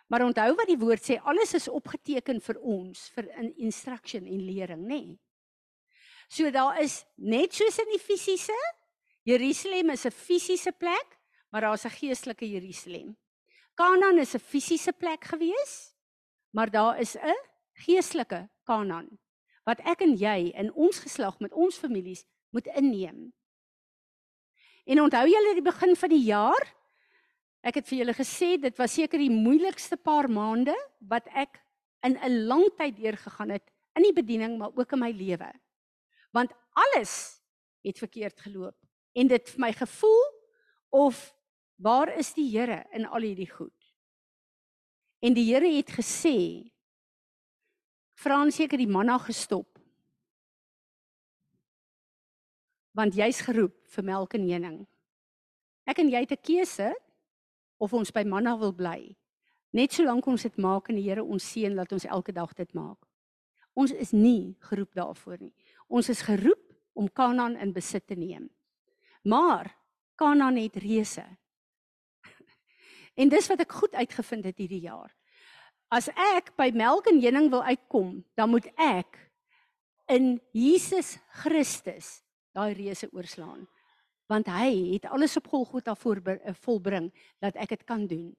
Maar 0.08 0.24
onthou 0.24 0.54
wat 0.54 0.66
die 0.66 0.78
woord 0.78 1.02
sê, 1.02 1.20
alles 1.22 1.54
is 1.54 1.68
opgeteken 1.68 2.40
vir 2.40 2.58
ons 2.60 3.08
vir 3.14 3.28
'n 3.38 3.52
instruction 3.56 4.26
en 4.26 4.40
lering, 4.40 4.82
nê? 4.82 5.04
Nee. 5.06 5.18
So 6.28 6.50
daar 6.50 6.80
is 6.80 7.04
net 7.16 7.54
soos 7.54 7.78
in 7.78 7.90
die 7.92 7.98
fisiese, 7.98 8.56
Jerusalem 9.22 9.90
is 9.90 10.06
'n 10.06 10.10
fisiese 10.10 10.72
plek, 10.72 11.18
maar 11.50 11.60
daar's 11.60 11.84
'n 11.84 11.90
geestelike 11.90 12.48
Jerusalem. 12.48 13.16
Kanaan 13.74 14.18
is 14.18 14.34
'n 14.34 14.38
fisiese 14.38 14.92
plek 14.92 15.24
gewees, 15.24 15.94
maar 16.50 16.70
daar 16.70 16.98
is 16.98 17.16
'n 17.16 17.36
geestelike 17.72 18.48
Kanaan 18.64 19.18
wat 19.64 19.80
ek 19.80 20.00
en 20.00 20.16
jy 20.16 20.52
in 20.56 20.72
ons 20.72 20.98
geslag 20.98 21.38
met 21.38 21.52
ons 21.52 21.78
families 21.78 22.24
moet 22.50 22.66
inneem. 22.66 23.32
En 24.84 25.02
onthou 25.02 25.26
julle 25.28 25.54
die 25.54 25.64
begin 25.64 25.96
van 25.96 26.12
die 26.12 26.24
jaar? 26.24 26.66
Ek 27.60 27.76
het 27.80 27.88
vir 27.88 27.98
julle 28.00 28.16
gesê 28.16 28.54
dit 28.60 28.76
was 28.80 28.94
seker 28.96 29.20
die 29.20 29.32
moeilikste 29.32 29.98
paar 30.00 30.30
maande 30.32 30.76
wat 31.08 31.28
ek 31.36 31.60
in 32.06 32.16
'n 32.16 32.46
lang 32.48 32.64
tyd 32.78 32.96
deurgegaan 32.96 33.50
het 33.50 33.66
in 33.96 34.02
die 34.02 34.16
bediening 34.16 34.58
maar 34.58 34.72
ook 34.74 34.92
in 34.92 34.98
my 34.98 35.10
lewe. 35.10 35.52
Want 36.32 36.52
alles 36.72 37.42
het 37.84 37.98
verkeerd 37.98 38.40
geloop 38.40 38.76
en 39.12 39.28
dit 39.28 39.48
vir 39.50 39.60
my 39.60 39.72
gevoel 39.72 40.24
of 40.88 41.34
waar 41.76 42.16
is 42.18 42.32
die 42.34 42.50
Here 42.50 42.84
in 42.92 43.06
al 43.06 43.20
hierdie 43.20 43.50
goed? 43.50 43.76
En 45.20 45.34
die 45.34 45.52
Here 45.52 45.68
het 45.76 45.90
gesê 45.90 46.70
Frans 48.14 48.56
seker 48.56 48.76
die 48.76 48.90
manna 48.90 49.18
gestop. 49.18 49.69
Want 52.96 53.14
jy's 53.14 53.40
geroep 53.46 53.76
vir 53.94 54.04
melk 54.04 54.34
en 54.34 54.48
honing. 54.48 54.80
Ek 55.86 55.98
en 55.98 56.10
jy 56.10 56.20
het 56.20 56.32
'n 56.32 56.42
keuse 56.42 56.94
of 57.78 57.92
ons 57.92 58.10
by 58.12 58.24
manna 58.24 58.56
wil 58.58 58.72
bly. 58.72 59.16
Net 59.72 59.92
solank 59.92 60.26
ons 60.26 60.42
dit 60.42 60.56
maak 60.56 60.88
en 60.90 60.96
die 60.96 61.06
Here 61.06 61.22
ons 61.22 61.52
seën 61.52 61.74
dat 61.76 61.92
ons 61.92 62.04
elke 62.04 62.32
dag 62.32 62.52
dit 62.54 62.74
maak. 62.74 62.98
Ons 63.74 63.92
is 63.92 64.12
nie 64.12 64.56
geroep 64.60 64.94
daarvoor 64.94 65.38
nie. 65.40 65.54
Ons 65.88 66.08
is 66.08 66.22
geroep 66.26 66.62
om 66.92 67.08
Kanaan 67.08 67.56
in 67.56 67.72
besit 67.72 68.06
te 68.06 68.14
neem. 68.14 68.50
Maar 69.22 69.70
Kanaan 70.16 70.56
het 70.56 70.76
reëse. 70.76 71.24
En 73.20 73.28
dis 73.28 73.48
wat 73.48 73.60
ek 73.60 73.72
goed 73.72 73.94
uitgevind 73.94 74.44
het 74.44 74.58
hierdie 74.58 74.84
jaar. 74.86 75.10
As 75.90 76.08
ek 76.08 76.52
by 76.56 76.70
melk 76.74 77.08
en 77.10 77.18
honing 77.20 77.50
wil 77.50 77.62
uitkom, 77.66 78.24
dan 78.38 78.50
moet 78.50 78.68
ek 78.78 79.18
in 80.08 80.38
Jesus 80.54 81.18
Christus 81.42 82.22
daai 82.52 82.72
reëse 82.74 83.08
oorslaan 83.12 83.68
want 84.30 84.46
hy 84.46 84.94
het 84.94 85.08
alles 85.10 85.34
op 85.40 85.48
Golgotha 85.50 85.96
eh, 85.96 86.54
volbring 86.62 87.10
dat 87.42 87.56
ek 87.58 87.74
dit 87.74 87.84
kan 87.84 88.06
doen. 88.06 88.30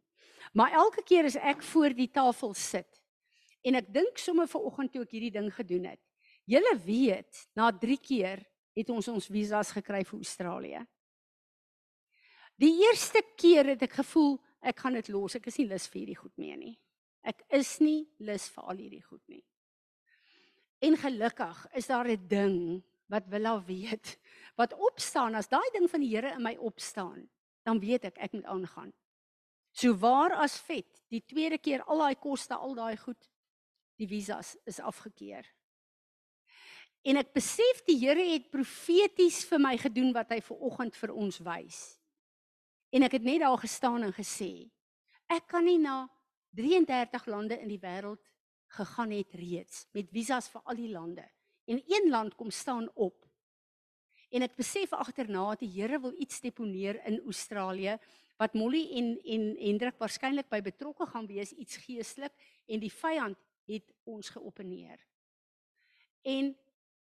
Maar 0.55 0.71
elke 0.79 1.03
keer 1.03 1.27
as 1.27 1.35
ek 1.35 1.63
voor 1.63 1.93
die 1.95 2.07
tafel 2.07 2.53
sit 2.55 3.01
en 3.67 3.75
ek 3.75 3.91
dink 3.93 4.17
sommer 4.17 4.47
ver 4.47 4.63
oggend 4.63 4.93
toe 4.93 5.03
ek 5.03 5.11
hierdie 5.11 5.33
ding 5.35 5.51
gedoen 5.53 5.91
het. 5.91 5.99
Julle 6.49 6.73
weet, 6.85 7.43
na 7.55 7.69
3 7.71 7.97
keer 8.01 8.41
het 8.75 8.89
ons 8.89 9.07
ons 9.11 9.27
visas 9.27 9.73
gekry 9.75 10.01
vir 10.07 10.17
Australië. 10.17 10.81
Die 12.55 12.73
eerste 12.87 13.21
keer 13.37 13.73
het 13.75 13.83
ek 13.85 13.99
gevoel 13.99 14.39
ek 14.61 14.79
gaan 14.79 14.95
dit 14.97 15.09
los. 15.11 15.35
Ek 15.35 15.47
is 15.51 15.59
nie 15.59 15.67
lus 15.69 15.87
vir 15.89 15.99
hierdie 16.01 16.17
goed 16.17 16.33
meer 16.41 16.57
nie. 16.57 16.75
Ek 17.21 17.43
is 17.53 17.75
nie 17.83 18.07
lus 18.23 18.47
vir 18.53 18.63
al 18.71 18.79
hierdie 18.81 19.03
goed 19.03 19.21
nie. 19.29 19.43
En 20.81 20.97
gelukkig 20.97 21.67
is 21.77 21.87
daar 21.87 22.07
'n 22.09 22.27
ding 22.27 22.83
wat 23.11 23.27
Willa 23.27 23.57
weet, 23.67 24.15
wat 24.59 24.73
opstaan 24.73 25.35
as 25.35 25.51
daai 25.51 25.67
ding 25.75 25.89
van 25.91 26.03
die 26.03 26.11
Here 26.13 26.33
in 26.37 26.43
my 26.43 26.55
opstaan, 26.59 27.25
dan 27.67 27.79
weet 27.83 28.07
ek 28.11 28.19
ek 28.23 28.35
moet 28.37 28.47
aangaan. 28.49 28.91
So 29.75 29.95
waar 29.99 30.35
as 30.43 30.57
vet, 30.67 31.03
die 31.11 31.23
tweede 31.23 31.59
keer 31.59 31.83
al 31.87 32.03
daai 32.03 32.15
koste, 32.19 32.55
al 32.55 32.75
daai 32.75 32.97
goed, 32.99 33.29
die 33.99 34.07
visas 34.09 34.55
is 34.67 34.81
afgekeur. 34.83 35.45
En 37.07 37.17
ek 37.17 37.31
besef 37.35 37.83
die 37.87 37.97
Here 38.01 38.23
het 38.33 38.51
profeties 38.53 39.41
vir 39.49 39.61
my 39.63 39.75
gedoen 39.79 40.11
wat 40.15 40.31
hy 40.33 40.41
ver 40.45 40.63
oggend 40.69 40.97
vir 40.99 41.13
ons 41.15 41.39
wys. 41.45 41.81
En 42.91 43.07
ek 43.07 43.15
het 43.19 43.27
net 43.27 43.39
daar 43.43 43.59
gestaan 43.59 44.03
en 44.03 44.15
gesê, 44.15 44.67
ek 45.31 45.47
kan 45.51 45.63
nie 45.63 45.79
na 45.79 46.03
33 46.59 47.29
lande 47.31 47.55
in 47.63 47.71
die 47.71 47.79
wêreld 47.79 48.23
gegaan 48.75 49.13
het 49.15 49.35
reeds 49.39 49.85
met 49.95 50.11
visas 50.11 50.49
vir 50.51 50.63
al 50.67 50.79
die 50.79 50.91
lande 50.91 51.23
en 51.65 51.83
een 51.87 52.09
land 52.09 52.35
kom 52.35 52.51
staan 52.51 52.89
op. 52.93 53.27
En 54.31 54.41
ek 54.41 54.55
besef 54.55 54.93
agterna 54.95 55.49
dat 55.51 55.59
die 55.59 55.73
Here 55.75 55.99
wil 55.99 56.13
iets 56.17 56.39
deponeer 56.39 57.01
in 57.05 57.19
Australië 57.27 57.97
wat 58.39 58.55
Molly 58.57 58.87
en 58.97 59.13
en 59.21 59.47
Hendrik 59.59 59.99
waarskynlik 59.99 60.49
by 60.49 60.61
betrokke 60.65 61.05
gaan 61.05 61.27
wees 61.27 61.51
iets 61.51 61.77
geestelik 61.83 62.33
en 62.65 62.79
die 62.79 62.93
vyand 62.93 63.37
het 63.69 63.91
ons 64.07 64.29
geopeneer. 64.29 65.03
En 66.21 66.55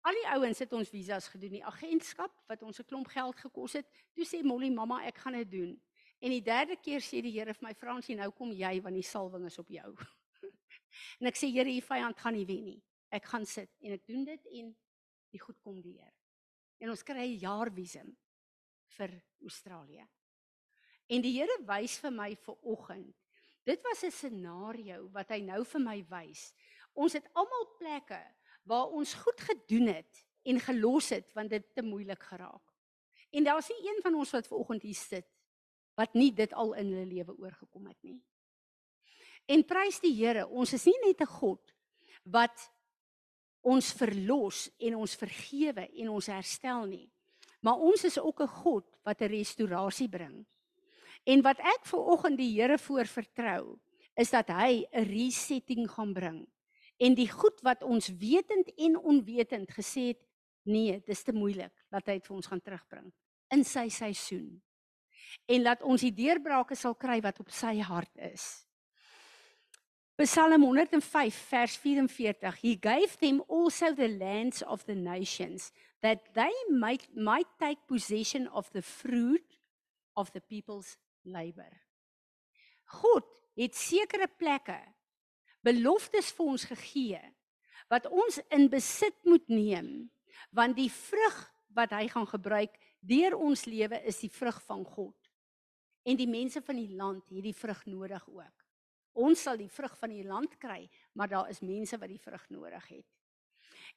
al 0.08 0.18
die 0.18 0.28
ouens 0.32 0.60
het 0.64 0.74
ons 0.74 0.90
visas 0.90 1.28
gedoen, 1.28 1.58
die 1.60 1.66
agentskap 1.66 2.34
wat 2.48 2.64
ons 2.64 2.80
'n 2.80 2.88
klomp 2.88 3.08
geld 3.08 3.36
gekos 3.36 3.74
het. 3.74 3.88
Toe 4.16 4.26
sê 4.26 4.44
Molly, 4.44 4.70
"Mamma, 4.70 5.04
ek 5.06 5.18
gaan 5.18 5.34
dit 5.34 5.52
doen." 5.52 5.82
En 6.20 6.30
die 6.30 6.42
derde 6.42 6.76
keer 6.76 7.02
sê 7.02 7.22
die 7.22 7.32
Here 7.32 7.54
vir 7.54 7.68
my, 7.68 7.74
"Fransie, 7.74 8.16
nou 8.16 8.32
kom 8.32 8.52
jy 8.52 8.82
want 8.82 8.96
die 8.96 9.04
salwing 9.04 9.46
is 9.46 9.60
op 9.60 9.68
jou." 9.68 9.96
en 11.20 11.28
ek 11.28 11.36
sê, 11.36 11.52
"Here, 11.52 11.70
die 11.70 11.82
vyand 11.82 12.18
gaan 12.18 12.34
nie 12.34 12.46
wen 12.46 12.64
nie." 12.64 12.82
Ek 13.18 13.26
gaan 13.32 13.46
sit 13.46 13.72
en 13.82 13.96
ek 13.98 14.06
doen 14.08 14.24
dit 14.28 14.52
en 14.62 14.72
die 15.34 15.42
goed 15.42 15.60
kom 15.66 15.82
deur. 15.82 16.14
En 16.80 16.94
ons 16.94 17.04
kry 17.04 17.26
'n 17.26 17.40
jaar 17.42 17.72
visum 17.74 18.16
vir 18.98 19.12
Australië. 19.42 20.06
En 21.10 21.22
die 21.22 21.34
Here 21.40 21.58
wys 21.66 21.98
vir 22.00 22.12
my 22.12 22.36
vir 22.36 22.56
oggend. 22.62 23.16
Dit 23.66 23.82
was 23.84 24.04
'n 24.04 24.12
scenario 24.12 25.10
wat 25.10 25.30
hy 25.30 25.42
nou 25.42 25.64
vir 25.66 25.82
my 25.82 26.06
wys. 26.10 26.54
Ons 26.94 27.14
het 27.14 27.28
almal 27.34 27.66
plekke 27.78 28.22
waar 28.64 28.88
ons 28.92 29.14
goed 29.14 29.40
gedoen 29.42 29.88
het 29.88 30.26
en 30.44 30.60
gelos 30.60 31.10
het 31.10 31.34
want 31.34 31.50
dit 31.50 31.76
te 31.76 31.82
moeilik 31.82 32.24
geraak. 32.24 32.74
En 33.32 33.44
daar's 33.44 33.70
nie 33.70 33.90
een 33.90 34.02
van 34.02 34.16
ons 34.16 34.32
wat 34.32 34.48
ver 34.48 34.58
oggend 34.58 34.84
hier 34.84 34.96
sit 34.96 35.28
wat 35.96 36.14
nie 36.14 36.32
dit 36.32 36.54
al 36.54 36.74
in 36.74 36.92
hulle 36.94 37.06
lewe 37.06 37.38
oorgekom 37.38 37.88
het 37.88 38.04
nie. 38.04 38.22
En 39.48 39.64
prys 39.66 40.00
die 40.00 40.14
Here, 40.14 40.48
ons 40.48 40.74
is 40.74 40.86
nie 40.86 41.00
net 41.06 41.22
'n 41.22 41.26
God 41.40 41.74
wat 42.24 42.72
ons 43.62 43.94
verlos 43.94 44.70
en 44.80 44.96
ons 44.96 45.16
vergewe 45.16 45.88
en 45.88 46.10
ons 46.10 46.28
herstel 46.28 46.86
nie. 46.86 47.08
Maar 47.62 47.80
ons 47.80 48.04
is 48.04 48.20
ook 48.20 48.42
'n 48.42 48.48
God 48.48 48.86
wat 49.04 49.22
'n 49.22 49.32
restaurasie 49.32 50.10
bring. 50.10 50.46
En 51.26 51.42
wat 51.42 51.60
ek 51.60 51.86
ver 51.86 52.00
oggend 52.00 52.38
die 52.38 52.62
Here 52.62 52.78
voor 52.78 53.06
vertrou, 53.06 53.80
is 54.16 54.30
dat 54.30 54.48
hy 54.48 54.86
'n 54.92 55.04
resetting 55.04 55.90
gaan 55.90 56.14
bring. 56.14 56.48
En 56.98 57.14
die 57.14 57.30
goed 57.30 57.62
wat 57.62 57.84
ons 57.84 58.08
wetend 58.08 58.72
en 58.78 58.98
onwetend 58.98 59.72
gesê 59.72 60.08
het, 60.08 60.22
nee, 60.64 61.02
dis 61.06 61.24
te 61.24 61.34
moeilik, 61.34 61.74
dat 61.90 62.06
hy 62.08 62.14
dit 62.14 62.28
vir 62.28 62.36
ons 62.36 62.48
gaan 62.48 62.62
terugbring 62.62 63.14
in 63.50 63.64
sy 63.64 63.88
seisoen. 63.90 64.62
En 65.48 65.62
laat 65.62 65.82
ons 65.82 66.02
die 66.02 66.12
deurbrake 66.12 66.76
sal 66.76 66.96
kry 66.96 67.22
wat 67.22 67.40
op 67.40 67.50
sy 67.50 67.80
hart 67.80 68.18
is. 68.18 68.67
Psalm 70.18 70.64
105 70.64 71.36
vers 71.50 71.78
44 71.78 72.56
He 72.62 72.76
gave 72.76 73.18
them 73.20 73.44
also 73.48 73.94
the 73.94 74.08
lands 74.08 74.64
of 74.64 74.84
the 74.86 74.96
nations 74.96 75.72
that 76.02 76.34
they 76.34 76.54
might 76.70 77.08
might 77.16 77.48
take 77.60 77.78
possession 77.86 78.48
of 78.48 78.68
the 78.72 78.82
fruit 78.82 79.46
of 80.16 80.32
the 80.32 80.42
people's 80.42 80.98
labor. 81.24 81.70
God 82.86 83.30
het 83.54 83.78
sekere 83.78 84.26
plekke 84.26 84.80
beloftes 85.62 86.34
vir 86.34 86.50
ons 86.50 86.66
gegee 86.66 87.24
wat 87.92 88.10
ons 88.10 88.42
in 88.50 88.66
besit 88.74 89.18
moet 89.22 89.46
neem 89.54 90.10
want 90.50 90.80
die 90.82 90.90
vrug 90.90 91.42
wat 91.78 91.94
hy 91.94 92.08
gaan 92.10 92.26
gebruik 92.26 92.74
deur 93.06 93.38
ons 93.38 93.68
lewe 93.70 94.02
is 94.10 94.18
die 94.26 94.34
vrug 94.34 94.58
van 94.66 94.82
God. 94.82 95.18
En 96.10 96.18
die 96.18 96.30
mense 96.30 96.64
van 96.66 96.82
die 96.82 96.96
land 96.98 97.30
het 97.30 97.46
die 97.46 97.54
vrug 97.54 97.86
nodig 97.86 98.26
ook. 98.26 98.67
Ons 99.18 99.42
sal 99.48 99.58
die 99.58 99.72
vrug 99.72 99.96
van 99.98 100.14
die 100.14 100.26
land 100.28 100.58
kry, 100.62 100.86
maar 101.18 101.30
daar 101.32 101.50
is 101.50 101.64
mense 101.66 101.98
wat 101.98 102.12
die 102.12 102.22
vrug 102.22 102.44
nodig 102.54 102.88
het. 102.92 103.06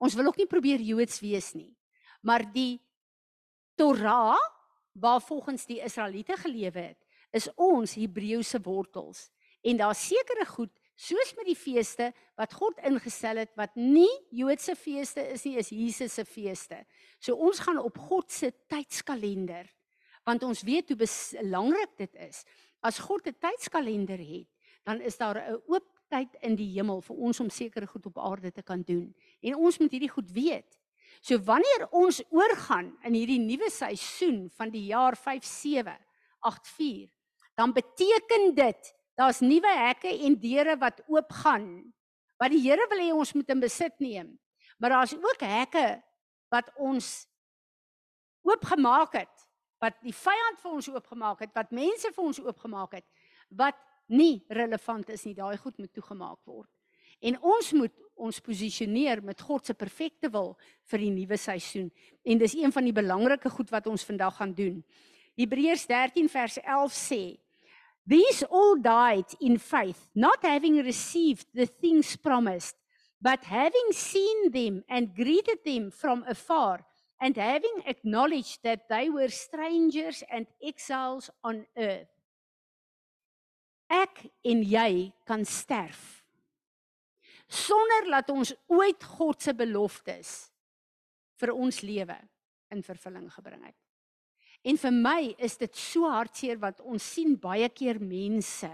Ons 0.00 0.14
wil 0.16 0.26
ook 0.30 0.38
nie 0.40 0.50
probeer 0.50 0.80
Joods 0.80 1.20
wees 1.20 1.54
nie. 1.54 1.76
Maar 2.24 2.52
die 2.54 2.80
Torah 3.74 4.38
waar 4.92 5.20
volgens 5.20 5.66
die 5.66 5.80
Israeliete 5.82 6.36
gelewe 6.36 6.78
het, 6.78 6.98
is 7.30 7.48
ons 7.54 7.94
Hebreëse 7.94 8.60
wortels. 8.62 9.30
En 9.62 9.76
daar 9.76 9.94
sekere 9.94 10.46
goed 10.46 10.70
soos 10.94 11.32
met 11.34 11.48
die 11.48 11.58
feeste 11.58 12.12
wat 12.38 12.52
God 12.54 12.78
ingestel 12.86 13.40
het 13.42 13.50
wat 13.58 13.74
nie 13.74 14.10
Joodse 14.30 14.76
feeste 14.78 15.24
is 15.32 15.42
nie, 15.44 15.56
is 15.58 15.72
Jesus 15.74 16.14
se 16.14 16.24
feeste. 16.24 16.84
So 17.18 17.34
ons 17.34 17.58
gaan 17.58 17.80
op 17.82 17.98
God 17.98 18.30
se 18.32 18.52
tydskalender 18.70 19.66
want 20.24 20.42
ons 20.42 20.62
weet 20.64 20.88
hoe 20.88 20.96
belangrik 20.96 21.98
dit 21.98 22.14
is. 22.24 22.44
As 22.80 22.98
God 22.98 23.26
'n 23.26 23.36
tydskalender 23.38 24.18
het, 24.18 24.48
dan 24.84 25.00
is 25.00 25.16
daar 25.16 25.36
'n 25.36 25.60
oop 25.66 25.84
tyd 26.08 26.36
in 26.40 26.54
die 26.56 26.70
hemel 26.76 27.00
vir 27.00 27.16
ons 27.16 27.40
om 27.40 27.50
sekere 27.50 27.86
goed 27.86 28.06
op 28.06 28.18
aarde 28.18 28.52
te 28.52 28.62
kan 28.62 28.82
doen. 28.82 29.14
En 29.40 29.54
ons 29.56 29.78
moet 29.78 29.90
hierdie 29.90 30.10
goed 30.10 30.30
weet. 30.30 30.78
So 31.20 31.38
wanneer 31.46 31.88
ons 31.90 32.22
oorgaan 32.30 32.98
in 33.04 33.14
hierdie 33.14 33.40
nuwe 33.42 33.70
seisoen 33.70 34.50
van 34.56 34.70
die 34.70 34.86
jaar 34.90 35.16
5784, 35.16 37.10
dan 37.54 37.72
beteken 37.72 38.54
dit 38.54 38.94
daar's 39.14 39.40
nuwe 39.40 39.70
hekke 39.78 40.10
en 40.26 40.40
deure 40.40 40.76
wat 40.78 41.02
oopgaan 41.06 41.94
wat 42.40 42.50
die 42.50 42.64
Here 42.64 42.86
wil 42.90 43.00
hê 43.00 43.12
ons 43.14 43.32
moet 43.36 43.50
in 43.54 43.62
besit 43.62 43.94
neem. 44.02 44.34
Maar 44.78 44.96
daar's 44.96 45.14
ook 45.14 45.40
hekke 45.46 46.02
wat 46.52 46.70
ons 46.76 47.26
oopgemaak 48.44 49.14
het, 49.16 49.46
wat 49.80 49.96
die 50.04 50.14
vyand 50.14 50.60
vir 50.60 50.76
ons 50.76 50.90
oopgemaak 50.92 51.44
het, 51.44 51.52
wat 51.56 51.72
mense 51.74 52.10
vir 52.12 52.24
ons 52.24 52.40
oopgemaak 52.42 52.98
het, 52.98 53.06
wat 53.54 53.78
nie 54.12 54.44
relevant 54.52 55.08
is 55.14 55.24
nie. 55.24 55.36
Daai 55.36 55.56
goed 55.62 55.78
moet 55.80 55.92
toegemaak 55.94 56.40
word. 56.44 56.68
En 57.24 57.38
ons 57.40 57.72
moet 57.72 57.92
ons 58.14 58.40
posisioneer 58.46 59.22
met 59.24 59.40
God 59.40 59.66
se 59.66 59.74
perfekte 59.74 60.30
wil 60.30 60.52
vir 60.90 61.02
die 61.02 61.10
nuwe 61.10 61.38
seisoen. 61.40 61.88
En 62.22 62.38
dis 62.38 62.54
een 62.54 62.72
van 62.72 62.86
die 62.86 62.94
belangrike 62.94 63.50
goed 63.50 63.72
wat 63.74 63.88
ons 63.90 64.06
vandag 64.06 64.36
gaan 64.38 64.54
doen. 64.54 64.78
Hebreërs 65.34 65.86
13 65.90 66.30
vers 66.30 66.60
11 66.62 66.94
sê: 66.94 67.22
These 68.06 68.46
all 68.52 68.78
died 68.84 69.34
in 69.40 69.58
faith, 69.58 70.08
not 70.14 70.44
having 70.46 70.78
received 70.84 71.48
the 71.54 71.66
things 71.66 72.14
promised, 72.16 72.76
but 73.18 73.48
having 73.50 73.90
seen 73.90 74.50
them 74.52 74.84
and 74.88 75.16
greeted 75.16 75.64
them 75.64 75.90
from 75.90 76.22
afar, 76.28 76.84
and 77.18 77.36
having 77.36 77.82
acknowledged 77.86 78.62
that 78.62 78.86
they 78.88 79.08
were 79.10 79.30
strangers 79.30 80.22
and 80.30 80.46
exiles 80.62 81.30
on 81.42 81.66
earth 81.76 82.14
ek 83.94 84.26
en 84.44 84.62
jy 84.64 85.12
kan 85.28 85.44
sterf 85.44 86.23
sonder 87.54 88.10
dat 88.10 88.30
ons 88.34 88.52
ooit 88.72 89.04
God 89.16 89.42
se 89.42 89.54
beloftes 89.56 90.32
vir 91.40 91.52
ons 91.54 91.80
lewe 91.82 92.16
in 92.74 92.82
vervulling 92.82 93.28
gebring 93.32 93.62
het. 93.66 93.78
En 94.64 94.78
vir 94.80 94.94
my 94.96 95.20
is 95.38 95.58
dit 95.60 95.76
so 95.76 96.08
hartseer 96.08 96.58
wat 96.62 96.80
ons 96.80 97.04
sien 97.14 97.36
baie 97.40 97.68
keer 97.68 98.00
mense 98.00 98.70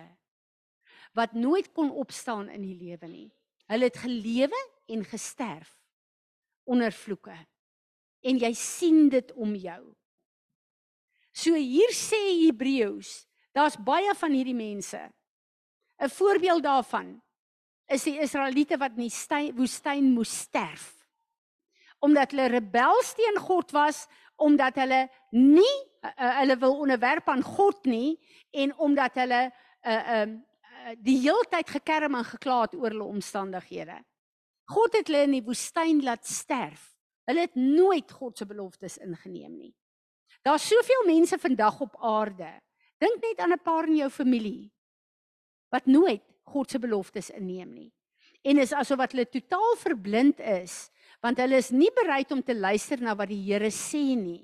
wat 1.18 1.32
nooit 1.34 1.72
kon 1.74 1.88
opstaan 1.90 2.46
in 2.54 2.62
die 2.62 2.76
lewe 2.78 3.08
nie. 3.10 3.28
Hulle 3.66 3.88
het 3.88 3.96
gelewe 3.98 4.60
en 4.90 5.02
gesterf 5.02 5.72
onder 6.70 6.94
vloeke. 6.94 7.34
En 8.22 8.38
jy 8.38 8.52
sien 8.54 9.08
dit 9.10 9.32
om 9.34 9.56
jou. 9.58 9.80
So 11.34 11.58
hier 11.58 11.90
sê 11.96 12.20
Hebreëus 12.44 13.24
Daar's 13.52 13.76
baie 13.82 14.14
van 14.14 14.32
hierdie 14.32 14.54
mense. 14.54 15.00
'n 15.98 16.08
Voorbeeld 16.08 16.62
daarvan 16.62 17.22
is 17.90 18.06
die 18.06 18.18
Israeliete 18.22 18.78
wat 18.80 18.96
in 18.96 19.08
die 19.08 19.52
woestyn 19.56 20.12
moes 20.14 20.32
sterf. 20.46 20.92
Omdat 22.00 22.32
hulle 22.32 22.48
rebels 22.54 23.14
teen 23.18 23.38
God 23.42 23.72
was, 23.76 24.06
omdat 24.40 24.78
hulle 24.80 25.02
nie 25.36 25.74
uh, 26.06 26.38
hulle 26.40 26.56
wil 26.62 26.78
onderwerp 26.86 27.28
aan 27.28 27.42
God 27.44 27.84
nie 27.90 28.14
en 28.56 28.72
omdat 28.80 29.18
hulle 29.20 29.42
uh, 29.50 29.90
uh, 29.90 30.22
uh, 30.22 30.94
die 31.02 31.18
heeltyd 31.26 31.74
gekerm 31.76 32.16
en 32.16 32.24
gekla 32.24 32.62
het 32.64 32.78
oor 32.78 32.94
hulle 32.94 33.10
omstandighede. 33.10 33.98
God 34.70 34.96
het 34.96 35.10
hulle 35.10 35.26
in 35.26 35.36
die 35.36 35.44
woestyn 35.44 36.00
laat 36.06 36.24
sterf. 36.26 36.88
Hulle 37.28 37.44
het 37.44 37.58
nooit 37.58 38.10
God 38.10 38.38
se 38.38 38.46
beloftes 38.48 38.96
ingeneem 39.02 39.52
nie. 39.58 39.74
Daar's 40.46 40.64
soveel 40.70 41.04
mense 41.10 41.36
vandag 41.38 41.82
op 41.84 41.98
aarde 42.00 42.48
Dink 43.00 43.22
net 43.24 43.38
aan 43.40 43.52
'n 43.56 43.62
paar 43.64 43.88
in 43.88 43.96
jou 43.96 44.10
familie 44.10 44.72
wat 45.68 45.86
nooit 45.86 46.22
God 46.50 46.70
se 46.70 46.80
beloftes 46.82 47.30
inneem 47.34 47.70
nie. 47.72 47.90
En 48.42 48.60
is 48.62 48.72
asof 48.72 49.00
wat 49.00 49.14
hulle 49.14 49.28
totaal 49.28 49.76
verblind 49.80 50.40
is 50.40 50.88
want 51.20 51.36
hulle 51.42 51.58
is 51.60 51.68
nie 51.68 51.90
bereid 51.92 52.30
om 52.32 52.40
te 52.40 52.54
luister 52.56 53.02
na 53.04 53.12
wat 53.12 53.28
die 53.28 53.42
Here 53.44 53.68
sê 53.74 54.14
nie. 54.16 54.40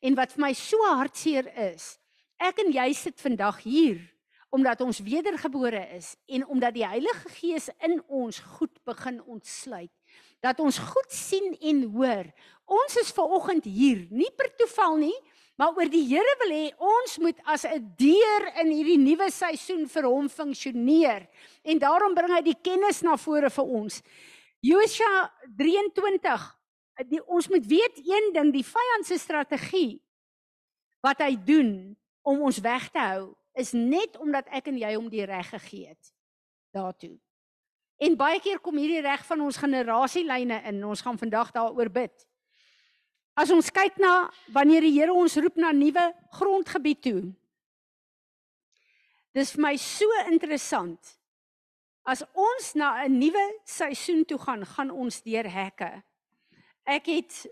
En 0.00 0.16
wat 0.16 0.32
vir 0.32 0.46
my 0.46 0.52
so 0.56 0.80
hartseer 0.88 1.50
is, 1.66 1.98
ek 2.40 2.62
en 2.64 2.72
jy 2.72 2.86
sit 2.96 3.20
vandag 3.20 3.60
hier 3.66 4.00
omdat 4.54 4.84
ons 4.84 5.02
wedergebore 5.02 5.80
is 5.96 6.12
en 6.30 6.44
omdat 6.46 6.76
die 6.76 6.86
Heilige 6.86 7.30
Gees 7.34 7.66
in 7.82 7.98
ons 8.06 8.38
goed 8.54 8.76
begin 8.86 9.18
ontsluit 9.26 9.90
dat 10.44 10.60
ons 10.60 10.78
goed 10.78 11.12
sien 11.12 11.54
en 11.60 11.82
hoor. 11.96 12.28
Ons 12.68 12.98
is 13.00 13.12
ver 13.16 13.32
oggend 13.32 13.64
hier, 13.64 14.04
nie 14.12 14.28
per 14.36 14.50
toeval 14.60 14.98
nie, 15.00 15.16
Maar 15.54 15.76
oor 15.78 15.90
die 15.90 16.02
Here 16.08 16.34
wil 16.42 16.52
hê 16.54 16.64
ons 16.82 17.18
moet 17.22 17.38
as 17.46 17.64
'n 17.64 17.94
deur 17.96 18.42
in 18.62 18.70
hierdie 18.74 18.98
nuwe 18.98 19.30
seisoen 19.30 19.86
vir 19.88 20.02
hom 20.02 20.28
funksioneer. 20.28 21.28
En 21.62 21.78
daarom 21.78 22.14
bring 22.14 22.32
hy 22.34 22.42
die 22.42 22.60
kennis 22.62 23.02
na 23.02 23.16
vore 23.16 23.50
vir 23.50 23.64
ons. 23.64 24.02
Josua 24.60 25.30
23. 25.56 26.58
Die, 27.08 27.22
ons 27.26 27.48
moet 27.48 27.66
weet 27.66 27.96
een 27.98 28.32
ding, 28.32 28.52
die 28.52 28.64
vyand 28.64 29.06
se 29.06 29.18
strategie 29.18 30.02
wat 31.02 31.18
hy 31.18 31.36
doen 31.36 31.96
om 32.22 32.40
ons 32.42 32.58
weg 32.58 32.88
te 32.90 32.98
hou, 32.98 33.34
is 33.54 33.72
net 33.72 34.16
omdat 34.18 34.46
ek 34.48 34.68
en 34.68 34.78
jy 34.78 34.94
hom 34.94 35.08
die 35.10 35.26
reg 35.26 35.50
gegee 35.50 35.88
het 35.88 36.14
daartoe. 36.74 37.18
En 38.02 38.16
baie 38.16 38.40
keer 38.42 38.58
kom 38.58 38.78
hierdie 38.80 39.02
reg 39.04 39.22
van 39.26 39.40
ons 39.40 39.58
generasielyne 39.60 40.62
in. 40.70 40.80
Ons 40.84 41.02
gaan 41.04 41.18
vandag 41.18 41.52
daaroor 41.54 41.90
bid. 41.90 42.26
As 43.34 43.50
ons 43.50 43.70
kyk 43.74 43.98
na 43.98 44.30
wanneer 44.54 44.84
die 44.86 44.94
Here 44.94 45.14
ons 45.14 45.34
roep 45.42 45.56
na 45.58 45.72
nuwe 45.74 46.06
grondgebied 46.38 47.00
toe. 47.02 47.22
Dis 49.34 49.50
vir 49.56 49.62
my 49.64 49.74
so 49.80 50.06
interessant. 50.30 51.16
As 52.06 52.22
ons 52.34 52.74
na 52.78 53.02
'n 53.02 53.18
nuwe 53.18 53.44
seisoen 53.66 54.24
toe 54.24 54.38
gaan, 54.38 54.62
gaan 54.64 54.90
ons 54.90 55.22
deur 55.22 55.48
hekke. 55.50 56.02
Ek 56.86 57.06
het 57.06 57.46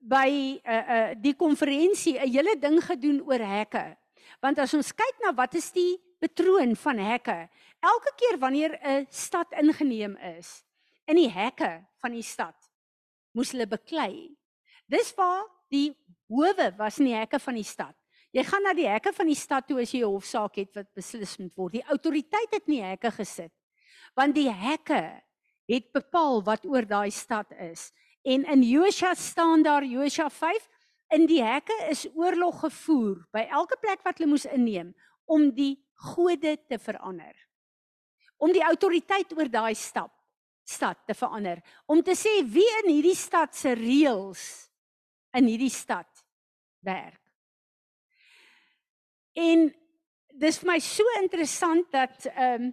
by 0.00 0.58
'n 0.58 0.60
uh, 0.66 0.84
uh, 0.94 1.14
die 1.14 1.34
konferensie 1.34 2.18
'n 2.18 2.26
hele 2.26 2.58
ding 2.58 2.82
gedoen 2.82 3.22
oor 3.22 3.38
hekke. 3.38 3.96
Want 4.40 4.58
as 4.58 4.74
ons 4.74 4.92
kyk 4.92 5.22
na 5.22 5.32
wat 5.32 5.54
is 5.54 5.70
die 5.70 6.00
patroon 6.18 6.74
van 6.76 6.98
hekke. 6.98 7.48
Elke 7.80 8.12
keer 8.16 8.38
wanneer 8.38 8.78
'n 8.82 9.06
stad 9.10 9.52
ingeneem 9.52 10.16
is, 10.38 10.64
in 11.06 11.16
die 11.16 11.30
hekke 11.30 11.84
van 12.00 12.12
die 12.12 12.22
stad, 12.22 12.56
moes 13.32 13.52
hulle 13.52 13.66
beklei. 13.66 14.34
Dis 14.86 15.12
waar 15.16 15.44
die 15.72 15.90
howe 16.28 16.70
was 16.78 16.98
in 17.00 17.10
die 17.10 17.16
hekke 17.16 17.40
van 17.40 17.58
die 17.58 17.66
stad. 17.66 17.96
Jy 18.32 18.44
gaan 18.48 18.64
na 18.64 18.72
die 18.72 18.88
hekke 18.88 19.12
van 19.12 19.28
die 19.28 19.36
stad 19.36 19.66
toe 19.68 19.82
as 19.82 19.92
jy 19.92 20.00
'n 20.00 20.08
hofsaak 20.08 20.56
het 20.56 20.74
wat 20.74 20.88
beslis 20.94 21.36
moet 21.38 21.52
word. 21.56 21.72
Die 21.72 21.84
autoriteit 21.84 22.50
het 22.50 22.64
in 22.66 22.74
die 22.74 22.84
hekke 22.84 23.10
gesit. 23.10 23.52
Want 24.16 24.34
die 24.34 24.50
hekke 24.50 25.22
het 25.68 25.92
bepaal 25.92 26.42
wat 26.42 26.64
oor 26.64 26.86
daai 26.86 27.10
stad 27.10 27.52
is. 27.52 27.92
En 28.24 28.44
in 28.44 28.62
Josua 28.62 29.14
staan 29.14 29.62
daar 29.62 29.84
Josua 29.84 30.30
5 30.30 30.68
in 31.10 31.26
die 31.26 31.42
hekke 31.42 31.76
is 31.90 32.06
oorlog 32.14 32.60
gevoer 32.60 33.26
by 33.32 33.46
elke 33.50 33.76
plek 33.80 34.02
wat 34.02 34.18
hulle 34.18 34.30
moes 34.30 34.46
inneem 34.46 34.94
om 35.26 35.50
die 35.50 35.84
gode 35.94 36.56
te 36.68 36.78
verander. 36.78 37.36
Om 38.38 38.52
die 38.52 38.64
autoriteit 38.64 39.32
oor 39.36 39.48
daai 39.48 39.74
stad 39.74 40.10
stad 40.64 40.96
te 41.06 41.14
verander. 41.14 41.60
Om 41.86 42.02
te 42.02 42.14
sê 42.16 42.40
wie 42.46 42.68
in 42.82 42.94
hierdie 42.94 43.16
stad 43.18 43.54
se 43.54 43.74
reëls 43.74 44.71
in 45.34 45.48
hierdie 45.48 45.72
stad 45.72 46.24
werk. 46.84 47.20
En 49.32 49.68
dis 50.32 50.58
vir 50.60 50.68
my 50.68 50.78
so 50.84 51.18
interessant 51.22 51.90
dat 51.92 52.28
ehm 52.32 52.68
um, 52.68 52.72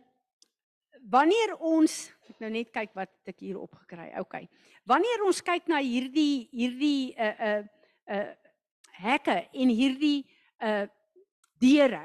wanneer 1.09 1.55
ons 1.63 1.93
ek 2.29 2.41
nou 2.43 2.49
net 2.53 2.69
kyk 2.75 2.91
wat 2.97 3.11
ek 3.29 3.39
hier 3.41 3.57
opgekry. 3.57 4.11
OK. 4.19 4.43
Wanneer 4.89 5.23
ons 5.25 5.41
kyk 5.45 5.69
na 5.71 5.79
hierdie 5.81 6.49
hierdie 6.51 7.15
uh 7.15 7.35
uh 7.49 7.61
uh 8.13 8.29
hekke 8.99 9.37
en 9.55 9.71
hierdie 9.71 10.27
uh 10.59 10.85
deure, 11.59 12.03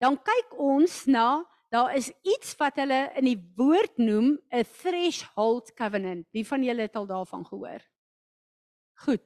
dan 0.00 0.18
kyk 0.20 0.56
ons 0.60 1.04
na 1.08 1.44
daar 1.72 1.96
is 1.98 2.12
iets 2.24 2.54
wat 2.60 2.78
hulle 2.80 3.00
in 3.18 3.26
die 3.26 3.40
woord 3.58 3.98
noem 3.98 4.36
'n 4.52 4.64
threshold 4.80 5.74
covenant. 5.74 6.26
Wie 6.32 6.46
van 6.46 6.62
julle 6.62 6.86
het 6.86 6.96
al 6.96 7.06
daarvan 7.06 7.44
gehoor? 7.44 7.82
Goed. 9.04 9.24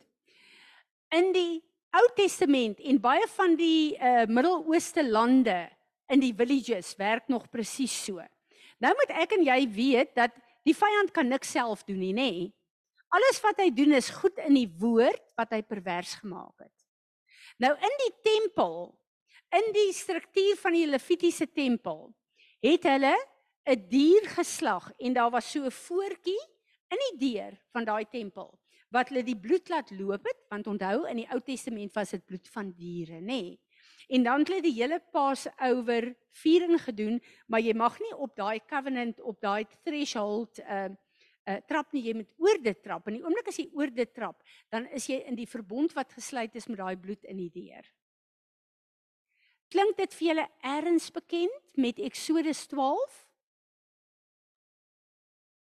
In 1.10 1.32
die 1.34 1.58
Ou 1.90 2.04
Testament 2.14 2.78
en 2.86 3.00
baie 3.02 3.26
van 3.32 3.56
die 3.58 3.96
uh 3.98 4.22
Midde-Ooste 4.30 5.02
lande 5.02 5.64
in 6.10 6.22
die 6.22 6.34
villages 6.38 6.92
werk 6.98 7.26
nog 7.32 7.48
presies 7.50 7.96
so. 8.04 8.22
Nou 8.78 8.92
moet 8.94 9.10
ek 9.18 9.34
en 9.34 9.42
jy 9.48 9.58
weet 9.74 10.14
dat 10.14 10.36
die 10.66 10.76
vyand 10.76 11.10
kan 11.14 11.26
niks 11.26 11.50
self 11.50 11.82
doen 11.88 11.98
nie, 11.98 12.12
nê? 12.14 12.30
Alles 13.10 13.42
wat 13.42 13.58
hy 13.58 13.72
doen 13.74 13.96
is 13.98 14.12
goed 14.20 14.38
in 14.46 14.54
die 14.54 14.68
woord 14.78 15.24
wat 15.38 15.50
hy 15.56 15.64
pervers 15.66 16.14
gemaak 16.20 16.62
het. 16.62 16.76
Nou 17.58 17.72
in 17.74 17.98
die 18.04 18.12
tempel, 18.22 18.94
in 19.58 19.72
die 19.74 19.90
struktuur 19.96 20.62
van 20.62 20.78
die 20.78 20.86
Levitiese 20.86 21.50
tempel, 21.50 22.12
het 22.62 22.86
hulle 22.86 23.16
'n 23.66 23.82
dier 23.90 24.30
geslag 24.30 24.92
en 24.98 25.12
daar 25.12 25.30
was 25.30 25.50
so 25.50 25.66
'n 25.66 25.74
voetjie 25.74 26.42
in 26.90 26.98
die 27.08 27.34
deur 27.34 27.58
van 27.72 27.84
daai 27.84 28.06
tempel 28.06 28.59
wat 28.94 29.10
hulle 29.10 29.22
die 29.26 29.38
bloed 29.38 29.68
laat 29.72 29.90
loop 29.94 30.26
het 30.26 30.46
want 30.52 30.66
onthou 30.70 31.06
in 31.10 31.22
die 31.22 31.28
Ou 31.30 31.40
Testament 31.44 31.94
was 31.94 32.14
dit 32.16 32.24
bloed 32.26 32.48
van 32.54 32.72
diere 32.76 33.20
nê 33.20 33.42
nee. 33.42 33.58
En 34.10 34.22
dan 34.22 34.42
het 34.42 34.48
hulle 34.48 34.62
die 34.64 34.74
hele 34.74 34.98
Passover 35.14 36.08
viering 36.42 36.80
gedoen, 36.82 37.20
maar 37.46 37.62
jy 37.62 37.76
mag 37.78 37.94
nie 38.02 38.10
op 38.18 38.34
daai 38.34 38.58
covenant 38.66 39.20
op 39.22 39.38
daai 39.42 39.64
threshold 39.86 40.58
uh 40.66 40.88
uh 41.48 41.56
trap 41.66 41.94
nie, 41.94 42.02
jy 42.04 42.12
moet 42.18 42.28
oor 42.42 42.58
dit 42.62 42.82
trap. 42.82 43.06
En 43.08 43.16
die 43.16 43.22
oomblik 43.24 43.48
as 43.48 43.56
jy 43.58 43.68
oor 43.78 43.90
dit 43.94 44.10
trap, 44.14 44.42
dan 44.70 44.84
is 44.94 45.06
jy 45.08 45.22
in 45.30 45.38
die 45.38 45.48
verbond 45.48 45.94
wat 45.96 46.12
gesluit 46.12 46.54
is 46.58 46.68
met 46.68 46.78
daai 46.82 46.98
bloed 47.00 47.24
in 47.24 47.38
die 47.40 47.50
deur. 47.54 47.86
Klink 49.70 49.96
dit 49.96 50.14
vir 50.18 50.26
julle 50.26 50.46
erns 50.66 51.08
bekend 51.14 51.76
met 51.78 52.02
Eksodus 52.02 52.66
12? 52.74 53.18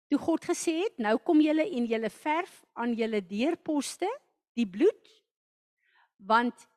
Toe 0.07 0.19
God 0.19 0.45
gesê 0.47 0.77
het, 0.85 0.99
nou 1.03 1.17
kom 1.19 1.41
julle 1.43 1.65
en 1.67 1.87
julle 1.89 2.09
verf 2.09 2.61
aan 2.79 2.95
julle 2.95 3.21
deurposte 3.21 4.07
die 4.57 4.67
bloed 4.67 5.13
want 6.17 6.67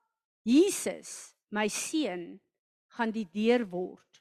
Jesus 0.44 1.32
my 1.54 1.68
seun 1.72 2.40
gaan 2.96 3.12
die 3.14 3.26
deur 3.32 3.64
word 3.70 4.20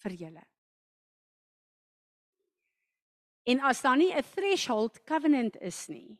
vir 0.00 0.16
julle. 0.24 0.44
En 3.50 3.60
as 3.66 3.82
daar 3.82 3.96
nie 3.96 4.12
'n 4.14 4.22
threshold 4.22 5.02
covenant 5.04 5.56
is 5.60 5.88
nie, 5.88 6.18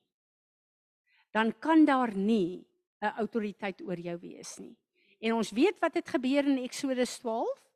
dan 1.32 1.52
kan 1.58 1.84
daar 1.84 2.14
nie 2.14 2.66
'n 3.00 3.14
autoriteit 3.16 3.80
oor 3.82 3.98
jou 3.98 4.18
wees 4.18 4.58
nie. 4.58 4.76
En 5.20 5.32
ons 5.32 5.50
weet 5.50 5.78
wat 5.78 5.94
het 5.94 6.08
gebeur 6.08 6.44
in 6.44 6.62
Eksodus 6.64 7.18
12? 7.18 7.69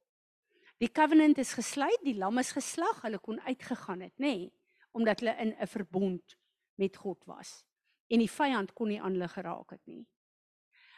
Die 0.83 0.91
covenant 0.91 1.39
is 1.39 1.55
gesluit, 1.55 2.01
die 2.03 2.17
lam 2.19 2.39
is 2.39 2.53
geslag, 2.53 3.03
hulle 3.05 3.21
kon 3.23 3.41
uitgegaan 3.47 4.01
het, 4.01 4.15
nê, 4.19 4.33
nee, 4.35 4.53
omdat 4.95 5.21
hulle 5.21 5.37
in 5.43 5.55
'n 5.59 5.67
verbond 5.67 6.37
met 6.75 6.97
God 6.97 7.25
was. 7.25 7.65
En 8.09 8.19
die 8.19 8.31
vyand 8.31 8.73
kon 8.73 8.89
nie 8.89 9.01
aan 9.01 9.13
hulle 9.13 9.29
geraak 9.29 9.71
het 9.71 9.87
nie. 9.87 10.07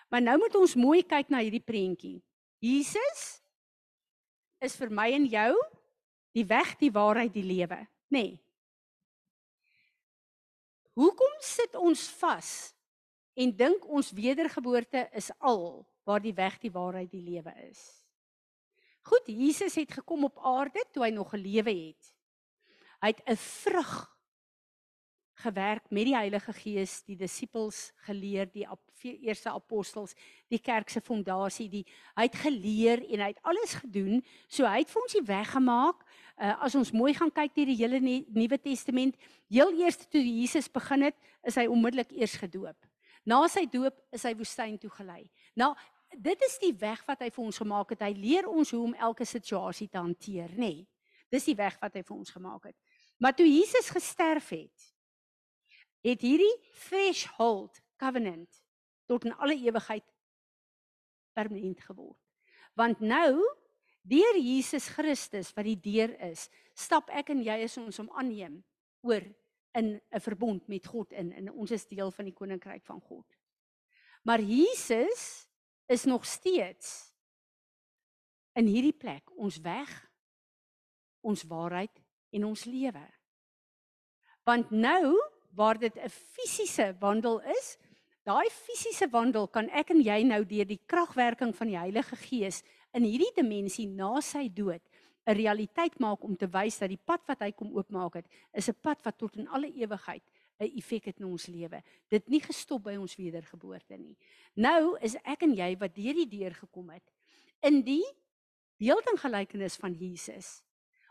Maar 0.08 0.22
nou 0.22 0.38
moet 0.38 0.54
ons 0.54 0.74
mooi 0.74 1.02
kyk 1.02 1.28
na 1.28 1.38
hierdie 1.38 1.64
prentjie. 1.64 2.22
Jesus 2.58 3.42
is 4.60 4.76
vir 4.76 4.90
my 4.90 5.12
en 5.12 5.26
jou 5.26 5.52
die 6.32 6.44
weg, 6.44 6.76
die 6.78 6.92
waarheid, 6.92 7.32
die 7.32 7.46
lewe, 7.46 7.86
nê? 8.08 8.22
Nee. 8.22 8.40
Hoekom 10.96 11.34
sit 11.40 11.74
ons 11.76 12.08
vas 12.08 12.74
en 13.36 13.52
dink 13.52 13.84
ons 13.84 14.14
wedergeboorte 14.16 15.08
is 15.12 15.30
al 15.38 15.84
waar 16.04 16.20
die 16.20 16.32
weg, 16.32 16.56
die 16.58 16.72
waarheid, 16.72 17.10
die 17.10 17.20
lewe 17.20 17.52
is? 17.68 18.05
Goed, 19.06 19.28
Jesus 19.30 19.74
het 19.78 19.92
gekom 20.00 20.24
op 20.26 20.38
aarde 20.42 20.82
toe 20.90 21.04
hy 21.04 21.12
nog 21.14 21.30
gelewe 21.30 21.70
het. 21.70 22.12
Hy 23.04 23.12
het 23.12 23.22
'n 23.28 23.36
vrug 23.36 24.16
gewerk 25.36 25.90
met 25.90 26.08
die 26.08 26.16
Heilige 26.16 26.52
Gees, 26.52 27.02
die 27.04 27.16
disippels 27.16 27.92
geleer, 28.08 28.48
die 28.52 28.66
eerste 29.02 29.50
apostels, 29.52 30.14
die 30.48 30.58
kerk 30.58 30.88
se 30.88 31.00
fondasie, 31.00 31.68
die 31.68 31.84
hy 32.16 32.22
het 32.22 32.38
geleer 32.40 33.02
en 33.04 33.20
hy 33.20 33.28
het 33.28 33.42
alles 33.42 33.74
gedoen. 33.74 34.24
So 34.48 34.64
hy 34.64 34.78
het 34.78 34.90
vir 34.90 35.02
ons 35.02 35.12
die 35.12 35.26
weg 35.26 35.50
gemaak. 35.50 36.02
Uh, 36.36 36.64
as 36.64 36.74
ons 36.74 36.92
mooi 36.92 37.14
gaan 37.14 37.30
kyk 37.30 37.54
deur 37.54 37.66
die 37.66 37.76
hele 37.76 38.00
Nuwe 38.00 38.58
Testament, 38.58 39.16
heel 39.48 39.72
eers 39.78 39.96
toe 39.96 40.20
Jesus 40.20 40.68
begin 40.72 41.02
het, 41.02 41.16
is 41.44 41.54
hy 41.54 41.66
onmiddellik 41.66 42.10
eers 42.12 42.34
gedoop. 42.36 42.76
Na 43.24 43.46
sy 43.48 43.66
doop 43.66 43.94
is 44.14 44.22
hy 44.22 44.34
woestyn 44.34 44.78
toe 44.78 44.90
gelei. 44.90 45.30
Nou, 45.54 45.74
dit 46.16 46.42
is 46.48 46.58
die 46.62 46.74
weg 46.80 47.02
wat 47.06 47.20
hy 47.20 47.30
vir 47.30 47.44
ons 47.44 47.60
gemaak 47.60 47.92
het. 47.92 48.04
Hy 48.06 48.14
leer 48.16 48.48
ons 48.48 48.70
hoe 48.74 48.82
om 48.88 48.94
elke 48.94 49.26
situasie 49.28 49.88
te 49.88 50.00
hanteer, 50.00 50.52
nê? 50.56 50.72
Nee, 50.80 50.86
dis 51.32 51.48
die 51.50 51.56
weg 51.58 51.76
wat 51.82 51.96
hy 51.98 52.02
vir 52.06 52.16
ons 52.16 52.32
gemaak 52.32 52.70
het. 52.70 52.76
Maar 53.20 53.34
toe 53.36 53.46
Jesus 53.48 53.88
gesterf 53.92 54.50
het, 54.54 54.86
het 56.06 56.22
hierdie 56.22 56.54
threshold 56.86 57.80
covenant 58.00 58.62
tot 59.10 59.24
in 59.26 59.34
alle 59.40 59.56
ewigheid 59.58 60.04
permanent 61.36 61.80
geword. 61.84 62.20
Want 62.76 63.00
nou 63.00 63.40
deur 64.06 64.38
Jesus 64.38 64.88
Christus 64.94 65.50
wat 65.56 65.66
die 65.66 65.78
deur 65.80 66.12
is, 66.28 66.46
stap 66.76 67.10
ek 67.10 67.32
en 67.34 67.42
jy 67.42 67.56
as 67.64 67.76
ons 67.80 67.98
hom 68.02 68.12
aanneem 68.14 68.60
oor 69.06 69.24
in 69.76 70.00
'n 70.00 70.20
verbond 70.20 70.68
met 70.68 70.86
God 70.86 71.12
in 71.12 71.32
en 71.32 71.52
ons 71.52 71.70
is 71.70 71.86
deel 71.86 72.10
van 72.10 72.24
die 72.24 72.34
koninkryk 72.34 72.84
van 72.84 73.00
God. 73.00 73.26
Maar 74.22 74.40
Jesus 74.40 75.48
is 75.86 76.04
nog 76.04 76.26
steeds 76.26 77.12
in 78.56 78.66
hierdie 78.66 78.96
plek 78.96 79.30
ons 79.36 79.58
weg, 79.60 79.90
ons 81.20 81.42
waarheid 81.48 82.02
en 82.36 82.46
ons 82.48 82.64
lewe. 82.64 83.04
Want 84.46 84.70
nou 84.70 85.16
waar 85.56 85.78
dit 85.78 85.94
'n 85.96 86.08
fisiese 86.08 86.96
wandel 87.00 87.40
is, 87.40 87.76
daai 88.22 88.48
fisiese 88.50 89.08
wandel 89.10 89.48
kan 89.48 89.68
ek 89.70 89.90
en 89.90 90.02
jy 90.02 90.22
nou 90.22 90.44
deur 90.44 90.66
die 90.66 90.82
kragwerking 90.86 91.54
van 91.56 91.66
die 91.66 91.78
Heilige 91.78 92.16
Gees 92.16 92.62
in 92.92 93.02
hierdie 93.02 93.32
dimensie 93.36 93.86
na 93.86 94.20
sy 94.20 94.48
dood 94.48 94.82
'n 95.26 95.34
realiteit 95.34 95.98
maak 95.98 96.22
om 96.22 96.36
te 96.36 96.46
wys 96.46 96.78
dat 96.78 96.88
die 96.88 97.02
pad 97.04 97.20
wat 97.26 97.40
hy 97.40 97.52
kom 97.52 97.74
oopmaak 97.74 98.14
het, 98.14 98.26
is 98.52 98.68
'n 98.68 98.78
pad 98.80 98.98
wat 99.04 99.18
tot 99.18 99.36
in 99.36 99.48
alle 99.48 99.72
ewigheid 99.74 100.22
'n 100.58 100.70
effek 100.76 101.04
het 101.04 101.20
in 101.20 101.26
ons 101.26 101.46
lewe. 101.46 101.82
Dit 102.08 102.28
nie 102.28 102.40
gestop 102.40 102.82
by 102.82 102.96
ons 102.96 103.16
wedergeboorte 103.16 103.96
nie. 103.96 104.16
Nou 104.54 104.98
is 105.00 105.16
ek 105.24 105.42
en 105.42 105.54
jy 105.54 105.76
wat 105.76 105.94
deur 105.94 106.14
die 106.14 106.28
deur 106.28 106.54
gekom 106.54 106.90
het 106.90 107.12
in 107.62 107.82
die 107.82 108.04
beeld 108.78 109.06
en 109.10 109.18
gelykenis 109.18 109.76
van 109.76 109.92
Jesus. 109.92 110.62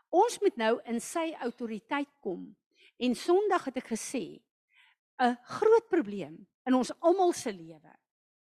Ons 0.09 0.39
moet 0.39 0.57
nou 0.57 0.79
in 0.85 0.99
sy 0.99 1.33
autoriteit 1.39 2.09
kom 2.21 2.55
En 2.97 3.15
Sondag 3.15 3.67
het 3.67 3.81
ek 3.81 3.91
gesê 3.91 4.41
'n 5.19 5.37
groot 5.43 5.87
probleem 5.87 6.47
in 6.65 6.73
ons 6.73 6.91
almal 6.99 7.33
se 7.33 7.51
lewe 7.51 7.93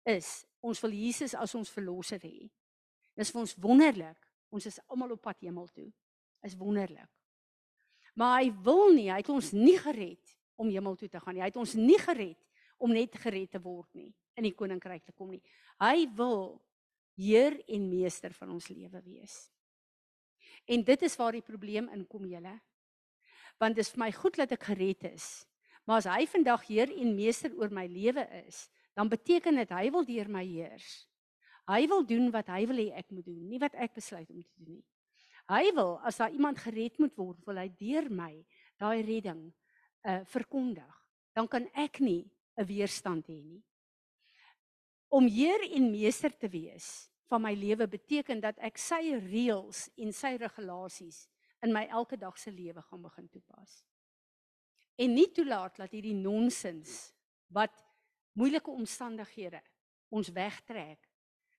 is 0.02 0.46
ons 0.60 0.80
wil 0.80 0.90
Jesus 0.90 1.34
as 1.34 1.54
ons 1.54 1.70
verlosser 1.70 2.20
hê. 2.20 2.50
Dis 3.14 3.30
vir 3.30 3.40
ons 3.40 3.54
wonderlik. 3.54 4.16
Ons 4.48 4.66
is 4.66 4.80
almal 4.86 5.10
op 5.10 5.22
pad 5.22 5.40
hemel 5.40 5.66
toe. 5.66 5.92
Is 6.42 6.56
wonderlik. 6.56 7.10
Maar 8.14 8.40
hy 8.42 8.52
wil 8.62 8.92
nie, 8.92 9.10
hy 9.10 9.16
het 9.16 9.28
ons 9.28 9.52
nie 9.52 9.78
gered 9.78 10.37
om 10.58 10.70
hemel 10.70 10.96
toe 10.98 11.08
te 11.08 11.20
gaan 11.22 11.36
nie. 11.36 11.44
Hy 11.44 11.50
het 11.52 11.60
ons 11.60 11.76
nie 11.78 11.98
gered 12.02 12.40
om 12.78 12.92
net 12.94 13.14
gered 13.18 13.50
te 13.54 13.60
word 13.62 13.88
nie, 13.98 14.10
in 14.38 14.46
die 14.46 14.54
koninkryk 14.54 15.06
te 15.06 15.14
kom 15.14 15.32
nie. 15.34 15.42
Hy 15.82 16.06
wil 16.18 16.58
Heer 17.18 17.56
en 17.66 17.88
meester 17.90 18.30
van 18.38 18.52
ons 18.54 18.68
lewe 18.70 19.00
wees. 19.02 19.48
En 20.70 20.84
dit 20.86 21.02
is 21.02 21.16
waar 21.18 21.34
die 21.34 21.42
probleem 21.42 21.88
inkom 21.90 22.28
julle. 22.30 22.54
Want 23.58 23.74
dit 23.74 23.82
is 23.82 23.90
vir 23.90 24.04
my 24.04 24.10
goed 24.14 24.38
dat 24.38 24.54
ek 24.54 24.68
gered 24.70 25.08
is. 25.10 25.26
Maar 25.88 26.04
as 26.04 26.10
hy 26.12 26.28
vandag 26.30 26.66
heer 26.68 26.92
en 26.94 27.16
meester 27.16 27.54
oor 27.58 27.72
my 27.74 27.88
lewe 27.90 28.22
is, 28.44 28.68
dan 28.94 29.10
beteken 29.10 29.58
dit 29.58 29.72
hy 29.74 29.88
wil 29.94 30.06
deur 30.06 30.30
my 30.30 30.44
heers. 30.46 31.08
Hy 31.68 31.80
wil 31.90 32.06
doen 32.06 32.30
wat 32.34 32.52
hy 32.54 32.62
wil 32.70 32.78
hê 32.84 32.86
ek 33.00 33.10
moet 33.10 33.26
doen, 33.26 33.42
nie 33.50 33.60
wat 33.60 33.74
ek 33.74 33.96
besluit 33.98 34.28
om 34.30 34.38
te 34.38 34.54
doen 34.60 34.78
nie. 34.78 34.84
Hy 35.48 35.72
wil 35.74 35.96
as 36.06 36.20
daar 36.20 36.34
iemand 36.34 36.60
gered 36.60 37.00
moet 37.02 37.16
word, 37.18 37.40
wil 37.48 37.58
hy 37.58 37.66
deur 37.80 38.06
my 38.12 38.34
daai 38.78 39.02
redding 39.02 39.48
uh 40.08 40.24
verkondig. 40.24 40.94
Dan 41.36 41.48
kan 41.48 41.68
ek 41.74 42.00
nie 42.00 42.30
'n 42.56 42.66
weerstand 42.66 43.26
hê 43.26 43.42
nie. 43.44 43.62
Om 45.08 45.26
heer 45.26 45.62
en 45.72 45.90
meester 45.90 46.36
te 46.36 46.48
wees 46.48 47.10
van 47.28 47.42
my 47.42 47.54
lewe 47.54 47.86
beteken 47.88 48.40
dat 48.40 48.58
ek 48.58 48.78
sy 48.78 49.14
reëls 49.16 49.88
en 49.96 50.12
sy 50.12 50.36
regulasies 50.40 51.28
in 51.64 51.72
my 51.72 51.86
elke 51.86 52.16
dag 52.16 52.38
se 52.38 52.50
lewe 52.50 52.82
gaan 52.82 53.02
begin 53.02 53.28
toepas. 53.28 53.84
En 54.98 55.14
nie 55.14 55.28
toelaat 55.32 55.76
dat 55.76 55.90
hierdie 55.94 56.16
nonsens 56.16 57.12
wat 57.54 57.84
moeilike 58.32 58.70
omstandighede 58.70 59.62
ons 60.08 60.28
wegtrek 60.34 61.08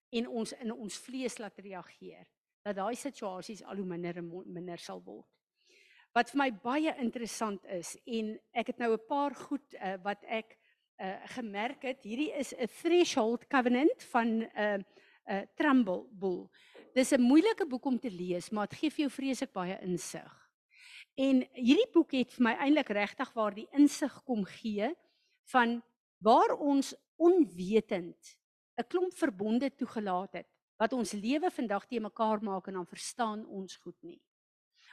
en 0.10 0.28
ons 0.28 0.54
in 0.58 0.74
ons 0.74 0.97
vlees 1.06 1.38
laat 1.38 1.58
reageer 1.60 2.28
dat 2.66 2.76
daai 2.76 2.95
situasies 2.95 3.64
al 3.64 3.80
hoe 3.80 3.88
minder 3.88 4.18
en 4.20 4.30
minder 4.45 4.82
sal 4.82 5.02
word. 5.04 5.30
Wat 6.14 6.32
vir 6.32 6.39
my 6.41 6.49
baie 6.64 6.93
interessant 7.03 7.66
is 7.70 7.93
en 8.10 8.34
ek 8.57 8.74
het 8.74 8.80
nou 8.82 8.93
'n 8.93 9.07
paar 9.07 9.36
goed 9.36 9.76
uh, 9.78 9.97
wat 10.03 10.24
ek 10.26 10.57
uh, 10.99 11.16
gemerk 11.36 11.84
het, 11.84 12.03
hierdie 12.03 12.32
is 12.34 12.53
'n 12.53 12.68
threshold 12.82 13.47
covenant 13.47 14.03
van 14.12 14.28
'n 14.28 14.41
uh, 14.41 14.74
eh, 14.74 14.82
uh 15.30 15.45
Trumbull 15.55 16.07
Bull. 16.12 16.49
Dis 16.93 17.12
'n 17.14 17.22
moeilike 17.22 17.66
boek 17.66 17.86
om 17.86 17.99
te 17.99 18.10
lees, 18.10 18.49
maar 18.49 18.68
dit 18.68 18.80
gee 18.80 18.89
vir 18.89 19.05
jou 19.05 19.12
vreeslik 19.12 19.53
baie 19.53 19.78
insig. 19.82 20.49
En 21.16 21.45
hierdie 21.53 21.91
boek 21.93 22.12
het 22.12 22.34
vir 22.34 22.43
my 22.43 22.53
eintlik 22.53 22.89
regtig 22.89 23.34
waar 23.34 23.53
die 23.53 23.68
insig 23.72 24.24
kom 24.24 24.45
gee 24.45 24.95
van 25.51 25.84
waar 26.18 26.57
ons 26.57 26.95
onwetend 27.18 28.39
'n 28.78 28.88
klomp 28.88 29.14
verbonde 29.14 29.70
toegelaat 29.76 30.34
het 30.34 30.47
wat 30.80 30.93
ons 30.93 31.12
lewe 31.12 31.51
vandag 31.51 31.86
te 31.86 31.99
mekaar 31.99 32.41
maak 32.41 32.68
en 32.68 32.74
dan 32.74 32.88
verstaan 32.88 33.45
ons 33.45 33.76
goed 33.76 33.97
nie. 34.01 34.20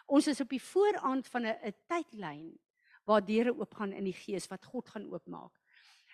Ons 0.06 0.26
is 0.30 0.40
op 0.40 0.50
die 0.50 0.62
vooraand 0.62 1.26
van 1.26 1.46
'n 1.46 1.58
'n 1.68 1.74
tydlyn 1.86 2.58
waar 3.04 3.24
deure 3.24 3.54
oopgaan 3.54 3.92
in 3.92 4.04
die 4.04 4.16
gees 4.16 4.46
wat 4.46 4.64
God 4.64 4.88
gaan 4.88 5.12
oopmaak. 5.12 5.52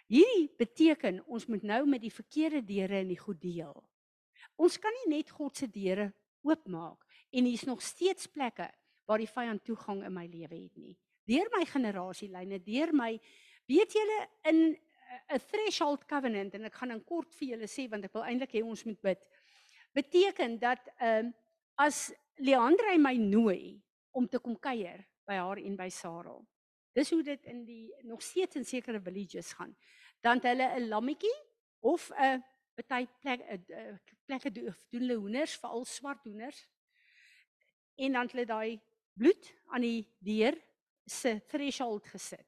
Hierdie 0.07 0.51
beteken 0.59 1.23
ons 1.27 1.47
moet 1.47 1.63
nou 1.63 1.87
met 1.87 2.01
die 2.01 2.13
verkeerde 2.13 2.65
deure 2.65 3.01
in 3.01 3.09
die 3.09 3.19
goed 3.19 3.41
deel. 3.41 3.85
Ons 4.57 4.79
kan 4.79 4.93
nie 4.93 5.17
net 5.17 5.31
God 5.31 5.57
se 5.57 5.67
deure 5.67 6.13
oopmaak 6.43 7.07
en 7.31 7.45
hier's 7.45 7.65
nog 7.65 7.83
steeds 7.83 8.27
plekke 8.27 8.69
waar 9.05 9.19
die 9.19 9.31
vyand 9.31 9.65
toegang 9.65 10.05
in 10.05 10.13
my 10.13 10.27
lewe 10.27 10.55
het 10.55 10.77
nie. 10.77 10.97
Deur 11.25 11.49
my 11.57 11.65
generasielyne, 11.65 12.59
deur 12.65 12.93
my 12.93 13.21
weet 13.71 13.93
julle 13.93 14.19
in 14.51 14.77
'n 15.29 15.41
threshold 15.51 16.07
covenant 16.09 16.55
en 16.55 16.65
ek 16.65 16.75
gaan 16.75 16.91
in 16.91 17.05
kort 17.05 17.35
vir 17.35 17.49
julle 17.49 17.69
sê 17.69 17.89
want 17.91 18.05
ek 18.05 18.13
wil 18.13 18.25
eintlik 18.25 18.55
hê 18.57 18.63
ons 18.63 18.85
moet 18.85 19.01
bid. 19.01 19.29
Beteken 19.95 20.59
dat 20.59 20.89
ehm 20.99 21.27
um, 21.27 21.35
as 21.77 22.13
Leandre 22.41 22.97
my 22.99 23.17
nooi 23.17 23.81
om 24.11 24.29
te 24.29 24.39
kom 24.39 24.57
kuier 24.57 25.05
by 25.29 25.37
haar 25.37 25.61
en 25.61 25.77
by 25.77 25.89
Sarah. 25.93 26.41
Dis 26.93 27.11
hoe 27.11 27.23
dit 27.25 27.45
in 27.49 27.65
die 27.65 27.93
nog 28.09 28.23
steeds 28.23 28.57
in 28.57 28.65
sekere 28.65 29.01
villages 29.01 29.53
gaan. 29.57 29.77
Dan 30.21 30.41
het 30.41 30.49
hulle 30.53 30.69
'n 30.79 30.89
lammetjie 30.89 31.37
of 31.81 32.11
'n 32.11 32.43
party 32.75 33.07
plek 33.21 33.41
eh, 33.41 33.59
eh, 33.69 33.97
plekke 34.27 34.53
doen 34.53 34.75
hulle 34.91 35.15
hoenders, 35.15 35.57
veral 35.57 35.85
swart 35.85 36.25
hoenders. 36.25 36.69
En 37.97 38.13
dan 38.13 38.23
het 38.23 38.33
hulle 38.33 38.47
daai 38.47 38.81
bloed 39.13 39.55
aan 39.67 39.81
die 39.81 40.09
deur 40.19 40.57
se 41.05 41.41
threshold 41.47 42.07
gesit. 42.07 42.47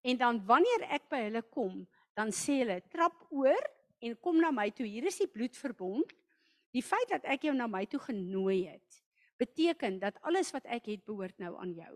En 0.00 0.16
dan 0.16 0.46
wanneer 0.46 0.86
ek 0.92 1.08
by 1.08 1.22
hulle 1.26 1.42
kom, 1.42 1.88
dan 2.14 2.32
sê 2.32 2.60
hulle 2.62 2.80
trap 2.92 3.26
oor 3.30 3.70
en 4.04 4.18
kom 4.20 4.40
na 4.40 4.50
my 4.50 4.70
toe. 4.70 4.86
Hier 4.86 5.06
is 5.08 5.18
die 5.18 5.30
bloedverbond. 5.30 6.12
Die 6.74 6.82
feit 6.82 7.08
dat 7.10 7.26
ek 7.30 7.46
jou 7.46 7.54
na 7.54 7.68
my 7.70 7.84
toe 7.86 8.00
genooi 8.02 8.66
het, 8.66 9.00
beteken 9.38 10.00
dat 10.02 10.18
alles 10.22 10.50
wat 10.54 10.66
ek 10.70 10.90
het 10.90 11.04
behoort 11.06 11.38
nou 11.42 11.54
aan 11.60 11.74
jou. 11.74 11.94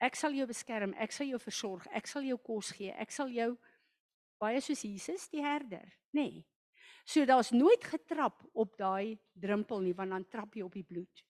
Ek 0.00 0.16
sal 0.16 0.34
jou 0.36 0.44
beskerm, 0.48 0.92
ek 1.00 1.12
sal 1.12 1.28
jou 1.30 1.40
versorg, 1.40 1.86
ek 1.96 2.08
sal 2.08 2.24
jou 2.26 2.36
kos 2.44 2.74
gee, 2.76 2.92
ek 2.92 3.12
sal 3.12 3.32
jou 3.32 3.54
baie 4.40 4.60
soos 4.60 4.84
Jesus 4.84 5.30
die 5.32 5.44
herder, 5.44 5.86
nê. 6.12 6.28
Nee. 6.28 6.44
So 7.06 7.24
daar's 7.24 7.52
nooit 7.54 7.84
getrap 7.86 8.42
op 8.52 8.74
daai 8.76 9.16
drempel 9.32 9.80
nie 9.84 9.94
want 9.94 10.10
dan 10.10 10.24
trap 10.26 10.56
jy 10.58 10.64
op 10.66 10.74
die 10.74 10.84
bloed. 10.84 11.22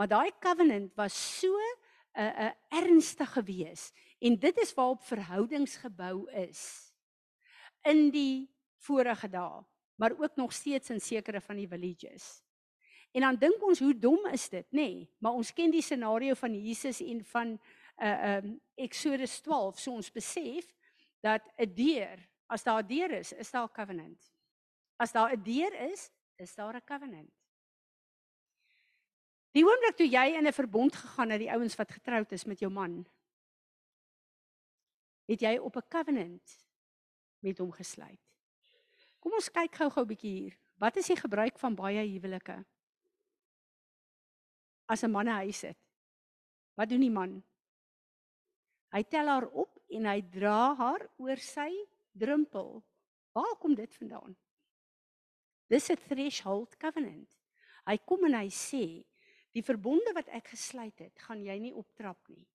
Maar 0.00 0.08
daai 0.08 0.30
covenant 0.40 0.94
was 0.96 1.12
so 1.12 1.52
'n 1.52 1.76
uh, 2.16 2.24
'n 2.24 2.46
uh, 2.46 2.80
ernstig 2.80 3.32
gewees 3.32 3.92
en 4.18 4.38
dit 4.38 4.58
is 4.58 4.74
waarop 4.74 5.02
verhoudings 5.02 5.76
gebou 5.76 6.26
is 6.30 6.92
in 7.84 8.10
die 8.10 8.48
vorige 8.76 9.28
dae, 9.28 9.62
maar 10.00 10.16
ook 10.16 10.36
nog 10.40 10.52
steeds 10.56 10.90
in 10.90 11.00
sekere 11.00 11.40
van 11.40 11.60
die 11.60 11.68
villages. 11.68 12.40
En 13.12 13.26
dan 13.26 13.36
dink 13.36 13.62
ons 13.66 13.78
hoe 13.82 13.92
dom 13.98 14.26
is 14.32 14.48
dit, 14.48 14.66
nê? 14.70 14.80
Nee, 14.80 15.10
maar 15.18 15.36
ons 15.36 15.52
ken 15.52 15.70
die 15.70 15.82
scenario 15.82 16.34
van 16.38 16.54
Jesus 16.54 17.02
en 17.04 17.24
van 17.24 17.54
uh, 18.00 18.36
um 18.40 18.54
Exodus 18.74 19.40
12, 19.44 19.78
so 19.78 19.92
ons 19.92 20.12
besef 20.12 20.72
dat 21.20 21.42
'n 21.58 21.74
deur 21.74 22.30
As 22.50 22.62
daar 22.62 22.82
'n 22.82 22.86
deur 22.86 23.10
is, 23.10 23.32
is 23.32 23.50
daar 23.50 23.64
'n 23.64 23.72
covenant. 23.72 24.32
As 24.96 25.12
daar 25.12 25.32
'n 25.32 25.42
deur 25.42 25.72
is, 25.90 26.10
is 26.36 26.54
daar 26.54 26.74
'n 26.74 26.84
covenant. 26.84 27.32
Die 29.50 29.64
oomblik 29.64 29.96
toe 29.96 30.08
jy 30.08 30.26
in 30.38 30.46
'n 30.46 30.52
verbond 30.52 30.96
gegaan 30.96 31.30
het, 31.30 31.38
die 31.38 31.50
ouens 31.50 31.76
wat 31.76 31.92
getroud 31.92 32.32
is 32.32 32.44
met 32.44 32.58
jou 32.58 32.72
man, 32.72 33.06
het 35.24 35.40
jy 35.40 35.58
op 35.58 35.76
'n 35.76 35.88
covenant 35.88 36.66
met 37.38 37.58
hom 37.58 37.72
gesluit. 37.72 38.29
Kom 39.20 39.36
ons 39.36 39.50
kyk 39.52 39.76
gou-gou 39.76 40.02
'n 40.04 40.08
bietjie 40.08 40.32
hier. 40.32 40.56
Wat 40.80 40.96
is 40.96 41.06
die 41.12 41.16
gebruik 41.16 41.58
van 41.58 41.74
baie 41.76 42.00
huwelike? 42.08 42.64
As 44.88 45.04
'n 45.04 45.10
man 45.10 45.28
'n 45.28 45.40
huis 45.44 45.60
het. 45.62 45.78
Wat 46.74 46.88
doen 46.88 47.00
die 47.00 47.10
man? 47.10 47.42
Hy 48.92 49.02
tel 49.02 49.26
haar 49.26 49.46
op 49.46 49.78
en 49.90 50.06
hy 50.06 50.20
dra 50.22 50.74
haar 50.74 51.08
oor 51.18 51.36
sy 51.36 51.70
drempel. 52.12 52.82
Waar 53.32 53.56
kom 53.60 53.74
dit 53.74 53.94
vandaan? 53.94 54.36
Dis 55.68 55.90
'n 55.90 55.96
threshold 56.08 56.76
covenant. 56.76 57.36
Hy 57.86 57.98
kom 57.98 58.24
en 58.24 58.34
hy 58.34 58.48
sê, 58.48 59.04
die 59.52 59.62
verbonde 59.62 60.12
wat 60.14 60.28
ek 60.28 60.48
gesluit 60.48 60.98
het, 60.98 61.18
gaan 61.18 61.44
jy 61.44 61.58
nie 61.58 61.74
optrap 61.74 62.28
nie. 62.28 62.46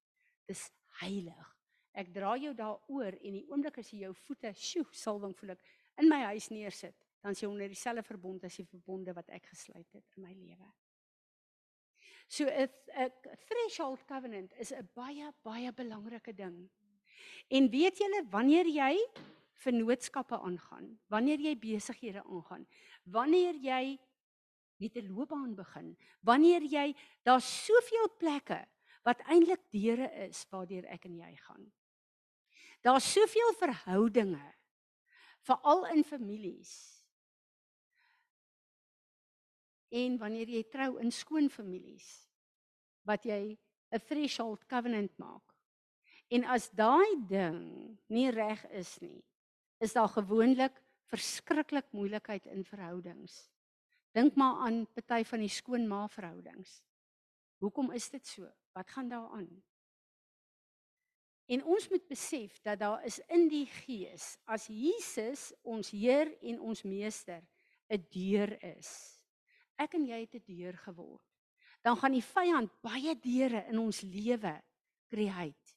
Dis 0.47 0.71
heilig. 1.01 1.55
Ek 1.93 2.13
dra 2.13 2.35
jou 2.37 2.53
daaroor 2.53 3.15
en 3.21 3.33
die 3.37 3.45
oomblik 3.47 3.77
as 3.77 3.91
jy 3.91 3.99
jou 3.99 4.13
voete, 4.13 4.53
sjoe, 4.53 4.85
salwing 4.91 5.35
voel 5.35 5.49
ek 5.55 5.63
in 5.97 6.09
my 6.09 6.21
huis 6.31 6.49
neersit, 6.49 6.95
dan 7.21 7.31
is 7.31 7.41
jy 7.41 7.49
onder 7.49 7.67
dieselfde 7.67 8.03
verbond 8.03 8.43
as 8.43 8.57
die 8.59 8.67
verbonde 8.69 9.13
wat 9.13 9.29
ek 9.33 9.47
gesluit 9.53 9.87
het 9.93 10.17
in 10.17 10.23
my 10.23 10.33
lewe. 10.33 10.71
So 12.27 12.45
'n 12.45 12.69
'n 12.95 13.11
threshold 13.47 14.05
covenant 14.05 14.53
is 14.57 14.71
'n 14.71 14.89
baie 14.93 15.31
baie 15.43 15.71
belangrike 15.71 16.33
ding. 16.33 16.69
En 17.49 17.69
weet 17.69 17.97
julle 17.97 18.25
wanneer 18.29 18.65
jy 18.65 18.97
vennootskappe 19.53 20.39
aangaan, 20.39 20.99
wanneer 21.07 21.39
jy 21.39 21.55
besighede 21.57 22.23
aangaan, 22.23 22.67
wanneer 23.03 23.55
jy 23.55 23.99
met 24.77 24.95
'n 24.95 25.07
loopbaan 25.07 25.55
begin, 25.55 25.97
wanneer 26.21 26.61
jy 26.61 26.95
daar's 27.23 27.65
soveel 27.65 28.09
plekke 28.17 28.65
wat 29.03 29.21
eintlik 29.29 29.61
deure 29.71 30.09
is 30.27 30.45
waardeur 30.49 30.85
ek 30.85 31.05
en 31.05 31.17
jy 31.17 31.35
gaan. 31.35 31.71
Daar's 32.81 33.11
soveel 33.11 33.53
verhoudinge 33.53 34.54
veral 35.45 35.85
in 35.93 36.03
families. 36.03 36.73
En 39.93 40.17
wanneer 40.19 40.49
jy 40.49 40.63
trou 40.71 40.95
in 41.01 41.13
skoon 41.13 41.49
families 41.49 42.07
wat 43.05 43.25
jy 43.25 43.57
'n 43.93 44.01
threshold 44.09 44.65
covenant 44.67 45.13
maak. 45.17 45.53
En 46.33 46.43
as 46.43 46.69
daai 46.73 47.27
ding 47.29 47.97
nie 48.09 48.29
reg 48.31 48.65
is 48.73 48.97
nie, 48.99 49.23
is 49.79 49.93
daar 49.93 50.09
gewoonlik 50.09 50.81
verskriklik 51.13 51.85
moeilikheid 51.91 52.45
in 52.45 52.65
verhoudings. 52.65 53.51
Dink 54.11 54.35
maar 54.35 54.65
aan 54.65 54.85
party 54.95 55.23
van 55.23 55.39
die 55.39 55.51
skoonma 55.51 56.07
verhoudings. 56.07 56.81
Hoekom 57.61 57.91
is 57.91 58.09
dit 58.09 58.25
so? 58.27 58.49
Wat 58.73 58.89
gaan 58.89 59.09
daaraan? 59.09 59.63
En 61.45 61.63
ons 61.63 61.89
moet 61.89 62.07
besef 62.09 62.57
dat 62.65 62.79
daar 62.79 63.05
is 63.05 63.19
in 63.29 63.47
die 63.49 63.65
gees 63.69 64.35
as 64.49 64.65
Jesus 64.67 65.51
ons 65.61 65.91
Heer 65.93 66.31
en 66.41 66.59
ons 66.59 66.83
meester 66.83 67.43
'n 67.89 68.01
deur 68.09 68.57
is. 68.77 69.21
Ek 69.77 69.93
en 69.93 70.05
jy 70.05 70.19
het 70.25 70.35
'n 70.35 70.43
deur 70.45 70.77
geword. 70.77 71.21
Dan 71.83 71.97
gaan 71.97 72.11
die 72.11 72.23
vyand 72.23 72.71
baie 72.81 73.15
deure 73.15 73.65
in 73.69 73.79
ons 73.79 74.01
lewe 74.01 74.61
create 75.09 75.75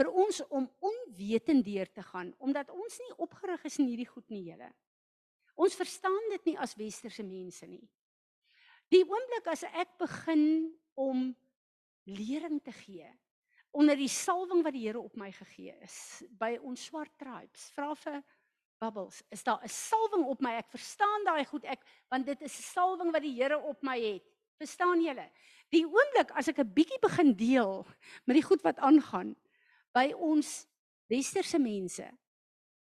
vir 0.00 0.10
ons 0.16 0.40
om 0.54 0.68
onwetend 0.80 1.64
deur 1.66 1.88
te 1.92 2.02
gaan 2.02 2.32
omdat 2.38 2.70
ons 2.70 2.98
nie 3.02 3.16
opgerig 3.18 3.64
is 3.68 3.78
in 3.78 3.88
hierdie 3.90 4.08
goed 4.08 4.28
nie, 4.32 4.44
julle. 4.48 4.70
Ons 5.60 5.76
verstaan 5.76 6.30
dit 6.30 6.52
nie 6.52 6.56
as 6.58 6.76
westerse 6.78 7.24
mense 7.26 7.66
nie. 7.68 7.82
Die 8.90 9.02
oomblik 9.04 9.50
as 9.52 9.64
ek 9.68 9.98
begin 10.00 10.70
om 10.98 11.30
lering 12.08 12.62
te 12.64 12.72
gee 12.72 13.10
onder 13.70 13.96
die 13.96 14.08
salwing 14.08 14.62
wat 14.62 14.74
die 14.74 14.86
Here 14.86 15.00
op 15.00 15.16
my 15.16 15.30
gegee 15.32 15.74
is 15.84 16.22
by 16.38 16.56
ons 16.62 16.84
swart 16.84 17.12
tribes, 17.18 17.70
vra 17.76 17.94
vir 17.94 18.22
Bubbles, 18.80 19.22
is 19.30 19.42
daar 19.44 19.60
'n 19.62 19.68
salwing 19.68 20.24
op 20.24 20.40
my? 20.40 20.56
Ek 20.56 20.70
verstaan 20.70 21.24
daai 21.24 21.44
goed 21.44 21.64
ek 21.64 21.84
want 22.08 22.26
dit 22.26 22.42
is 22.42 22.58
'n 22.58 22.62
salwing 22.62 23.12
wat 23.12 23.22
die 23.22 23.34
Here 23.34 23.58
op 23.58 23.82
my 23.82 23.98
het. 24.00 24.24
Verstaan 24.58 25.00
julle? 25.00 25.30
Die 25.70 25.84
oomblik 25.84 26.30
as 26.34 26.48
ek 26.48 26.58
'n 26.58 26.72
bietjie 26.74 26.98
begin 27.00 27.34
deel 27.36 27.86
met 28.26 28.34
die 28.34 28.42
goed 28.42 28.62
wat 28.62 28.78
aangaan 28.78 29.36
by 29.92 30.12
ons 30.12 30.66
westerse 31.08 31.58
mense, 31.58 32.10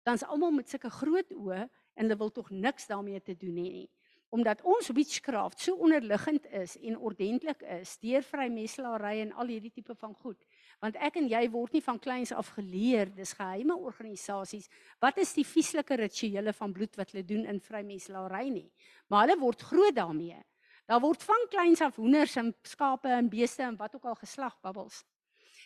dan's 0.04 0.24
almal 0.24 0.52
met 0.52 0.70
sulke 0.70 0.90
groot 0.90 1.32
oë 1.32 1.70
en 1.96 2.04
hulle 2.04 2.18
wil 2.18 2.32
tog 2.32 2.50
niks 2.50 2.88
daarmee 2.88 3.22
te 3.22 3.36
doen 3.36 3.56
hê 3.56 3.72
nie. 3.72 3.90
Omdat 4.30 4.62
ons 4.62 4.90
witchcraft 4.90 5.60
so 5.60 5.76
onderliggend 5.76 6.46
is 6.46 6.78
en 6.78 6.98
ordentlik 6.98 7.62
is 7.62 7.98
deur 7.98 8.24
vrymesselary 8.24 9.22
en 9.22 9.32
al 9.34 9.48
hierdie 9.48 9.72
tipe 9.72 9.96
van 9.96 10.14
goed. 10.14 10.46
Want 10.82 10.98
ek 11.02 11.16
en 11.22 11.30
jy 11.30 11.44
word 11.52 11.74
nie 11.74 11.84
van 11.86 12.00
kleins 12.00 12.32
af 12.36 12.52
geleer, 12.58 13.10
dis 13.16 13.34
geheime 13.34 13.78
organisasies. 13.78 14.68
Wat 15.02 15.18
is 15.18 15.34
die 15.34 15.46
vieslike 15.48 15.96
rituele 15.96 16.54
van 16.54 16.74
bloed 16.74 16.96
wat 17.00 17.12
hulle 17.12 17.26
doen 17.26 17.46
in 17.46 17.62
vrymesselary 17.64 18.50
nie? 18.50 18.70
Maar 19.10 19.28
hulle 19.28 19.40
word 19.40 19.62
groot 19.62 19.96
daarmee. 19.96 20.42
Daar 20.86 21.02
word 21.02 21.24
van 21.24 21.48
kleins 21.50 21.82
af 21.82 21.96
hoenders 21.96 22.36
en 22.36 22.54
skape 22.64 23.10
en 23.10 23.30
beeste 23.30 23.64
en 23.64 23.78
wat 23.78 23.96
ook 23.96 24.06
al 24.06 24.16
geslag 24.16 24.60
babbels. 24.62 25.04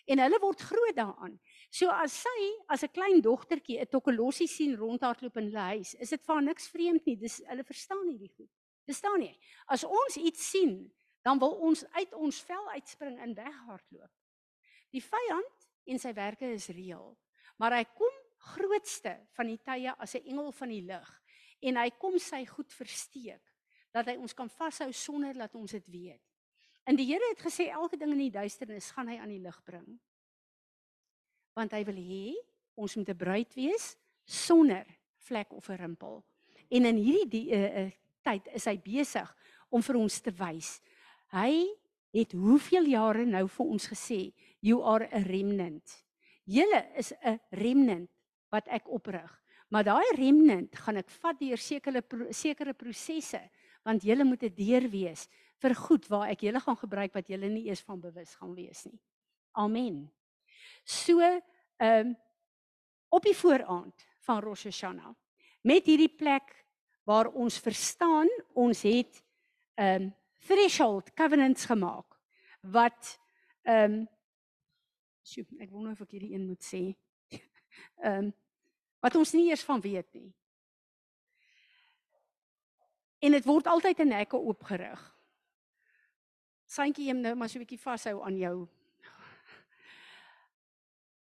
En 0.08 0.20
hulle 0.20 0.40
word 0.42 0.62
groot 0.62 0.96
daaraan. 0.96 1.36
So 1.70 1.90
as 1.92 2.22
sy 2.24 2.40
as 2.68 2.84
'n 2.84 2.94
klein 2.94 3.22
dogtertjie 3.22 3.80
'n 3.82 3.92
tokkelossie 3.92 4.48
sien 4.48 4.76
rondhardloop 4.76 5.38
in 5.38 5.46
hulle 5.52 5.66
huis, 5.76 5.94
is 5.96 6.10
dit 6.10 6.26
vir 6.26 6.36
haar 6.36 6.44
niks 6.44 6.68
vreemd 6.68 7.06
nie. 7.06 7.16
Dis 7.16 7.42
hulle 7.46 7.64
verstaan 7.64 8.08
nie 8.08 8.18
die 8.18 8.32
goed. 8.38 8.50
Verstaan 8.86 9.22
jy? 9.22 9.38
As 9.68 9.84
ons 9.84 10.18
iets 10.18 10.50
sien, 10.50 10.92
dan 11.22 11.40
wil 11.40 11.52
ons 11.52 11.86
uit 11.92 12.14
ons 12.14 12.42
vel 12.42 12.70
uitspring 12.70 13.20
en 13.20 13.36
weghardloop. 13.36 14.12
Die 14.94 15.04
vyand 15.04 15.68
en 15.86 16.00
sy 16.00 16.14
werke 16.14 16.50
is 16.54 16.70
reël, 16.74 17.14
maar 17.58 17.76
hy 17.78 17.84
kom 17.94 18.16
grootste 18.54 19.16
van 19.36 19.50
die 19.52 19.60
tye 19.62 19.94
as 20.00 20.16
'n 20.16 20.26
engel 20.26 20.52
van 20.52 20.70
die 20.70 20.82
lig 20.82 21.10
en 21.62 21.76
hy 21.76 21.90
kom 22.00 22.18
sy 22.20 22.46
goed 22.46 22.72
versteek 22.74 23.44
dat 23.92 24.08
hy 24.08 24.16
ons 24.18 24.34
kan 24.34 24.50
vashou 24.50 24.92
sonder 24.94 25.34
dat 25.34 25.56
ons 25.56 25.72
dit 25.72 25.88
weet. 25.88 26.22
En 26.86 26.96
die 26.96 27.06
Here 27.06 27.26
het 27.30 27.42
gesê 27.42 27.70
elke 27.70 27.98
ding 27.98 28.12
in 28.12 28.24
die 28.30 28.34
duisternis 28.34 28.92
gaan 28.92 29.08
hy 29.08 29.18
aan 29.18 29.30
die 29.30 29.42
lig 29.44 29.64
bring. 29.64 30.00
Want 31.54 31.72
hy 31.72 31.84
wil 31.84 31.96
hê 31.96 32.34
ons 32.76 32.96
moet 32.96 33.10
'n 33.10 33.18
bruid 33.18 33.54
wees 33.54 33.98
sonder 34.26 34.86
vlek 35.18 35.54
of 35.54 35.70
'n 35.70 35.78
rimpel. 35.78 36.24
En 36.70 36.86
in 36.86 36.96
hierdie 36.96 37.30
die, 37.30 37.52
uh, 37.52 37.86
uh, 37.86 37.92
tyd 38.22 38.48
is 38.54 38.66
hy 38.66 38.78
besig 38.78 39.36
om 39.70 39.82
vir 39.82 39.96
ons 39.96 40.20
te 40.22 40.32
wys. 40.32 40.82
Hy 41.34 41.78
het 42.14 42.32
hoeveel 42.32 42.86
jare 42.86 43.26
nou 43.26 43.48
vir 43.48 43.66
ons 43.66 43.88
gesê, 43.88 44.34
you 44.60 44.82
are 44.84 45.08
a 45.12 45.22
remnant. 45.24 46.04
Julle 46.46 46.86
is 46.98 47.14
'n 47.24 47.40
remnant 47.52 48.10
wat 48.50 48.68
ek 48.68 48.88
oprig. 48.88 49.42
Maar 49.70 49.84
daai 49.84 50.16
remnant 50.18 50.76
gaan 50.76 50.98
ek 50.98 51.10
vat 51.10 51.40
deur 51.40 51.58
sekere 51.58 52.04
sekere 52.34 52.74
prosesse 52.74 53.42
want 53.86 54.04
julle 54.04 54.24
moet 54.24 54.44
'n 54.44 54.56
deur 54.56 54.90
wees 54.90 55.28
vir 55.62 55.76
goed 55.76 56.08
waar 56.08 56.30
ek 56.30 56.42
julle 56.42 56.60
gaan 56.60 56.78
gebruik 56.78 57.14
wat 57.14 57.28
julle 57.28 57.50
nie 57.50 57.68
eers 57.68 57.82
van 57.82 58.00
bewus 58.02 58.36
gaan 58.36 58.56
wees 58.56 58.86
nie. 58.86 59.00
Amen. 59.52 60.12
So, 60.84 61.20
ehm 61.22 62.08
um, 62.08 62.18
op 63.10 63.24
die 63.24 63.36
vooraand 63.36 64.06
van 64.22 64.42
Rosh 64.42 64.66
Hashanah 64.66 65.16
met 65.62 65.86
hierdie 65.86 66.16
plek 66.16 66.54
waar 67.04 67.32
ons 67.34 67.60
verstaan 67.60 68.30
ons 68.54 68.82
het 68.82 69.24
ehm 69.76 70.04
um, 70.04 70.14
threshold 70.48 71.14
covenants 71.14 71.66
gemaak 71.66 72.20
wat 72.62 73.20
ehm 73.64 73.94
um, 73.94 74.08
sjoe, 75.30 75.46
ek 75.60 75.72
wonder 75.72 75.94
of 75.96 76.02
ek 76.02 76.18
hierdie 76.18 76.34
een 76.34 76.48
moet 76.50 76.66
sê. 76.66 76.84
Ehm 78.04 78.30
um, 78.30 78.34
wat 79.00 79.16
ons 79.16 79.32
nie 79.32 79.46
eers 79.48 79.64
van 79.64 79.80
weet 79.80 80.08
nie. 80.12 80.28
En 83.24 83.32
dit 83.32 83.46
word 83.48 83.68
altyd 83.72 84.02
in 84.04 84.12
hekke 84.12 84.36
oopgerig. 84.36 85.00
Santjie, 86.70 87.06
jy 87.08 87.16
moet 87.16 87.30
nou 87.30 87.36
maar 87.40 87.50
so 87.50 87.60
'n 87.60 87.64
bietjie 87.64 87.80
vashou 87.80 88.20
aan 88.24 88.38
jou. 88.38 88.68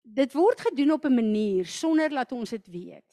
Dit 0.02 0.32
word 0.32 0.60
gedoen 0.60 0.92
op 0.92 1.04
'n 1.04 1.14
manier 1.14 1.66
sonder 1.66 2.08
dat 2.10 2.32
ons 2.32 2.50
dit 2.50 2.66
weet. 2.66 3.08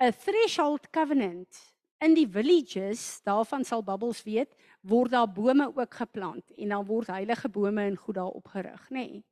'n 0.00 0.12
Threshold 0.12 0.90
covenant 0.90 1.74
in 1.98 2.14
die 2.14 2.28
villages, 2.28 3.20
daarvan 3.22 3.64
sal 3.64 3.82
Bubbles 3.82 4.22
weet, 4.22 4.54
word 4.80 5.10
daar 5.10 5.32
bome 5.32 5.70
ook 5.76 5.94
geplant 5.94 6.50
en 6.56 6.68
dan 6.68 6.86
word 6.86 7.06
heilige 7.06 7.48
bome 7.48 7.82
en 7.82 7.96
goed 7.96 8.14
daar 8.14 8.34
opgerig, 8.34 8.90
nê. 8.90 9.06
Nee. 9.06 9.24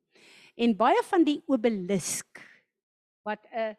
En 0.60 0.76
baie 0.76 1.00
van 1.08 1.24
die 1.24 1.38
obelisk 1.48 2.40
wat 3.24 3.46
'n 3.52 3.76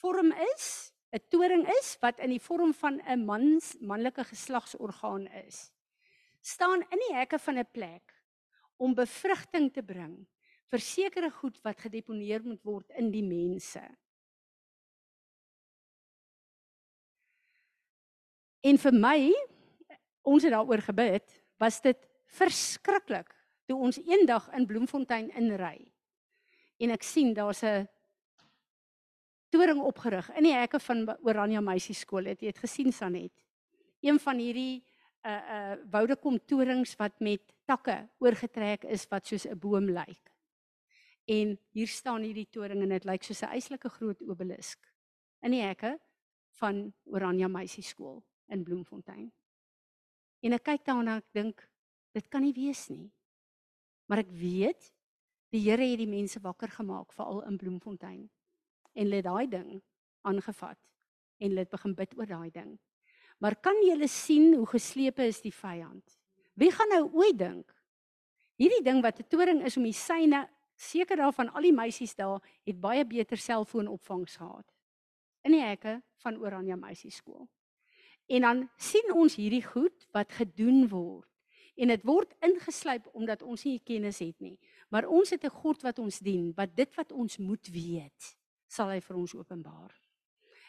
vorm 0.00 0.32
is, 0.56 0.92
'n 1.12 1.20
toring 1.28 1.68
is 1.80 1.96
wat 2.00 2.18
in 2.18 2.30
die 2.30 2.40
vorm 2.40 2.72
van 2.74 3.00
'n 3.04 3.24
mans 3.24 3.76
manlike 3.80 4.24
geslagsorgaan 4.24 5.26
is. 5.26 5.70
staan 6.44 6.84
in 6.92 7.00
die 7.08 7.14
hekke 7.16 7.38
van 7.38 7.58
'n 7.58 7.70
plek 7.72 8.12
om 8.76 8.94
bevrugting 8.94 9.72
te 9.72 9.82
bring 9.82 10.26
vir 10.70 10.78
sekere 10.78 11.30
goed 11.30 11.60
wat 11.62 11.80
gedeponeer 11.80 12.42
moet 12.44 12.62
word 12.62 12.90
in 12.90 13.10
die 13.10 13.22
mense. 13.22 13.82
En 18.60 18.78
vir 18.78 18.92
my 18.92 19.32
ons 20.22 20.42
het 20.42 20.52
daaroor 20.52 20.80
gebid, 20.80 21.44
was 21.56 21.80
dit 21.80 22.08
verskriklik 22.26 23.34
toe 23.66 23.76
ons 23.76 23.98
eendag 23.98 24.48
in 24.52 24.66
Bloemfontein 24.66 25.30
inry. 25.30 25.93
En 26.78 26.90
ek 26.90 27.02
sien 27.02 27.34
daar's 27.34 27.62
'n 27.62 27.88
toring 29.48 29.80
opgerig 29.80 30.30
in 30.36 30.42
die 30.42 30.54
hekke 30.54 30.80
van 30.80 31.06
Oranje 31.22 31.60
Meisie 31.60 31.94
skool. 31.94 32.24
Het 32.24 32.40
jy 32.40 32.52
dit 32.52 32.58
gesien 32.58 32.92
Sanet? 32.92 33.44
Een 34.00 34.18
van 34.18 34.38
hierdie 34.38 34.84
uh 35.24 35.30
uh 35.30 35.76
woudekom 35.90 36.38
torings 36.46 36.96
wat 36.96 37.20
met 37.20 37.54
takke 37.64 38.08
oorgetrek 38.18 38.84
is 38.84 39.06
wat 39.08 39.26
soos 39.26 39.46
'n 39.46 39.58
boom 39.58 39.90
lyk. 39.90 40.30
En 41.24 41.58
hier 41.70 41.88
staan 41.88 42.22
hierdie 42.22 42.48
toring 42.50 42.82
en 42.82 42.88
dit 42.88 43.04
lyk 43.04 43.22
soos 43.22 43.42
'n 43.42 43.54
eislike 43.56 43.88
groot 43.88 44.22
obelisk 44.22 44.92
in 45.42 45.50
die 45.50 45.62
hekke 45.62 45.98
van 46.58 46.92
Oranje 47.04 47.48
Meisie 47.48 47.82
skool 47.82 48.22
in 48.48 48.64
Bloemfontein. 48.64 49.32
En 50.40 50.52
ek 50.52 50.62
kyk 50.62 50.84
daarna 50.84 51.16
en 51.16 51.22
ek 51.22 51.32
dink 51.32 51.68
dit 52.12 52.28
kan 52.28 52.42
nie 52.42 52.52
wees 52.52 52.88
nie. 52.88 53.10
Maar 54.06 54.18
ek 54.18 54.30
weet 54.30 54.92
die 55.54 55.62
Here 55.62 55.86
het 55.86 56.00
die 56.00 56.10
mense 56.10 56.40
wakker 56.42 56.72
gemaak 56.74 57.12
veral 57.14 57.44
in 57.46 57.58
Bloemfontein 57.60 58.24
en 58.94 59.10
let 59.10 59.26
daai 59.26 59.46
ding 59.50 59.78
aangevat 60.26 60.80
en 61.38 61.54
let 61.54 61.70
begin 61.70 61.94
bid 61.94 62.16
oor 62.18 62.26
daai 62.26 62.50
ding. 62.50 62.74
Maar 63.38 63.54
kan 63.62 63.78
julle 63.86 64.08
sien 64.10 64.54
hoe 64.54 64.66
geslepe 64.66 65.26
is 65.30 65.40
die 65.44 65.54
vyand? 65.54 66.18
Wie 66.58 66.70
gaan 66.74 66.90
nou 66.90 67.06
ooit 67.20 67.38
dink 67.38 67.70
hierdie 68.58 68.82
ding 68.86 69.02
wat 69.02 69.18
'n 69.18 69.28
toring 69.30 69.62
is 69.66 69.76
om 69.76 69.86
die 69.86 69.92
syne 69.94 70.48
seker 70.76 71.16
daarvan 71.16 71.50
al 71.54 71.62
die 71.62 71.72
meisies 71.72 72.14
daar 72.14 72.42
het 72.66 72.80
baie 72.80 73.04
beter 73.04 73.36
selfoonopvangs 73.36 74.36
gehad 74.36 74.66
in 75.44 75.52
die 75.52 75.62
hekke 75.62 76.02
van 76.22 76.38
Oranje 76.38 76.76
meisieskool. 76.76 77.48
En 78.26 78.40
dan 78.40 78.70
sien 78.76 79.12
ons 79.12 79.36
hierdie 79.36 79.62
goed 79.62 80.06
wat 80.12 80.32
gedoen 80.32 80.88
word 80.88 81.28
en 81.76 81.88
dit 81.88 82.02
word 82.06 82.34
ingeslyp 82.40 83.06
omdat 83.12 83.42
ons 83.42 83.64
nie 83.64 83.80
kennis 83.84 84.18
het 84.18 84.40
nie. 84.40 84.58
Maar 84.94 85.08
ons 85.10 85.30
het 85.34 85.42
'n 85.44 85.50
God 85.50 85.82
wat 85.82 85.98
ons 85.98 86.18
dien, 86.18 86.52
wat 86.54 86.76
dit 86.76 86.94
wat 86.94 87.12
ons 87.12 87.36
moet 87.38 87.66
weet 87.66 88.36
sal 88.66 88.88
hy 88.88 89.00
vir 89.00 89.16
ons 89.16 89.34
openbaar. 89.34 89.92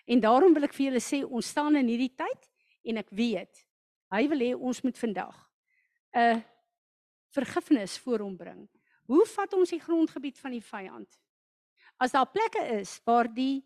En 0.06 0.20
daarom 0.20 0.54
wil 0.54 0.64
ek 0.64 0.74
vir 0.74 0.86
julle 0.86 1.02
sê 1.02 1.24
ons 1.26 1.48
staan 1.48 1.76
in 1.76 1.88
hierdie 1.88 2.16
tyd 2.16 2.50
en 2.84 2.98
ek 2.98 3.10
weet 3.10 3.68
hy 4.14 4.28
wil 4.28 4.40
hê 4.40 4.54
ons 4.56 4.82
moet 4.82 4.98
vandag 4.98 5.50
'n 6.14 6.44
vergifnis 7.30 7.98
voor 7.98 8.20
hom 8.20 8.38
bring. 8.38 8.70
Hoe 9.06 9.26
vat 9.26 9.54
ons 9.54 9.70
die 9.70 9.80
grondgebied 9.80 10.38
van 10.40 10.52
die 10.52 10.64
vyand? 10.64 11.22
As 11.98 12.12
daar 12.12 12.32
plekke 12.32 12.80
is 12.80 13.02
waar 13.06 13.34
die 13.34 13.64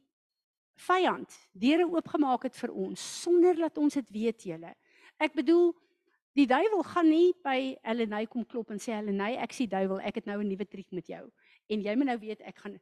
vyand 0.76 1.49
deure 1.53 1.88
oopgemaak 1.88 2.43
het 2.43 2.55
vir 2.55 2.72
ons 2.72 3.22
sonder 3.22 3.55
dat 3.55 3.78
ons 3.78 3.93
dit 3.93 4.10
weet 4.10 4.43
julle. 4.43 4.76
Ek 5.20 5.34
bedoel 5.34 5.76
die 6.38 6.48
duiwel 6.48 6.84
gaan 6.84 7.10
nie 7.10 7.34
by 7.44 7.78
Helleny 7.84 8.26
kom 8.28 8.46
klop 8.46 8.72
en 8.72 8.80
sê 8.80 8.94
Helleny 8.94 9.36
ek 9.42 9.54
sien 9.54 9.70
duiwel 9.70 10.02
ek 10.02 10.22
het 10.22 10.26
nou 10.26 10.40
'n 10.42 10.48
nuwe 10.48 10.66
triek 10.66 10.92
met 10.92 11.08
jou 11.08 11.26
en 11.70 11.82
jy 11.82 11.96
moet 11.96 12.08
nou 12.08 12.20
weet 12.20 12.42
ek 12.42 12.58
gaan 12.58 12.80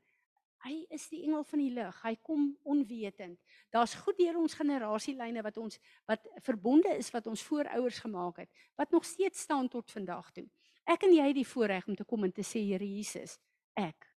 Hy 0.66 0.88
is 0.90 1.06
die 1.12 1.22
engel 1.28 1.44
van 1.46 1.62
die 1.62 1.70
lig. 1.72 1.98
Hy 2.02 2.16
kom 2.26 2.48
onwetend. 2.66 3.38
Daar's 3.74 3.94
goed 4.02 4.18
deur 4.18 4.40
ons 4.40 4.56
generasielyne 4.58 5.44
wat 5.46 5.58
ons 5.62 5.78
wat 6.10 6.26
verbonde 6.46 6.90
is 6.98 7.12
wat 7.14 7.28
ons 7.30 7.44
voorouers 7.46 8.00
gemaak 8.04 8.42
het, 8.44 8.50
wat 8.76 8.92
nog 8.92 9.06
steeds 9.06 9.46
staan 9.46 9.70
tot 9.70 9.92
vandag 9.94 10.32
toe. 10.34 10.48
Ek 10.88 11.04
en 11.04 11.14
jy 11.14 11.28
het 11.30 11.38
die 11.38 11.48
voorreg 11.48 11.88
om 11.88 11.96
te 11.96 12.08
kom 12.08 12.24
en 12.26 12.34
te 12.34 12.46
sê 12.48 12.64
Here 12.66 12.88
Jesus, 12.88 13.38
ek 13.78 14.10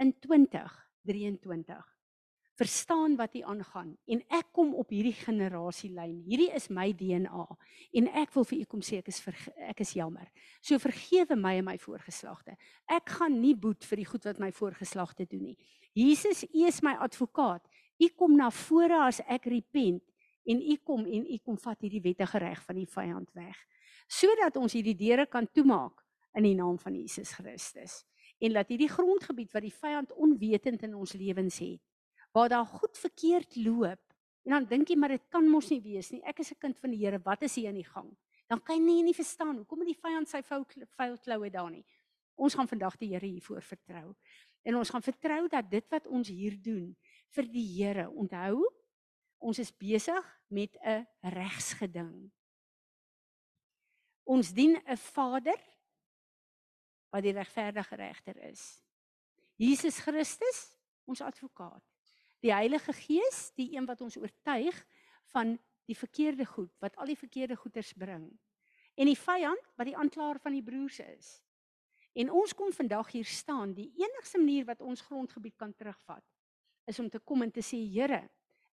in 0.00 0.14
2023 0.20 1.89
verstaan 2.60 3.16
wat 3.16 3.32
hier 3.36 3.48
aangaan 3.48 3.94
en 4.10 4.20
ek 4.36 4.50
kom 4.56 4.74
op 4.78 4.92
hierdie 4.92 5.16
generasielyn. 5.16 6.18
Hierdie 6.28 6.50
is 6.56 6.68
my 6.68 6.90
DNA 6.92 7.46
en 8.00 8.10
ek 8.20 8.34
wil 8.36 8.46
vir 8.50 8.60
u 8.60 8.68
kom 8.74 8.84
sê 8.84 9.00
ek 9.00 9.08
is 9.12 9.22
ek 9.70 9.80
is 9.84 9.94
jammer. 9.96 10.28
So 10.60 10.78
vergewe 10.82 11.38
my 11.40 11.56
en 11.62 11.68
my 11.70 11.78
voorgeslagte. 11.80 12.58
Ek 12.90 13.16
gaan 13.16 13.40
nie 13.40 13.56
boet 13.56 13.86
vir 13.88 14.02
die 14.02 14.08
goed 14.12 14.28
wat 14.28 14.42
my 14.42 14.52
voorgeslagte 14.52 15.26
doen 15.30 15.50
nie. 15.50 15.58
Jesus, 15.96 16.44
u 16.46 16.66
is 16.68 16.82
my 16.86 16.94
advokaat. 17.02 17.64
U 18.00 18.08
kom 18.16 18.36
na 18.36 18.52
vore 18.54 19.00
as 19.08 19.20
ek 19.26 19.48
repent 19.50 20.04
en 20.44 20.60
u 20.60 20.76
kom 20.84 21.04
en 21.06 21.26
u 21.26 21.38
kom 21.44 21.58
vat 21.58 21.80
hierdie 21.84 22.02
wettige 22.04 22.38
reg 22.40 22.62
van 22.64 22.78
die 22.80 22.88
vyand 22.88 23.32
weg 23.36 23.58
sodat 24.10 24.56
ons 24.58 24.74
hierdie 24.74 24.96
deure 24.98 25.26
kan 25.30 25.46
toemaak 25.54 26.02
in 26.38 26.46
die 26.48 26.56
naam 26.58 26.78
van 26.82 26.96
Jesus 26.98 27.34
Christus 27.36 28.00
en 28.40 28.54
laat 28.54 28.72
hierdie 28.72 28.90
grondgebied 28.90 29.52
wat 29.54 29.66
die 29.66 29.74
vyand 29.74 30.14
onwetend 30.16 30.82
in 30.86 30.96
ons 30.98 31.14
lewens 31.18 31.60
het 31.62 31.82
waar 32.32 32.48
daar 32.48 32.66
goed 32.66 32.98
verkeerd 32.98 33.56
loop 33.56 34.00
en 34.44 34.56
dan 34.56 34.66
dink 34.66 34.88
jy 34.88 34.96
maar 34.96 35.12
dit 35.14 35.26
kan 35.28 35.46
mos 35.48 35.68
nie 35.70 35.80
wees 35.84 36.10
nie. 36.10 36.22
Ek 36.24 36.40
is 36.40 36.52
'n 36.52 36.58
kind 36.58 36.78
van 36.78 36.90
die 36.90 36.98
Here. 37.04 37.18
Wat 37.18 37.42
is 37.42 37.54
hier 37.54 37.68
aan 37.68 37.74
die 37.74 37.84
gang? 37.84 38.16
Dan 38.48 38.60
kan 38.62 38.76
jy 38.76 38.82
nie, 38.82 39.02
nie 39.02 39.14
verstaan 39.14 39.56
hoekom 39.56 39.78
het 39.78 39.88
die 39.88 40.00
vyand 40.00 40.28
sy 40.28 40.42
vuil 40.42 41.18
kloue 41.18 41.50
daar 41.50 41.70
nie. 41.70 41.84
Ons 42.34 42.54
gaan 42.54 42.68
vandag 42.68 42.96
die 42.96 43.12
Here 43.12 43.26
hiervoor 43.26 43.62
vertrou. 43.62 44.14
En 44.62 44.76
ons 44.76 44.90
gaan 44.90 45.02
vertrou 45.02 45.48
dat 45.48 45.70
dit 45.70 45.86
wat 45.90 46.06
ons 46.06 46.28
hier 46.28 46.56
doen 46.62 46.96
vir 47.28 47.44
die 47.44 47.66
Here 47.76 48.10
onthou 48.10 48.64
ons 49.40 49.58
is 49.58 49.72
besig 49.72 50.24
met 50.48 50.76
'n 50.84 51.06
regsgeding. 51.22 52.30
Ons 54.24 54.52
dien 54.52 54.76
'n 54.76 54.96
Vader 54.96 55.60
wat 57.10 57.22
die 57.22 57.32
regverdige 57.32 57.96
regter 57.96 58.36
is. 58.36 58.82
Jesus 59.56 59.98
Christus, 59.98 60.76
ons 61.04 61.20
advokaat. 61.20 61.89
Die 62.40 62.52
Heilige 62.52 62.92
Gees, 62.96 63.50
die 63.56 63.74
een 63.76 63.86
wat 63.88 64.00
ons 64.00 64.16
oortuig 64.16 64.76
van 65.34 65.58
die 65.90 65.96
verkeerde 65.96 66.46
goed, 66.46 66.72
wat 66.80 66.96
al 66.96 67.10
die 67.10 67.18
verkeerde 67.18 67.56
goeders 67.56 67.92
bring. 67.92 68.30
En 68.96 69.08
die 69.08 69.18
vyand 69.18 69.70
wat 69.76 69.88
die 69.88 69.96
aanklaer 69.96 70.40
van 70.40 70.56
die 70.56 70.64
broers 70.64 71.00
is. 71.04 71.30
En 72.14 72.30
ons 72.34 72.54
kom 72.54 72.72
vandag 72.74 73.12
hier 73.12 73.28
staan, 73.28 73.74
die 73.74 73.90
enigste 74.00 74.38
manier 74.38 74.66
wat 74.66 74.80
ons 74.80 75.02
grondgebied 75.06 75.56
kan 75.56 75.74
terugvat, 75.74 76.24
is 76.90 76.98
om 76.98 77.08
te 77.10 77.20
kom 77.22 77.44
en 77.44 77.52
te 77.54 77.62
sê, 77.62 77.78
Here, 77.86 78.24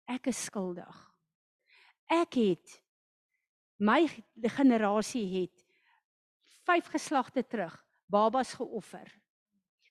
ek 0.10 0.32
is 0.32 0.48
skuldig. 0.48 0.98
Ek 2.08 2.40
het 2.40 2.78
my 3.78 4.08
generasie 4.58 5.26
het 5.44 5.66
vyf 6.66 6.88
geslagte 6.96 7.44
terug 7.44 7.76
babas 8.10 8.56
geoffer. 8.58 9.08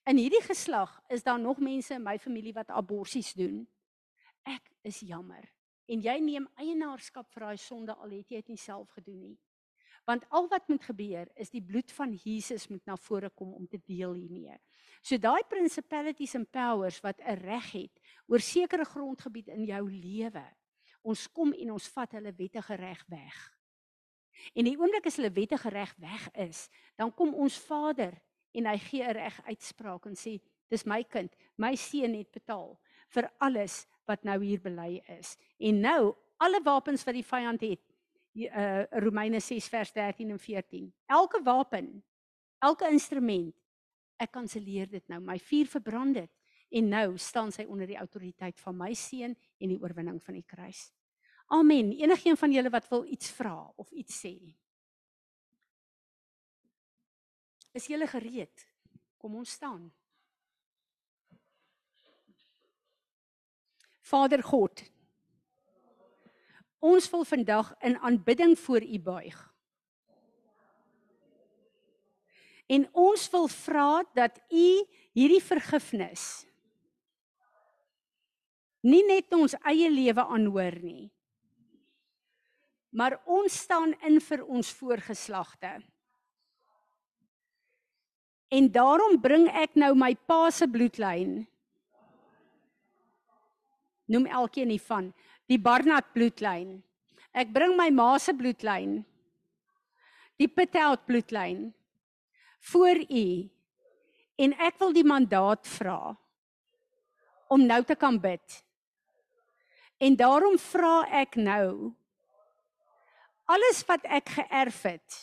In 0.07 0.21
hierdie 0.21 0.43
geslag 0.43 1.01
is 1.09 1.23
daar 1.27 1.41
nog 1.41 1.59
mense 1.59 1.95
in 1.95 2.03
my 2.03 2.19
familie 2.19 2.53
wat 2.55 2.69
aborsies 2.71 3.33
doen. 3.35 3.65
Ek 4.47 4.69
is 4.87 5.01
jammer. 5.03 5.43
En 5.91 6.03
jy 6.03 6.15
neem 6.23 6.47
eienaarskap 6.63 7.33
vir 7.35 7.43
daai 7.49 7.59
sonde 7.59 7.95
al 7.95 8.13
het 8.15 8.31
jy 8.31 8.39
dit 8.45 8.53
nie 8.55 8.61
self 8.63 8.93
gedoen 8.95 9.19
nie. 9.25 9.35
Want 10.07 10.23
al 10.31 10.47
wat 10.53 10.69
moet 10.71 10.87
gebeur 10.87 11.27
is 11.35 11.51
die 11.51 11.63
bloed 11.63 11.91
van 11.97 12.15
Jesus 12.23 12.69
moet 12.71 12.85
na 12.87 12.95
vore 13.09 13.33
kom 13.35 13.51
om 13.59 13.67
te 13.67 13.81
deel 13.83 14.15
hiermee. 14.15 14.55
So 15.03 15.19
daai 15.19 15.43
principalities 15.51 16.37
and 16.39 16.51
powers 16.55 17.01
wat 17.03 17.19
'n 17.19 17.43
reg 17.43 17.73
het 17.73 17.99
oor 18.31 18.41
sekere 18.41 18.85
grondgebied 18.85 19.49
in 19.49 19.65
jou 19.65 19.91
lewe. 19.91 20.47
Ons 21.03 21.27
kom 21.33 21.53
en 21.53 21.73
ons 21.73 21.89
vat 21.89 22.13
hulle 22.13 22.33
wettige 22.33 22.75
reg 22.75 23.05
weg. 23.09 23.59
En 24.55 24.65
die 24.65 24.79
oomblik 24.79 25.07
as 25.07 25.17
hulle 25.17 25.35
wettige 25.35 25.69
reg 25.69 25.95
weg 25.99 26.31
is, 26.35 26.69
dan 26.95 27.15
kom 27.15 27.35
ons 27.35 27.59
Vader 27.59 28.23
en 28.57 28.67
hy 28.71 28.79
gee 28.79 29.05
'n 29.05 29.15
reg 29.15 29.41
uitspraak 29.47 30.07
en 30.07 30.17
sê, 30.17 30.41
dis 30.71 30.87
my 30.87 31.03
kind, 31.05 31.33
my 31.57 31.75
seun 31.77 32.15
het 32.15 32.31
betaal 32.33 32.79
vir 33.15 33.31
alles 33.39 33.87
wat 34.07 34.25
nou 34.25 34.39
hier 34.43 34.61
bely 34.61 35.03
is. 35.19 35.37
En 35.59 35.81
nou 35.81 36.15
alle 36.43 36.61
wapens 36.65 37.05
wat 37.05 37.15
die 37.15 37.27
vyand 37.27 37.61
het, 37.61 37.83
uh 38.37 38.85
Romeine 39.01 39.41
6 39.41 39.69
vers 39.69 39.93
13 39.93 40.31
en 40.31 40.39
14. 40.39 40.93
Elke 41.07 41.41
wapen, 41.43 42.03
elke 42.61 42.89
instrument, 42.91 43.55
ek 44.21 44.33
kanselleer 44.33 44.89
dit 44.91 45.09
nou. 45.09 45.21
My 45.21 45.39
vuur 45.39 45.67
verbrand 45.67 46.15
dit 46.15 46.31
en 46.77 46.89
nou 46.89 47.17
staan 47.19 47.53
sy 47.53 47.65
onder 47.71 47.87
die 47.87 47.99
autoriteit 48.01 48.61
van 48.61 48.77
my 48.77 48.93
seun 48.95 49.37
en 49.61 49.73
die 49.73 49.81
oorwinning 49.81 50.21
van 50.23 50.35
die 50.35 50.45
kruis. 50.45 50.91
Amen. 51.55 51.93
Enigeen 51.93 52.37
van 52.37 52.53
julle 52.53 52.73
wat 52.75 52.89
wil 52.91 53.05
iets 53.07 53.31
vra 53.31 53.55
of 53.77 53.91
iets 53.93 54.19
sê? 54.25 54.35
Is 57.77 57.91
julle 57.91 58.07
gereed? 58.09 58.65
Kom 59.21 59.35
ons 59.37 59.51
staan. 59.59 59.91
Vader 64.07 64.41
God. 64.47 64.81
Ons 66.81 67.09
wil 67.13 67.27
vandag 67.29 67.75
in 67.85 67.99
aanbidding 67.99 68.55
voor 68.59 68.85
U 68.85 68.99
buig. 69.11 69.37
En 72.67 72.87
ons 72.93 73.27
wil 73.31 73.49
vra 73.53 73.91
dat 74.17 74.39
U 74.49 74.69
hierdie 75.13 75.43
vergifnis 75.43 76.47
nie 78.87 79.03
net 79.03 79.35
ons 79.35 79.57
eie 79.67 79.89
lewe 79.91 80.23
aanhoor 80.23 80.77
nie, 80.79 81.09
maar 82.95 83.17
ons 83.27 83.57
staan 83.65 83.97
in 84.07 84.21
vir 84.23 84.45
ons 84.47 84.71
voorgeslagte. 84.79 85.73
En 88.49 88.69
daarom 88.71 89.19
bring 89.21 89.49
ek 89.51 89.75
nou 89.75 89.93
my 89.99 90.13
pa 90.29 90.51
se 90.55 90.69
bloedlyn. 90.71 91.41
Noem 94.07 94.27
elkeen 94.31 94.71
hiervan 94.71 95.11
die 95.51 95.59
Barnard 95.59 96.13
bloedlyn. 96.15 96.79
Ek 97.35 97.51
bring 97.55 97.75
my 97.79 97.89
ma 97.91 98.15
se 98.23 98.35
bloedlyn. 98.35 99.01
Die 100.39 100.49
Patel 100.49 100.99
bloedlyn 101.07 101.73
voor 102.71 102.99
u 103.09 103.27
en 104.37 104.55
ek 104.61 104.79
wil 104.83 104.93
die 104.93 105.07
mandaat 105.07 105.67
vra 105.79 106.17
om 107.49 107.63
nou 107.67 107.81
te 107.87 107.95
kan 107.97 108.19
bid. 108.21 108.59
En 110.03 110.17
daarom 110.19 110.59
vra 110.61 111.07
ek 111.23 111.39
nou 111.41 111.95
alles 113.47 113.81
wat 113.89 114.05
ek 114.19 114.35
geërf 114.37 114.83
het 114.91 115.23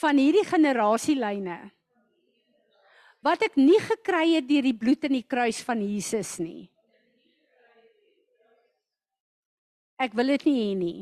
van 0.00 0.20
hierdie 0.20 0.44
generasielyne 0.46 1.58
wat 3.26 3.42
ek 3.42 3.56
nie 3.58 3.78
gekry 3.82 4.36
het 4.36 4.46
deur 4.46 4.62
die 4.62 4.76
bloed 4.76 5.08
in 5.08 5.16
die 5.16 5.26
kruis 5.26 5.58
van 5.66 5.80
Jesus 5.82 6.36
nie. 6.38 6.68
Ek 9.98 10.14
wil 10.14 10.30
dit 10.36 10.44
nie 10.46 10.60
hê 10.60 10.70
nie. 10.78 11.00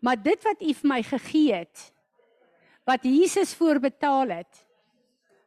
Maar 0.00 0.16
dit 0.22 0.46
wat 0.46 0.62
U 0.62 0.72
vir 0.78 0.88
my 0.88 0.98
gegee 1.04 1.58
het, 1.58 1.82
wat 2.88 3.04
Jesus 3.04 3.52
voorbetaal 3.58 4.32
het, 4.38 4.62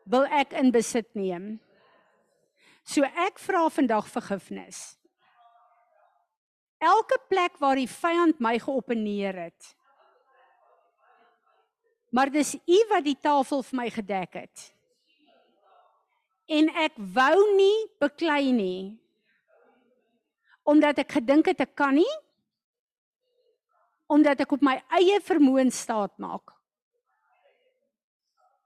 wil 0.05 0.27
ek 0.29 0.53
in 0.59 0.69
besit 0.75 1.09
neem. 1.17 1.55
So 2.85 3.07
ek 3.07 3.41
vra 3.41 3.65
vandag 3.73 4.11
vergifnis 4.11 4.91
elke 6.81 7.19
plek 7.29 7.59
waar 7.61 7.77
die 7.77 7.89
vyand 7.89 8.41
my 8.41 8.57
geopeneer 8.59 9.37
het. 9.47 9.75
Maar 12.11 12.31
dis 12.31 12.55
u 12.55 12.79
wat 12.91 13.05
die 13.07 13.15
tafel 13.15 13.63
vir 13.63 13.77
my 13.79 13.87
gedek 13.89 14.33
het. 14.43 14.63
En 16.51 16.67
ek 16.83 16.97
wou 17.15 17.37
nie 17.55 17.87
beklei 18.03 18.51
nie. 18.51 18.81
Omdat 20.67 20.99
ek 21.05 21.15
gedink 21.21 21.47
het 21.53 21.63
ek 21.63 21.71
kan 21.79 21.95
nie. 21.95 22.15
Omdat 24.11 24.43
ek 24.43 24.57
op 24.57 24.65
my 24.67 24.75
eie 24.99 25.21
vermoë 25.23 25.69
staat 25.71 26.17
maak. 26.19 26.51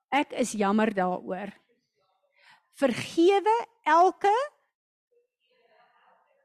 Ek 0.10 0.34
is 0.42 0.56
jammer 0.58 0.90
daaroor. 0.96 1.54
Vergewe 2.76 3.56
elke 3.86 4.34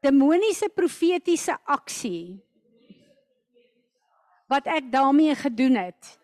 demoniese 0.05 0.69
profetiese 0.69 1.57
aksie 1.65 2.41
wat 4.51 4.67
ek 4.69 4.89
daarmee 4.91 5.33
gedoen 5.37 5.77
het 5.79 6.20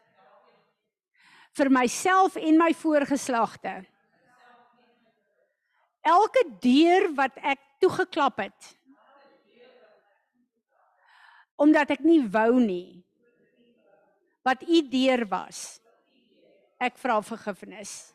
vir 1.58 1.72
myself 1.74 2.38
en 2.40 2.60
my 2.60 2.72
voorgeslagte. 2.78 3.80
Elke 6.08 6.44
deur 6.64 7.10
wat 7.18 7.38
ek 7.42 7.64
toegeklap 7.82 8.44
het 8.46 8.74
omdat 11.58 11.96
ek 11.96 12.04
nie 12.06 12.22
wou 12.30 12.60
nie 12.62 13.02
wat 14.46 14.62
u 14.62 14.82
deur 14.92 15.24
was 15.32 15.80
ek 16.78 17.00
vra 17.02 17.18
vergifnis. 17.26 18.14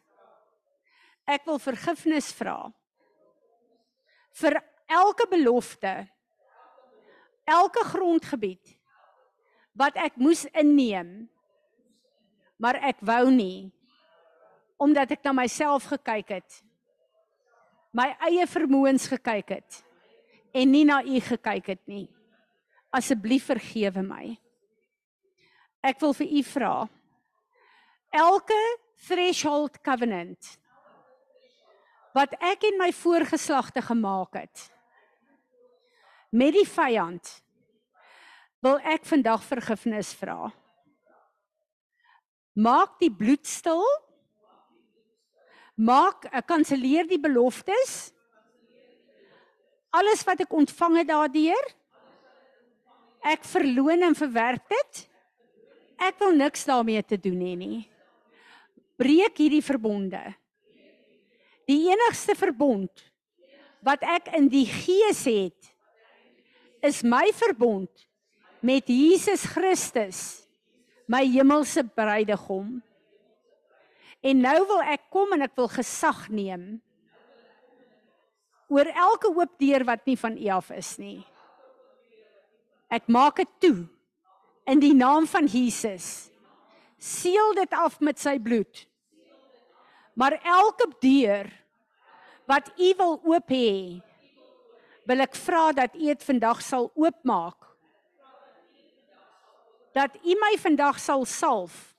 Ek 1.26 1.42
wil 1.50 1.58
vergifnis 1.58 2.30
vra 2.38 2.70
vir 4.38 4.56
elke 4.86 5.26
belofte 5.30 5.92
elke 7.50 7.82
grondgebied 7.90 8.78
wat 9.78 9.98
ek 9.98 10.16
moes 10.20 10.46
inneem 10.54 11.26
maar 12.62 12.78
ek 12.78 13.02
wou 13.02 13.24
nie 13.34 13.72
omdat 14.82 15.14
ek 15.14 15.24
na 15.26 15.34
myself 15.34 15.90
gekyk 15.90 16.36
het 16.38 16.62
my 17.92 18.08
eie 18.28 18.46
vermoëns 18.48 19.10
gekyk 19.10 19.58
het 19.58 19.82
en 20.52 20.70
nie 20.72 20.84
na 20.84 21.00
u 21.04 21.20
gekyk 21.20 21.72
het 21.72 21.82
nie. 21.88 22.06
Asseblief 22.92 23.48
vergewe 23.48 24.02
my. 24.04 24.34
Ek 25.82 26.00
wil 26.00 26.12
vir 26.16 26.28
u 26.28 26.42
vra. 26.44 26.74
Elke 28.12 28.58
threshold 29.06 29.80
covenant 29.84 30.56
wat 32.12 32.34
ek 32.44 32.66
en 32.68 32.76
my 32.76 32.90
voorgeslagte 32.92 33.80
gemaak 33.80 34.36
het 34.36 34.66
met 36.28 36.52
die 36.52 36.68
vyand 36.68 37.30
wil 38.64 38.76
ek 38.84 39.08
vandag 39.08 39.40
vergifnis 39.44 40.12
vra. 40.16 40.52
Maak 42.52 42.98
die 43.00 43.10
bloed 43.12 43.46
stil. 43.48 43.84
Maak, 45.80 46.26
ek 46.28 46.46
kanselleer 46.50 47.08
die 47.08 47.20
beloftes. 47.20 48.12
Alles 49.92 50.24
wat 50.28 50.44
ek 50.44 50.52
ontvang 50.52 51.00
het 51.00 51.08
daardeur. 51.08 51.70
Ek 53.32 53.46
verloon 53.48 54.04
en 54.04 54.18
verwerp 54.18 54.68
dit. 54.72 55.02
Ek 56.02 56.18
wil 56.20 56.36
niks 56.36 56.66
daarmee 56.68 57.02
te 57.06 57.16
doen 57.20 57.40
hê 57.40 57.54
nie. 57.56 57.80
Breek 59.00 59.38
hierdie 59.38 59.64
verbonde. 59.64 60.20
Die 61.70 61.88
enigste 61.88 62.34
verbond 62.36 63.04
wat 63.82 64.02
ek 64.06 64.32
in 64.36 64.48
die 64.50 64.66
gees 64.66 65.24
het 65.26 65.72
is 66.82 67.02
my 67.06 67.30
verbond 67.34 68.06
met 68.62 68.90
Jesus 68.90 69.46
Christus 69.46 70.41
my 71.10 71.24
hemelse 71.26 71.84
bruidegom. 71.94 72.80
En 74.22 74.42
nou 74.42 74.58
wil 74.70 74.82
ek 74.92 75.08
kom 75.10 75.34
en 75.34 75.46
ek 75.48 75.56
wil 75.58 75.70
gesag 75.72 76.28
neem 76.30 76.80
oor 78.72 78.88
elke 78.88 79.28
oop 79.28 79.58
deur 79.60 79.84
wat 79.84 80.06
nie 80.08 80.16
van 80.16 80.36
U 80.38 80.46
af 80.54 80.70
is 80.72 80.94
nie. 80.96 81.18
Ek 82.88 83.04
maak 83.12 83.42
dit 83.42 83.50
toe 83.60 83.82
in 84.68 84.80
die 84.80 84.94
naam 84.96 85.26
van 85.28 85.48
Jesus. 85.50 86.30
Seël 86.96 87.52
dit 87.58 87.74
af 87.76 87.98
met 88.00 88.20
sy 88.22 88.38
bloed. 88.40 88.86
Maar 90.16 90.38
elke 90.40 90.88
deur 91.04 91.50
wat 92.48 92.70
U 92.76 92.88
wil 92.98 93.18
oop 93.34 93.52
hê, 93.52 94.00
wil 95.08 95.24
ek 95.24 95.36
vra 95.36 95.70
dat 95.76 95.96
U 95.98 96.06
dit 96.08 96.24
vandag 96.24 96.62
sal 96.64 96.88
oopmaak 96.94 97.71
dat 99.92 100.16
U 100.24 100.36
my 100.40 100.56
vandag 100.58 101.00
sal 101.00 101.24
salf 101.24 101.92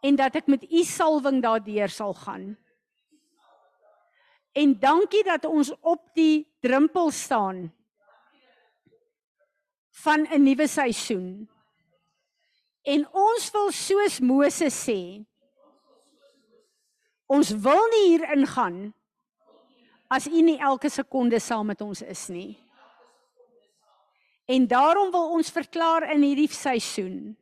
en 0.00 0.16
dat 0.16 0.36
ek 0.40 0.48
met 0.48 0.64
U 0.64 0.82
salwing 0.84 1.42
daardeur 1.44 1.88
sal 1.92 2.14
gaan. 2.14 2.56
En 4.52 4.78
dankie 4.80 5.22
dat 5.24 5.44
ons 5.44 5.72
op 5.80 6.02
die 6.14 6.48
drempel 6.60 7.10
staan 7.10 7.68
van 9.90 10.26
'n 10.30 10.42
nuwe 10.42 10.66
seisoen. 10.66 11.48
En 12.82 13.08
ons 13.12 13.50
wil 13.50 13.70
soos 13.70 14.20
Moses 14.20 14.88
sê, 14.88 15.24
ons 17.26 17.50
wil 17.50 17.82
nie 17.92 18.06
hier 18.08 18.32
ingaan 18.32 18.94
as 20.08 20.26
U 20.26 20.40
nie 20.42 20.58
elke 20.58 20.88
sekonde 20.88 21.38
saam 21.38 21.66
met 21.66 21.80
ons 21.80 22.02
is 22.02 22.28
nie. 22.28 22.69
En 24.50 24.66
daarom 24.66 25.12
wil 25.14 25.36
ons 25.36 25.52
verklaar 25.54 26.08
in 26.14 26.24
hierdie 26.26 26.50
seisoen 26.50 27.36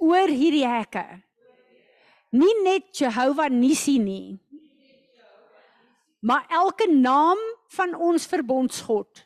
oor 0.00 0.28
hierdie 0.28 0.66
hekke. 0.66 1.04
Nie 2.36 2.52
net 2.64 2.90
Jehovah 2.96 3.48
Nissi 3.52 3.96
nie. 4.00 4.36
Maar 6.26 6.46
elke 6.62 6.88
naam 6.90 7.40
van 7.76 7.94
ons 7.94 8.26
verbondsgod 8.28 9.22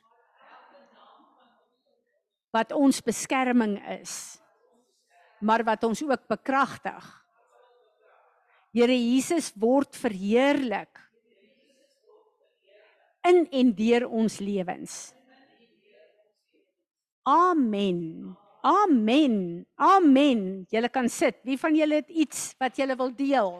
wat 2.51 2.73
ons 2.75 2.99
beskerming 3.07 3.77
is, 4.01 4.41
maar 5.39 5.63
wat 5.65 5.85
ons 5.87 6.03
ook 6.03 6.27
bekragtig. 6.29 7.05
Here 8.75 8.95
Jesus 8.95 9.53
word 9.55 9.95
verheerlik 9.99 10.99
in 13.27 13.45
en 13.55 13.73
deur 13.77 14.09
ons 14.09 14.41
lewens. 14.43 14.99
Amen. 17.23 18.37
Amen. 18.63 19.67
Amen. 19.75 20.67
Julle 20.69 20.89
kan 20.89 21.09
sit. 21.09 21.41
Wie 21.45 21.59
van 21.59 21.77
julle 21.77 22.01
het 22.01 22.09
iets 22.09 22.55
wat 22.59 22.77
julle 22.77 22.97
wil 22.97 23.13
deel? 23.17 23.53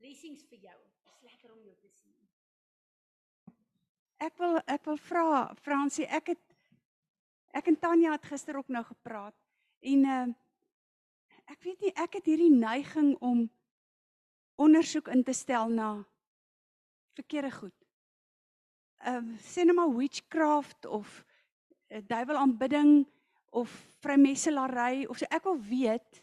Blessings 0.00 0.44
vir 0.48 0.68
jou. 0.68 0.78
Dis 1.04 1.20
lekker 1.28 1.52
om 1.52 1.60
jou 1.64 1.76
te 1.76 1.88
sien. 1.88 2.16
Ek 4.22 4.36
wil 4.40 4.60
ek 4.64 4.84
wil 4.88 5.00
vra 5.08 5.26
Fransie, 5.60 6.08
ek 6.08 6.34
het 6.34 6.42
ek 7.52 7.68
en 7.68 7.76
Tanya 7.76 8.14
het 8.14 8.24
gister 8.30 8.56
ook 8.56 8.68
nou 8.72 8.84
gepraat 8.84 9.36
en 9.82 10.08
uh 10.08 10.24
ek 11.52 11.58
weet 11.66 11.80
nie 11.84 11.92
ek 12.00 12.14
het 12.16 12.28
hierdie 12.30 12.52
neiging 12.54 13.12
om 13.20 13.42
ondersoek 14.56 15.10
in 15.12 15.24
te 15.26 15.34
stel 15.36 15.68
na 15.68 15.88
verkeerde 17.18 17.50
goed 17.52 17.81
ehm 19.02 19.32
uh, 19.34 19.38
sê 19.42 19.64
net 19.64 19.74
maar 19.74 19.94
witchcraft 19.96 20.86
of 20.86 21.24
uh, 21.90 22.00
duiwel 22.06 22.36
aanbidding 22.36 23.06
of 23.50 23.70
vrymeselary 24.00 25.06
of 25.06 25.18
so 25.18 25.26
ek 25.30 25.44
wil 25.44 25.58
weet. 25.68 26.22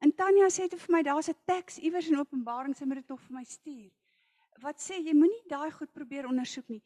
En 0.00 0.12
Tanya 0.16 0.48
sê 0.48 0.68
dit 0.70 0.80
vir 0.80 0.94
my 0.94 1.02
daar's 1.04 1.28
'n 1.28 1.36
teks 1.44 1.78
iewers 1.78 2.08
in 2.08 2.18
Openbaring 2.18 2.76
sy 2.76 2.84
moet 2.84 3.02
dit 3.02 3.08
nog 3.08 3.20
vir 3.20 3.36
my 3.36 3.44
stuur. 3.44 3.90
Wat 4.62 4.78
sê 4.80 4.96
jy 4.96 5.14
moenie 5.14 5.48
daai 5.48 5.70
goed 5.70 5.92
probeer 5.92 6.28
ondersoek 6.28 6.68
nie. 6.68 6.82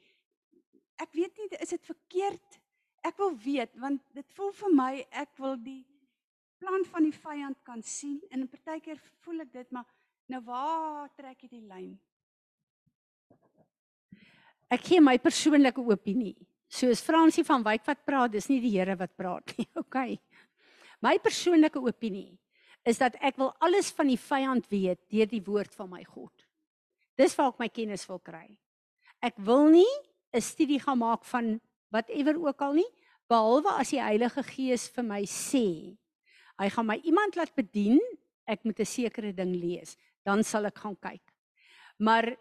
Ek 0.98 1.12
weet 1.12 1.36
nie 1.38 1.48
is 1.60 1.74
dit 1.74 1.84
verkeerd. 1.86 2.60
Ek 3.04 3.16
wil 3.18 3.36
weet 3.36 3.76
want 3.76 4.02
dit 4.14 4.32
voel 4.32 4.52
vir 4.52 4.74
my 4.74 5.06
ek 5.10 5.36
wil 5.38 5.56
die 5.56 5.84
plan 6.58 6.84
van 6.84 7.04
die 7.04 7.18
vyand 7.18 7.62
kan 7.62 7.82
sien 7.82 8.20
en 8.30 8.40
in 8.40 8.48
partykeer 8.48 8.98
voel 9.24 9.40
ek 9.44 9.52
dit 9.52 9.70
maar 9.70 9.86
nou 10.26 10.40
waar 10.40 11.10
trek 11.16 11.42
jy 11.42 11.48
die 11.48 11.66
lyn? 11.68 12.00
Ek 14.74 14.82
gee 14.88 15.00
my 15.02 15.14
persoonlike 15.22 15.78
opinie. 15.78 16.34
Soos 16.66 17.02
Fransie 17.04 17.44
van 17.46 17.62
Wyk 17.62 17.84
wat 17.86 18.00
praat, 18.02 18.32
dis 18.34 18.48
nie 18.50 18.58
die 18.62 18.72
Here 18.74 18.96
wat 18.98 19.12
praat 19.14 19.54
nie. 19.54 19.68
Okay. 19.84 20.16
My 21.04 21.18
persoonlike 21.22 21.78
opinie 21.78 22.32
is 22.88 22.98
dat 22.98 23.14
ek 23.22 23.36
wil 23.38 23.52
alles 23.62 23.90
van 23.94 24.08
die 24.10 24.18
vyand 24.18 24.66
weet 24.72 25.00
deur 25.12 25.28
die 25.30 25.42
woord 25.44 25.74
van 25.76 25.90
my 25.92 26.02
God. 26.08 26.32
Dis 27.20 27.36
waar 27.38 27.52
ek 27.52 27.60
my 27.62 27.68
kennis 27.70 28.06
wil 28.08 28.18
kry. 28.24 28.48
Ek 29.22 29.36
wil 29.38 29.68
nie 29.70 29.92
'n 30.34 30.42
studie 30.42 30.80
gaan 30.82 30.98
maak 30.98 31.22
van 31.30 31.60
whatever 31.94 32.34
ook 32.34 32.60
al 32.66 32.74
nie, 32.80 32.90
behalwe 33.30 33.70
as 33.78 33.92
die 33.94 34.02
Heilige 34.02 34.42
Gees 34.42 34.88
vir 34.90 35.04
my 35.06 35.22
sê, 35.22 35.94
hy 36.58 36.68
gaan 36.74 36.88
my 36.88 36.98
iemand 37.06 37.36
laat 37.36 37.54
bedien, 37.54 38.00
ek 38.48 38.64
moet 38.64 38.80
'n 38.80 38.88
sekere 38.88 39.32
ding 39.32 39.54
lees, 39.54 39.96
dan 40.24 40.42
sal 40.42 40.66
ek 40.66 40.78
gaan 40.82 40.96
kyk. 40.96 41.22
Maar 41.98 42.34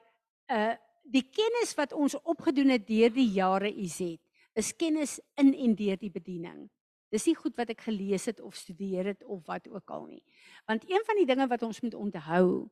uh 0.50 0.76
die 1.04 1.26
kennis 1.30 1.74
wat 1.78 1.93
ons 1.93 2.16
opgedoen 2.24 2.74
het 2.74 2.88
deur 2.88 3.12
die 3.14 3.30
jare 3.36 3.70
is 3.70 3.99
het, 4.01 4.22
is 4.56 4.74
kennis 4.78 5.20
in 5.39 5.54
en 5.54 5.76
deur 5.76 5.99
die 5.99 6.12
bediening. 6.14 6.70
Dis 7.14 7.28
nie 7.30 7.36
goed 7.38 7.58
wat 7.60 7.70
ek 7.70 7.84
gelees 7.86 8.26
het 8.30 8.39
of 8.41 8.56
studeer 8.58 9.12
het 9.12 9.24
of 9.30 9.43
wat 9.45 9.68
ook 9.70 9.91
al 9.93 10.08
nie. 10.08 10.24
Want 10.70 10.86
een 10.89 11.04
van 11.06 11.20
die 11.20 11.28
dinge 11.30 11.47
wat 11.49 11.66
ons 11.66 11.82
moet 11.86 11.93
onthou 11.93 12.70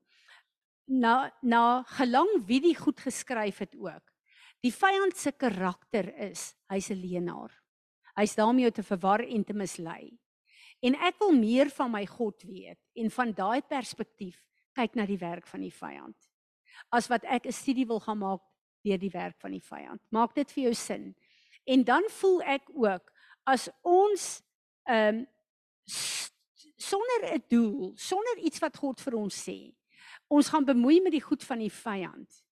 na 0.89 1.31
na 1.41 1.83
gelang 1.97 2.29
wie 2.49 2.59
die 2.61 2.75
goed 2.75 2.99
geskryf 2.99 3.61
het 3.61 3.75
ook. 3.77 4.03
Die 4.61 4.73
vyand 4.73 5.17
se 5.17 5.31
karakter 5.31 6.09
is 6.17 6.55
hy's 6.69 6.89
'n 6.89 7.01
leienaar. 7.01 7.51
Hy's 8.17 8.35
daarmee 8.35 8.65
om 8.65 8.71
te 8.71 8.83
verwar 8.83 9.21
en 9.21 9.43
te 9.43 9.53
mislei. 9.53 10.17
En 10.81 10.95
ek 10.95 11.19
wil 11.19 11.31
meer 11.31 11.69
van 11.69 11.91
my 11.91 12.05
God 12.05 12.43
weet 12.43 12.79
en 12.95 13.11
van 13.11 13.33
daai 13.33 13.61
perspektief 13.61 14.41
kyk 14.73 14.95
na 14.95 15.05
die 15.05 15.17
werk 15.17 15.47
van 15.47 15.61
die 15.61 15.73
vyand 15.73 16.30
as 16.89 17.07
wat 17.07 17.23
ek 17.23 17.45
'n 17.45 17.51
studie 17.51 17.85
wil 17.85 17.99
gaan 17.99 18.17
maak 18.17 18.41
deur 18.81 18.97
die 18.97 19.13
werk 19.13 19.37
van 19.39 19.51
die 19.51 19.63
vyand. 19.63 20.01
Maak 20.09 20.35
dit 20.35 20.51
vir 20.51 20.63
jou 20.63 20.73
sin. 20.73 21.15
En 21.65 21.83
dan 21.83 22.03
voel 22.09 22.41
ek 22.41 22.69
ook 22.73 23.11
as 23.43 23.69
ons 23.81 24.41
ehm 24.83 25.15
um, 25.15 25.27
sonder 26.81 27.33
'n 27.33 27.43
doel, 27.47 27.93
sonder 27.95 28.37
iets 28.37 28.59
wat 28.59 28.77
God 28.77 29.01
vir 29.01 29.15
ons 29.15 29.49
sê, 29.49 29.73
ons 30.27 30.49
gaan 30.49 30.65
bemoei 30.65 31.01
met 31.01 31.11
die 31.11 31.21
goed 31.21 31.43
van 31.43 31.59
die 31.59 31.71
vyand. 31.71 32.43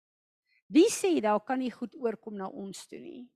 Wie 0.68 0.90
sê 0.90 1.20
daar 1.22 1.40
kan 1.40 1.60
nie 1.60 1.72
goed 1.72 1.96
oorkom 1.96 2.36
na 2.36 2.48
ons 2.48 2.86
toe 2.88 3.00
nie? 3.00 3.28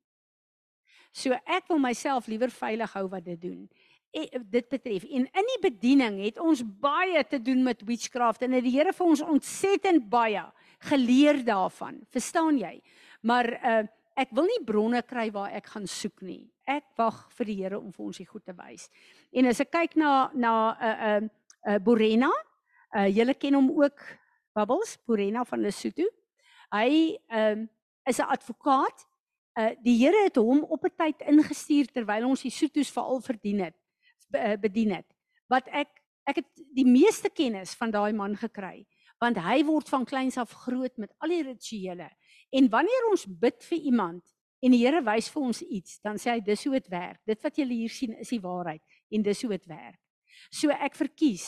So 1.12 1.34
ek 1.46 1.68
wil 1.68 1.80
myself 1.80 2.28
liewer 2.28 2.50
veilig 2.50 2.94
hou 2.94 3.08
wat 3.10 3.26
dit 3.26 3.42
doen. 3.42 3.70
En 4.14 4.46
dit 4.50 4.70
betref 4.70 5.04
en 5.04 5.26
in 5.26 5.48
die 5.50 5.62
bediening 5.62 6.20
het 6.22 6.40
ons 6.40 6.62
baie 6.64 7.24
te 7.26 7.42
doen 7.42 7.64
met 7.64 7.82
witchcraft 7.82 8.42
en 8.42 8.52
die 8.52 8.74
Here 8.74 8.94
vir 8.94 9.06
ons 9.06 9.22
ontsettend 9.22 10.10
baie 10.10 10.44
geleer 10.90 11.44
daarvan. 11.46 12.02
Verstaan 12.12 12.58
jy? 12.58 12.82
Maar 13.22 13.52
uh 13.64 13.84
ek 14.14 14.30
wil 14.38 14.46
nie 14.46 14.60
bronne 14.62 15.00
kry 15.02 15.32
waar 15.34 15.56
ek 15.58 15.72
gaan 15.74 15.88
soek 15.90 16.22
nie. 16.22 16.44
Ek 16.70 16.86
wag 17.00 17.16
vir 17.34 17.48
die 17.50 17.56
Here 17.64 17.80
om 17.80 17.90
vir 17.90 18.04
ons 18.06 18.20
die 18.22 18.28
goed 18.30 18.44
te 18.46 18.54
wys. 18.54 18.86
En 19.34 19.50
as 19.50 19.62
ek 19.64 19.72
kyk 19.74 19.96
na 19.98 20.30
na 20.38 20.52
'n 20.54 20.76
uh, 20.78 21.16
'n 21.18 21.24
uh, 21.24 21.74
uh, 21.74 21.80
Borena, 21.82 22.30
uh 22.94 23.08
julle 23.10 23.34
ken 23.34 23.58
hom 23.58 23.72
ook 23.74 24.04
Bubbles 24.54 24.98
Purena 25.02 25.44
van 25.44 25.66
Lesotho. 25.66 26.06
Hy 26.72 27.18
um, 27.34 27.70
is 28.06 28.20
'n 28.20 28.30
advokaat. 28.30 29.06
Uh 29.58 29.74
die 29.82 29.98
Here 29.98 30.24
het 30.30 30.36
hom 30.36 30.62
op 30.62 30.86
'n 30.86 30.94
tyd 30.96 31.26
ingestuur 31.26 31.90
terwyl 31.90 32.28
ons 32.28 32.42
die 32.42 32.52
Sotos 32.52 32.92
veral 32.92 33.22
verdien 33.22 33.60
het 33.60 33.76
uh, 34.34 34.58
bedien 34.60 34.94
het. 34.94 35.08
Wat 35.48 35.68
ek 35.72 35.90
ek 36.24 36.36
het 36.40 36.62
die 36.72 36.88
meeste 36.88 37.30
kennis 37.30 37.74
van 37.76 37.92
daai 37.92 38.14
man 38.14 38.36
gekry 38.40 38.86
want 39.24 39.40
hy 39.40 39.62
word 39.68 39.90
van 39.92 40.06
kleins 40.08 40.38
af 40.42 40.52
groot 40.66 40.98
met 41.00 41.12
al 41.24 41.32
die 41.32 41.44
rituele. 41.48 42.10
En 42.54 42.70
wanneer 42.72 43.10
ons 43.12 43.26
bid 43.28 43.64
vir 43.70 43.90
iemand 43.92 44.24
en 44.64 44.72
die 44.72 44.82
Here 44.84 45.02
wys 45.04 45.30
vir 45.32 45.44
ons 45.44 45.62
iets, 45.64 46.00
dan 46.04 46.20
sê 46.20 46.36
hy 46.36 46.42
dis 46.44 46.64
hoe 46.68 46.78
dit 46.78 46.90
werk. 46.92 47.22
Dit 47.28 47.44
wat 47.44 47.58
julle 47.60 47.76
hier 47.76 47.92
sien 47.92 48.16
is 48.20 48.32
die 48.32 48.42
waarheid 48.44 48.84
en 49.12 49.26
dis 49.26 49.44
hoe 49.44 49.52
dit 49.56 49.70
werk. 49.72 50.00
So 50.52 50.72
ek 50.72 50.98
verkies 51.00 51.48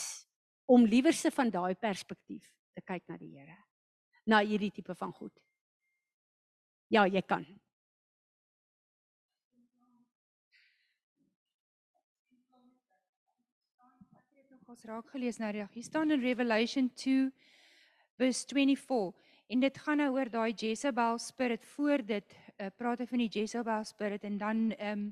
om 0.68 0.86
liewerse 0.88 1.30
van 1.34 1.52
daai 1.52 1.74
perspektief 1.78 2.48
te 2.76 2.82
kyk 2.84 3.04
na 3.08 3.20
die 3.20 3.32
Here. 3.36 3.60
Na 4.26 4.42
hierdie 4.42 4.72
tipe 4.74 4.96
van 4.98 5.12
goed. 5.14 5.34
Ja, 6.90 7.06
jy 7.06 7.22
kan. 7.22 7.46
Ons 14.66 14.82
raak 14.82 15.12
gelees 15.14 15.38
nou 15.38 15.48
reg. 15.54 15.70
Hier 15.72 15.86
staan 15.86 16.10
in 16.10 16.20
Revelation 16.20 16.88
2 16.98 17.30
vers 18.16 18.44
24 18.52 19.12
en 19.46 19.60
dit 19.60 19.78
gaan 19.78 20.02
nou 20.02 20.10
oor 20.16 20.30
daai 20.30 20.52
Jezebel 20.52 21.18
spirit 21.18 21.64
voor 21.76 22.04
dit 22.06 22.36
uh, 22.36 22.70
praat 22.76 23.04
hy 23.04 23.06
van 23.10 23.24
die 23.24 23.30
Jezebel 23.40 23.84
spirit 23.84 24.24
en 24.24 24.38
dan 24.38 24.70
um 24.78 25.08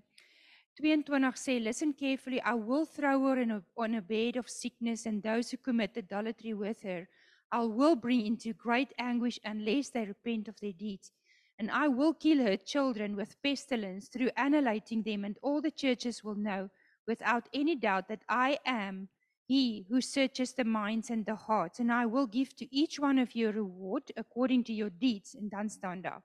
22 0.80 1.36
sê 1.38 1.60
listen 1.62 1.94
carefully 1.94 2.40
I 2.42 2.54
will 2.58 2.86
throw 2.86 3.28
her 3.28 3.38
in 3.38 3.50
a, 3.50 3.60
on 3.76 3.94
a 3.94 4.02
bed 4.02 4.36
of 4.36 4.50
sickness 4.50 5.06
and 5.06 5.22
those 5.22 5.52
who 5.52 5.62
commit 5.62 5.96
adultery 5.96 6.54
with 6.54 6.82
her 6.82 7.06
I 7.54 7.60
will 7.66 7.94
bring 7.94 8.26
into 8.26 8.52
great 8.52 8.92
anguish 8.98 9.38
unless 9.44 9.90
they 9.90 10.04
repent 10.04 10.48
of 10.48 10.58
their 10.60 10.72
deeds. 10.72 11.12
And 11.56 11.70
I 11.70 11.86
will 11.86 12.12
kill 12.12 12.38
her 12.38 12.56
children 12.56 13.14
with 13.14 13.40
pestilence 13.44 14.08
through 14.08 14.30
annihilating 14.36 15.04
them 15.04 15.24
and 15.24 15.38
all 15.40 15.60
the 15.60 15.70
churches 15.70 16.24
will 16.24 16.34
know 16.34 16.68
without 17.06 17.48
any 17.54 17.76
doubt 17.76 18.08
that 18.08 18.22
I 18.28 18.58
am 18.66 19.08
he 19.46 19.86
who 19.88 20.00
searches 20.00 20.54
the 20.54 20.64
minds 20.64 21.10
and 21.10 21.26
the 21.26 21.34
hearts 21.34 21.80
and 21.80 21.92
I 21.92 22.06
will 22.06 22.26
give 22.26 22.54
to 22.56 22.74
each 22.74 22.98
one 22.98 23.18
of 23.18 23.34
you 23.34 23.48
a 23.48 23.52
reward 23.52 24.04
according 24.16 24.64
to 24.64 24.72
your 24.72 24.90
deeds 24.90 25.34
in 25.34 25.50
daar 25.50 26.22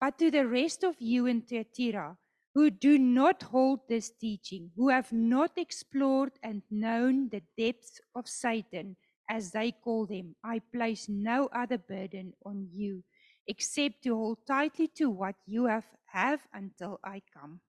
but 0.00 0.18
to 0.18 0.30
the 0.30 0.46
rest 0.46 0.84
of 0.84 0.96
you 1.00 1.26
in 1.26 1.42
Thyatira 1.42 2.16
who 2.54 2.70
do 2.70 2.98
not 2.98 3.42
hold 3.42 3.80
this 3.88 4.10
teaching, 4.10 4.70
who 4.76 4.88
have 4.88 5.12
not 5.12 5.52
explored 5.56 6.32
and 6.42 6.62
known 6.70 7.28
the 7.28 7.42
depths 7.56 8.00
of 8.14 8.28
Satan, 8.28 8.96
as 9.28 9.52
they 9.52 9.70
call 9.70 10.06
them, 10.06 10.34
I 10.42 10.60
place 10.74 11.08
no 11.08 11.48
other 11.52 11.78
burden 11.78 12.32
on 12.44 12.68
you 12.72 13.04
except 13.46 14.02
to 14.02 14.16
hold 14.16 14.38
tightly 14.46 14.88
to 14.96 15.10
what 15.10 15.36
you 15.46 15.66
have, 15.66 15.86
have 16.06 16.40
until 16.52 16.98
I 17.04 17.22
come. 17.32 17.60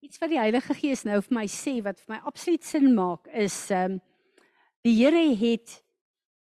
Iets 0.00 0.18
wat 0.18 0.32
die 0.32 0.40
Heilige 0.40 0.74
Gees 0.74 1.04
nou 1.04 1.18
vir 1.20 1.36
my 1.36 1.46
sê 1.50 1.76
wat 1.84 2.00
vir 2.00 2.16
my 2.16 2.20
absoluut 2.28 2.64
sin 2.64 2.94
maak 2.96 3.28
is 3.36 3.56
ehm 3.70 3.98
um, 3.98 4.00
die 4.80 4.94
Here 4.96 5.20
het 5.36 5.74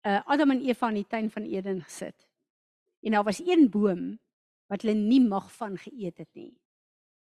uh, 0.03 0.19
Adam 0.27 0.51
en 0.51 0.61
Eva 0.67 0.89
in 0.91 0.99
die 0.99 1.07
tuin 1.07 1.29
van 1.31 1.45
Eden 1.47 1.79
gesit. 1.85 2.27
En 2.99 3.15
daar 3.15 3.23
was 3.23 3.39
een 3.39 3.69
boom 3.71 4.17
wat 4.67 4.83
hulle 4.83 4.97
nie 4.97 5.21
mag 5.23 5.47
van 5.55 5.77
geëet 5.79 6.17
het 6.19 6.31
nie 6.35 6.51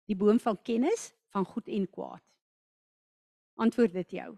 die 0.06 0.16
boom 0.18 0.38
van 0.42 0.58
kennis 0.62 1.10
van 1.34 1.46
goed 1.46 1.68
en 1.68 1.86
kwaad. 1.90 2.22
Antwoord 3.58 3.94
dit 3.96 4.18
jou. 4.20 4.30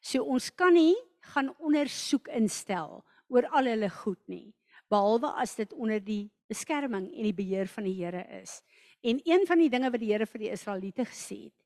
So 0.00 0.24
ons 0.24 0.50
kan 0.56 0.74
nie 0.76 0.94
gaan 1.32 1.50
ondersoek 1.58 2.28
instel 2.36 3.02
oor 3.32 3.48
al 3.56 3.70
hulle 3.72 3.90
goed 3.90 4.20
nie, 4.28 4.52
behalwe 4.92 5.32
as 5.40 5.54
dit 5.58 5.72
onder 5.72 6.00
die 6.04 6.28
beskerming 6.50 7.08
en 7.08 7.28
die 7.28 7.36
beheer 7.36 7.68
van 7.72 7.88
die 7.88 7.96
Here 7.96 8.24
is. 8.40 8.60
En 9.04 9.20
een 9.24 9.44
van 9.46 9.60
die 9.60 9.68
dinge 9.68 9.90
wat 9.92 10.00
die 10.00 10.12
Here 10.12 10.26
vir 10.26 10.40
die 10.46 10.50
Israeliete 10.54 11.04
gesê 11.04 11.36
het, 11.48 11.56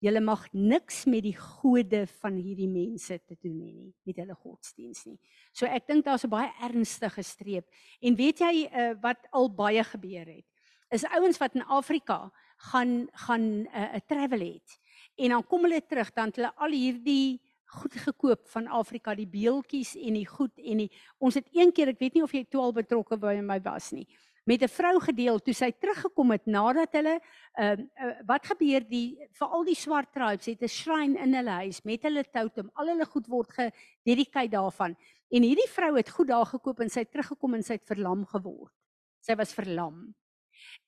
julle 0.00 0.20
mag 0.24 0.46
niks 0.56 1.04
met 1.06 1.22
die 1.22 1.36
gode 1.36 2.06
van 2.22 2.38
hierdie 2.40 2.68
mense 2.70 3.18
te 3.20 3.36
doen 3.36 3.58
hê 3.60 3.72
nie, 3.74 3.90
met 4.08 4.18
hulle 4.22 4.34
godsdiens 4.34 5.04
nie. 5.06 5.18
So 5.52 5.68
ek 5.68 5.86
dink 5.86 6.06
daar's 6.06 6.24
'n 6.24 6.32
baie 6.32 6.50
ernstige 6.66 7.22
streep. 7.22 7.68
En 8.00 8.16
weet 8.16 8.40
jy 8.40 8.54
uh, 8.66 8.94
wat 9.02 9.28
al 9.30 9.52
baie 9.54 9.84
gebeur 9.84 10.26
het? 10.26 10.46
Is 10.90 11.04
ouens 11.04 11.38
wat 11.38 11.54
in 11.54 11.62
Afrika 11.62 12.32
gaan 12.72 13.08
gaan 13.12 13.62
'n 13.62 13.68
uh, 13.70 14.00
travel 14.06 14.40
het. 14.40 14.80
En 15.16 15.28
dan 15.28 15.46
kom 15.46 15.62
hulle 15.62 15.86
terug 15.86 16.12
dan 16.12 16.32
hulle 16.34 16.52
al 16.56 16.70
hierdie 16.70 17.40
goed 17.70 17.94
gekoop 17.94 18.48
van 18.48 18.66
Afrika, 18.66 19.14
die 19.14 19.28
beeltjies 19.28 19.94
en 19.96 20.16
die 20.18 20.26
goed 20.26 20.58
en 20.58 20.82
die 20.82 20.90
ons 21.18 21.34
het 21.34 21.46
een 21.54 21.72
keer, 21.72 21.92
ek 21.92 22.00
weet 22.00 22.14
nie 22.14 22.22
of 22.22 22.32
jy 22.32 22.44
toe 22.44 22.60
al 22.60 22.72
betrokke 22.72 23.16
by 23.16 23.36
my 23.40 23.60
was 23.62 23.92
nie, 23.92 24.06
met 24.44 24.62
'n 24.62 24.68
vrou 24.68 25.00
gedeel 25.00 25.38
toe 25.38 25.54
sy 25.54 25.70
teruggekom 25.70 26.30
het 26.30 26.46
nadat 26.46 26.92
hulle 26.92 27.20
ehm 27.54 27.80
uh, 27.80 28.06
uh, 28.06 28.14
wat 28.26 28.46
gebeur 28.46 28.84
die 28.88 29.18
veral 29.32 29.64
die 29.64 29.76
swart 29.76 30.12
tribes 30.12 30.46
het 30.46 30.62
'n 30.62 30.68
shrine 30.68 31.18
in 31.18 31.34
hulle 31.34 31.50
huis 31.50 31.82
met 31.84 32.02
hulle 32.02 32.24
totem, 32.24 32.70
al 32.74 32.86
hulle 32.86 33.06
goed 33.06 33.26
word 33.26 33.50
gededikeer 33.52 34.50
daarvan. 34.50 34.96
En 35.30 35.42
hierdie 35.42 35.68
vrou 35.68 35.96
het 35.96 36.10
goed 36.10 36.28
daar 36.28 36.46
gekoop 36.46 36.80
en 36.80 36.90
sy 36.90 37.00
het 37.00 37.10
teruggekom 37.10 37.54
en 37.54 37.62
sy 37.62 37.72
het 37.72 37.86
verlam 37.86 38.26
geword. 38.26 38.72
Sy 39.20 39.34
was 39.36 39.54
verlam. 39.54 40.14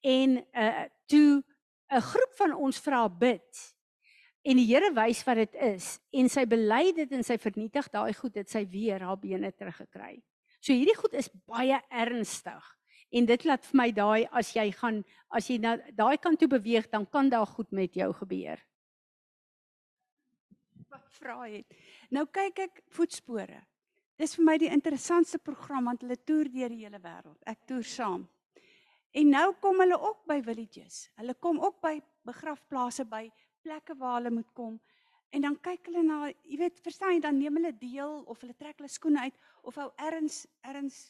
En 0.01 0.45
uh 0.55 0.85
toe 1.07 1.43
'n 1.91 2.01
groep 2.01 2.33
van 2.39 2.55
ons 2.55 2.79
vra 2.81 3.09
bid 3.09 3.75
en 4.43 4.57
die 4.57 4.67
Here 4.67 4.93
wys 4.93 5.25
wat 5.25 5.37
dit 5.37 5.55
is 5.55 6.01
en 6.11 6.29
sy 6.29 6.45
bely 6.47 6.93
dit 6.93 7.13
en 7.13 7.23
sy 7.23 7.39
vernietig 7.39 7.89
daai 7.91 8.13
goed 8.15 8.35
dit 8.35 8.51
sy 8.51 8.67
weer 8.67 9.01
haar 9.01 9.19
bene 9.19 9.53
teruggekry. 9.53 10.23
So 10.61 10.73
hierdie 10.73 10.97
goed 10.97 11.15
is 11.15 11.29
baie 11.47 11.81
ernstig 11.91 12.82
en 13.13 13.27
dit 13.29 13.45
laat 13.45 13.65
vir 13.69 13.79
my 13.79 13.89
daai 13.93 14.29
as 14.41 14.53
jy 14.57 14.71
gaan 14.77 15.03
as 15.33 15.49
jy 15.51 15.59
na 15.61 15.77
daai 15.97 16.17
kant 16.21 16.41
toe 16.41 16.49
beweeg 16.49 16.89
dan 16.93 17.07
kan 17.07 17.29
daar 17.33 17.47
goed 17.47 17.73
met 17.73 17.95
jou 17.97 18.11
gebeur. 18.21 18.61
Wat 20.93 21.09
vra 21.19 21.39
het. 21.45 21.67
Nou 22.11 22.27
kyk 22.27 22.59
ek 22.67 22.83
voetspore. 22.93 23.63
Dis 24.21 24.37
vir 24.37 24.45
my 24.45 24.59
die 24.61 24.71
interessantste 24.73 25.39
program 25.41 25.89
want 25.91 26.05
hulle 26.05 26.19
toer 26.21 26.51
deur 26.53 26.73
die 26.73 26.85
hele 26.85 27.01
wêreld. 27.01 27.39
Ek 27.49 27.65
toer 27.67 27.85
saam. 27.85 28.27
En 29.13 29.29
nou 29.29 29.49
kom 29.61 29.81
hulle 29.81 29.99
ook 30.01 30.25
by 30.29 30.39
villages. 30.45 31.07
Hulle 31.21 31.35
kom 31.35 31.61
ook 31.61 31.81
by 31.85 31.99
begrafplase 32.29 33.05
by 33.09 33.27
plekke 33.63 33.97
waar 34.01 34.21
hulle 34.21 34.33
moet 34.39 34.49
kom. 34.57 34.79
En 35.33 35.45
dan 35.47 35.57
kyk 35.65 35.89
hulle 35.89 36.03
na, 36.05 36.29
jy 36.45 36.59
weet, 36.61 36.81
verstaan 36.85 37.17
jy, 37.17 37.21
dan 37.25 37.39
neem 37.41 37.57
hulle 37.57 37.73
deel 37.81 38.19
of 38.29 38.41
hulle 38.45 38.57
trek 38.57 38.81
hulle 38.81 38.93
skoene 38.93 39.29
uit 39.29 39.37
of 39.69 39.79
ou 39.81 39.89
erns 40.09 40.43
erns 40.69 41.07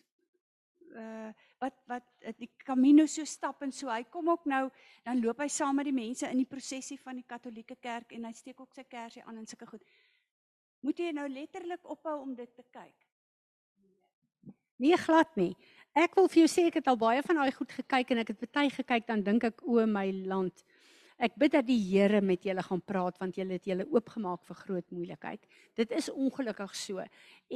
uh 0.93 1.33
wat 1.63 1.77
wat 1.87 2.07
die 2.39 2.51
Camino 2.65 3.07
so 3.07 3.25
stap 3.25 3.63
en 3.63 3.71
so. 3.73 3.87
Hy 3.87 4.03
kom 4.11 4.29
ook 4.33 4.49
nou, 4.51 4.65
dan 5.07 5.21
loop 5.23 5.39
hy 5.39 5.47
saam 5.49 5.77
met 5.79 5.87
die 5.87 5.95
mense 5.95 6.27
in 6.27 6.41
die 6.43 6.49
prosessie 6.49 6.99
van 6.99 7.21
die 7.21 7.27
Katolieke 7.27 7.77
Kerk 7.79 8.17
en 8.17 8.27
hy 8.27 8.33
steek 8.35 8.61
ook 8.61 8.75
sy 8.75 8.83
kersie 8.91 9.23
aan 9.23 9.39
en 9.39 9.47
sulke 9.47 9.69
goed. 9.71 9.85
Moet 10.83 10.99
jy 10.99 11.13
nou 11.15 11.29
letterlik 11.31 11.87
ophou 11.87 12.17
om 12.25 12.35
dit 12.35 12.51
te 12.57 12.65
kyk? 12.75 12.97
Nee, 14.83 14.99
glad 14.99 15.31
nie. 15.39 15.53
Ek 15.95 16.17
wil 16.19 16.27
vir 16.33 16.43
jou 16.43 16.51
sê 16.51 16.67
ek 16.67 16.81
het 16.81 16.89
al 16.91 16.99
baie 16.99 17.23
van 17.23 17.39
daai 17.39 17.55
goed 17.55 17.71
gekyk 17.71 18.11
en 18.11 18.23
ek 18.25 18.33
het 18.33 18.47
baie 18.51 18.71
gekyk 18.73 19.07
dan 19.07 19.23
dink 19.23 19.47
ek 19.47 19.63
o 19.63 19.85
my 19.87 20.09
land. 20.27 20.65
Ek 21.23 21.37
bid 21.39 21.53
dat 21.55 21.69
die 21.69 21.79
Here 21.79 22.19
met 22.25 22.43
julle 22.43 22.65
gaan 22.67 22.83
praat 22.83 23.21
want 23.23 23.39
julle 23.39 23.61
het 23.61 23.69
julle 23.69 23.87
oopgemaak 23.87 24.43
vir 24.49 24.59
groot 24.65 24.89
moeilikheid. 24.91 25.47
Dit 25.79 25.95
is 25.95 26.11
ongelukkig 26.11 26.75
so. 26.75 27.05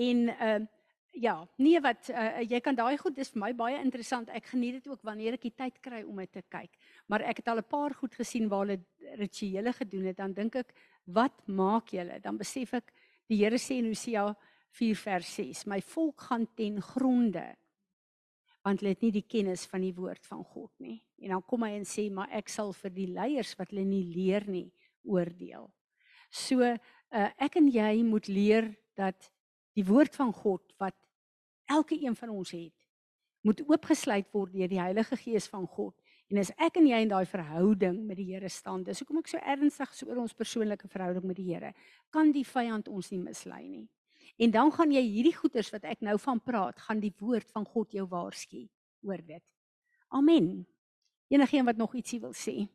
En 0.07 0.29
ehm 0.31 0.69
uh, 0.69 0.73
ja, 1.17 1.35
nee 1.57 1.81
wat 1.81 2.11
uh, 2.13 2.43
jy 2.45 2.61
kan 2.61 2.77
daai 2.77 2.97
goed 3.01 3.17
dis 3.17 3.31
vir 3.33 3.41
my 3.41 3.53
baie 3.57 3.79
interessant. 3.81 4.31
Ek 4.35 4.51
geniet 4.53 4.79
dit 4.81 4.89
ook 4.91 5.03
wanneer 5.07 5.37
ek 5.37 5.47
die 5.49 5.55
tyd 5.57 5.81
kry 5.85 6.03
om 6.05 6.21
dit 6.23 6.33
te 6.33 6.43
kyk. 6.53 6.77
Maar 7.11 7.25
ek 7.31 7.41
het 7.43 7.49
al 7.49 7.63
'n 7.63 7.71
paar 7.71 7.95
goed 7.95 8.15
gesien 8.15 8.49
waar 8.49 8.67
hulle 8.67 8.81
rituele 9.17 9.73
gedoen 9.73 10.07
het. 10.07 10.17
Dan 10.17 10.33
dink 10.33 10.57
ek, 10.57 10.75
wat 11.07 11.47
maak 11.49 11.93
julle? 11.93 12.21
Dan 12.21 12.37
besef 12.37 12.75
ek 12.75 12.93
die 13.29 13.39
Here 13.43 13.59
sê 13.59 13.79
in 13.79 13.89
Hosea 13.89 14.37
4 14.71 14.97
vers 14.97 15.35
6, 15.35 15.67
my 15.67 15.81
volk 15.81 16.21
gaan 16.21 16.47
ten 16.55 16.81
gronde 16.81 17.57
want 18.67 18.81
hulle 18.81 18.97
het 18.97 19.03
nie 19.05 19.13
die 19.15 19.29
kennis 19.31 19.63
van 19.71 19.81
die 19.81 19.95
woord 19.95 20.27
van 20.27 20.43
God 20.43 20.73
nie. 20.83 20.99
En 21.23 21.31
dan 21.31 21.43
kom 21.47 21.63
hy 21.63 21.77
en 21.79 21.85
sê, 21.85 22.11
"Maar 22.11 22.29
ek 22.33 22.49
sal 22.49 22.73
vir 22.73 22.91
die 22.91 23.07
leiers 23.07 23.55
wat 23.59 23.71
hulle 23.71 23.85
nie 23.85 24.03
leer 24.03 24.43
nie, 24.49 24.73
oordeel." 25.05 25.71
So, 26.31 26.63
uh, 26.63 27.31
ek 27.39 27.57
en 27.57 27.69
jy 27.69 28.03
moet 28.03 28.27
leer 28.27 28.77
dat 28.97 29.31
die 29.77 29.85
woord 29.85 30.17
van 30.17 30.33
God 30.33 30.75
wat 30.81 30.95
elke 31.67 31.99
een 31.99 32.17
van 32.17 32.33
ons 32.35 32.51
het, 32.55 32.75
moet 33.47 33.63
oopgesluit 33.69 34.27
word 34.35 34.53
deur 34.53 34.71
die 34.71 34.81
Heilige 34.81 35.17
Gees 35.21 35.47
van 35.51 35.67
God. 35.71 35.95
En 36.31 36.41
as 36.43 36.51
ek 36.59 36.81
en 36.81 36.89
jy 36.89 36.99
in 37.05 37.11
daai 37.13 37.27
verhouding 37.31 38.01
met 38.09 38.19
die 38.19 38.33
Here 38.33 38.49
staan, 38.51 38.83
dis 38.87 38.99
hoekom 39.03 39.21
ek 39.21 39.31
so 39.31 39.39
ernstig 39.39 39.93
is 39.95 40.03
oor 40.09 40.25
ons 40.25 40.35
persoonlike 40.35 40.89
verhouding 40.91 41.27
met 41.29 41.39
die 41.39 41.53
Here, 41.53 41.71
kan 42.11 42.33
die 42.35 42.47
vyand 42.47 42.91
ons 42.91 43.13
nie 43.15 43.23
mislei 43.23 43.63
nie. 43.69 43.85
En 44.43 44.51
dan 44.51 44.73
gaan 44.75 44.91
jy 44.93 45.05
hierdie 45.07 45.37
goeders 45.37 45.71
wat 45.73 45.87
ek 45.87 46.03
nou 46.05 46.17
van 46.21 46.41
praat, 46.43 46.81
gaan 46.89 46.99
die 47.01 47.15
woord 47.21 47.53
van 47.55 47.65
God 47.69 47.95
jou 47.95 48.09
waarsku 48.11 48.67
oor 49.07 49.23
dit. 49.23 49.45
Amen. 50.09 50.67
Enige 51.31 51.57
een 51.57 51.71
wat 51.71 51.79
nog 51.79 51.95
ietsie 51.95 52.21
wil 52.21 52.35
sê? 52.35 52.67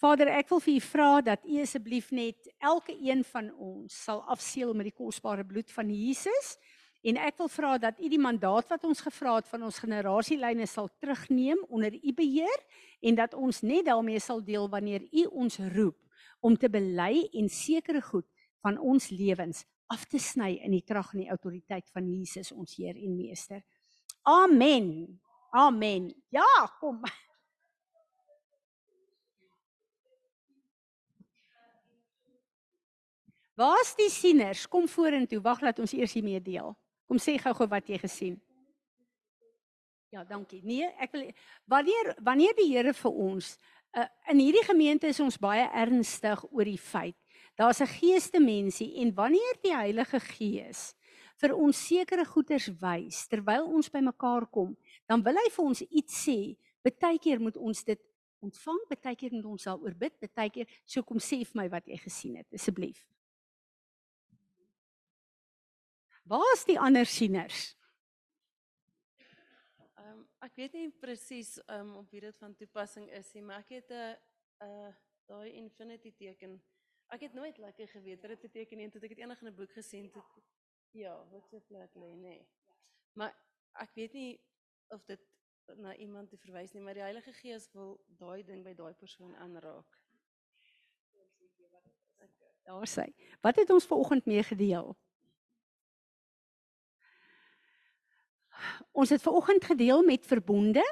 Vader, 0.00 0.30
ek 0.32 0.48
wil 0.48 0.62
vir 0.64 0.78
u 0.78 0.80
vra 0.80 1.08
dat 1.20 1.44
u 1.44 1.60
asseblief 1.60 2.08
net 2.16 2.48
elke 2.64 2.94
een 2.96 3.20
van 3.28 3.50
ons 3.52 3.96
sal 4.06 4.22
afseël 4.32 4.72
met 4.72 4.88
die 4.88 4.96
kosbare 4.96 5.44
bloed 5.44 5.68
van 5.76 5.92
Jesus 5.92 6.54
En 7.00 7.16
ek 7.16 7.38
wil 7.40 7.48
vra 7.48 7.78
dat 7.80 8.00
u 8.00 8.08
die 8.12 8.20
mandaat 8.20 8.68
wat 8.68 8.84
ons 8.84 9.00
gevra 9.00 9.38
het 9.38 9.48
van 9.48 9.62
ons 9.64 9.78
generasielyne 9.80 10.66
sal 10.68 10.90
terugneem 11.00 11.62
onder 11.68 11.94
u 11.96 12.12
beheer 12.12 12.60
en 13.00 13.16
dat 13.16 13.34
ons 13.34 13.62
net 13.64 13.86
daarmee 13.88 14.20
sal 14.20 14.44
deel 14.44 14.68
wanneer 14.68 15.06
u 15.08 15.24
ons 15.24 15.56
roep 15.72 15.96
om 16.40 16.56
te 16.56 16.68
bely 16.68 17.28
en 17.32 17.48
sekere 17.48 18.02
goed 18.04 18.28
van 18.60 18.78
ons 18.78 19.08
lewens 19.08 19.64
af 19.90 20.04
te 20.06 20.20
sny 20.20 20.58
in 20.60 20.76
die 20.76 20.84
krag 20.86 21.14
en 21.14 21.24
die 21.24 21.32
autoriteit 21.32 21.88
van 21.94 22.06
Jesus 22.06 22.52
ons 22.52 22.76
Heer 22.76 23.00
en 23.00 23.16
Meester. 23.16 23.64
Amen. 24.28 25.20
Amen. 25.50 26.12
Ja, 26.28 26.46
kom. 26.78 27.00
Waar's 33.58 33.96
die 33.96 34.08
sieners? 34.08 34.68
Kom 34.68 34.86
vorentoe. 34.88 35.40
Wag, 35.44 35.60
laat 35.60 35.80
ons 35.82 35.92
eers 35.92 36.14
hiermee 36.16 36.40
deel. 36.40 36.76
Kom 37.10 37.18
sê 37.18 37.34
gou-gou 37.42 37.66
wat 37.72 37.88
jy 37.90 37.98
gesien. 37.98 38.38
Ja, 40.14 40.22
dankie. 40.26 40.60
Nee, 40.66 40.86
ek 41.02 41.10
wil 41.14 41.26
wanneer 41.70 42.14
wanneer 42.22 42.54
die 42.58 42.68
Here 42.70 42.94
vir 42.94 43.18
ons 43.26 43.56
uh, 43.98 44.06
in 44.30 44.38
hierdie 44.42 44.62
gemeente 44.66 45.10
is 45.10 45.18
ons 45.22 45.38
baie 45.38 45.66
ernstig 45.74 46.42
oor 46.50 46.70
die 46.70 46.78
feit 46.78 47.18
daar's 47.58 47.82
'n 47.82 47.90
geeste 47.98 48.40
mensie 48.40 48.94
en 49.02 49.14
wanneer 49.14 49.58
die 49.62 49.74
Heilige 49.74 50.20
Gees 50.20 50.94
vir 51.40 51.54
ons 51.56 51.86
sekere 51.86 52.24
goeders 52.24 52.68
wys 52.80 53.26
terwyl 53.28 53.66
ons 53.66 53.90
bymekaar 53.90 54.46
kom, 54.52 54.76
dan 55.08 55.22
wil 55.24 55.34
hy 55.40 55.48
vir 55.50 55.64
ons 55.64 55.82
iets 55.82 56.24
sê. 56.28 56.56
Partykeer 56.84 57.40
moet 57.40 57.56
ons 57.56 57.84
dit 57.84 58.00
ontvang, 58.40 58.80
partykeer 58.88 59.32
moet 59.32 59.44
ons 59.44 59.64
daaroor 59.64 59.94
bid, 59.94 60.14
partykeer 60.20 60.68
so 60.84 61.02
kom 61.02 61.18
sê 61.18 61.40
vir 61.44 61.56
my 61.62 61.68
wat 61.68 61.88
jy 61.88 61.96
gesien 61.96 62.36
het 62.36 62.46
asseblief. 62.56 63.04
Waar 66.30 66.52
is 66.54 66.64
die 66.64 66.78
ander 66.78 67.06
sieners? 67.06 67.74
Ehm 69.98 70.10
um, 70.10 70.20
ek 70.46 70.54
weet 70.60 70.76
nie 70.78 70.90
presies 71.02 71.56
ehm 71.64 71.88
um, 71.88 71.96
op 72.04 72.12
wie 72.14 72.20
dit 72.22 72.36
van 72.38 72.54
toepassing 72.54 73.08
is 73.18 73.32
nie, 73.34 73.42
maar 73.42 73.64
ek 73.64 73.72
het 73.80 73.90
'n 73.90 74.14
uh 74.66 74.92
daai 75.26 75.50
infinity 75.58 76.12
teken. 76.14 76.54
Ek 77.10 77.26
het 77.26 77.34
nooit 77.34 77.58
lekker 77.58 77.88
geweet 77.88 78.22
wat 78.22 78.30
dit 78.30 78.40
beteken 78.46 78.78
nie, 78.78 78.88
tot 78.90 79.02
ek 79.02 79.14
dit 79.14 79.18
eendag 79.18 79.42
in 79.42 79.48
'n 79.50 79.56
boek 79.56 79.72
gesien 79.72 80.06
het. 80.14 80.46
Ja, 80.90 81.16
wat 81.32 81.48
se 81.48 81.60
plek 81.66 81.94
lê, 81.94 82.14
nê. 82.14 82.46
Maar 83.18 83.34
ek 83.72 83.90
weet 83.94 84.12
nie 84.12 84.40
of 84.88 85.04
dit 85.04 85.20
na 85.76 85.96
iemand 85.96 86.30
te 86.30 86.38
verwys 86.38 86.72
nie, 86.72 86.82
maar 86.82 86.94
die 86.94 87.02
Heilige 87.08 87.32
Gees 87.32 87.70
wil 87.72 88.04
daai 88.06 88.42
ding 88.44 88.62
by 88.64 88.74
daai 88.74 88.94
persoon 88.94 89.34
aanraak. 89.36 89.98
Daar 92.62 92.86
sê. 92.86 93.10
Wat 93.40 93.56
het 93.56 93.70
ons 93.70 93.86
ver 93.86 93.96
oggend 93.96 94.26
mee 94.26 94.42
Ons 98.92 99.10
het 99.10 99.22
ver 99.22 99.32
oggend 99.32 99.64
gedeel 99.64 100.02
met 100.02 100.26
verbonde 100.26 100.84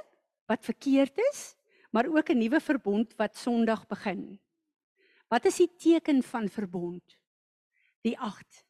wat 0.46 0.64
verkeerd 0.64 1.18
is, 1.30 1.54
maar 1.90 2.06
ook 2.06 2.30
'n 2.30 2.38
nuwe 2.38 2.60
verbond 2.60 3.14
wat 3.16 3.36
Sondag 3.36 3.86
begin. 3.86 4.40
Wat 5.28 5.44
is 5.44 5.56
die 5.56 5.70
teken 5.76 6.22
van 6.22 6.48
verbond? 6.48 7.18
Die 8.00 8.18
8. 8.18 8.64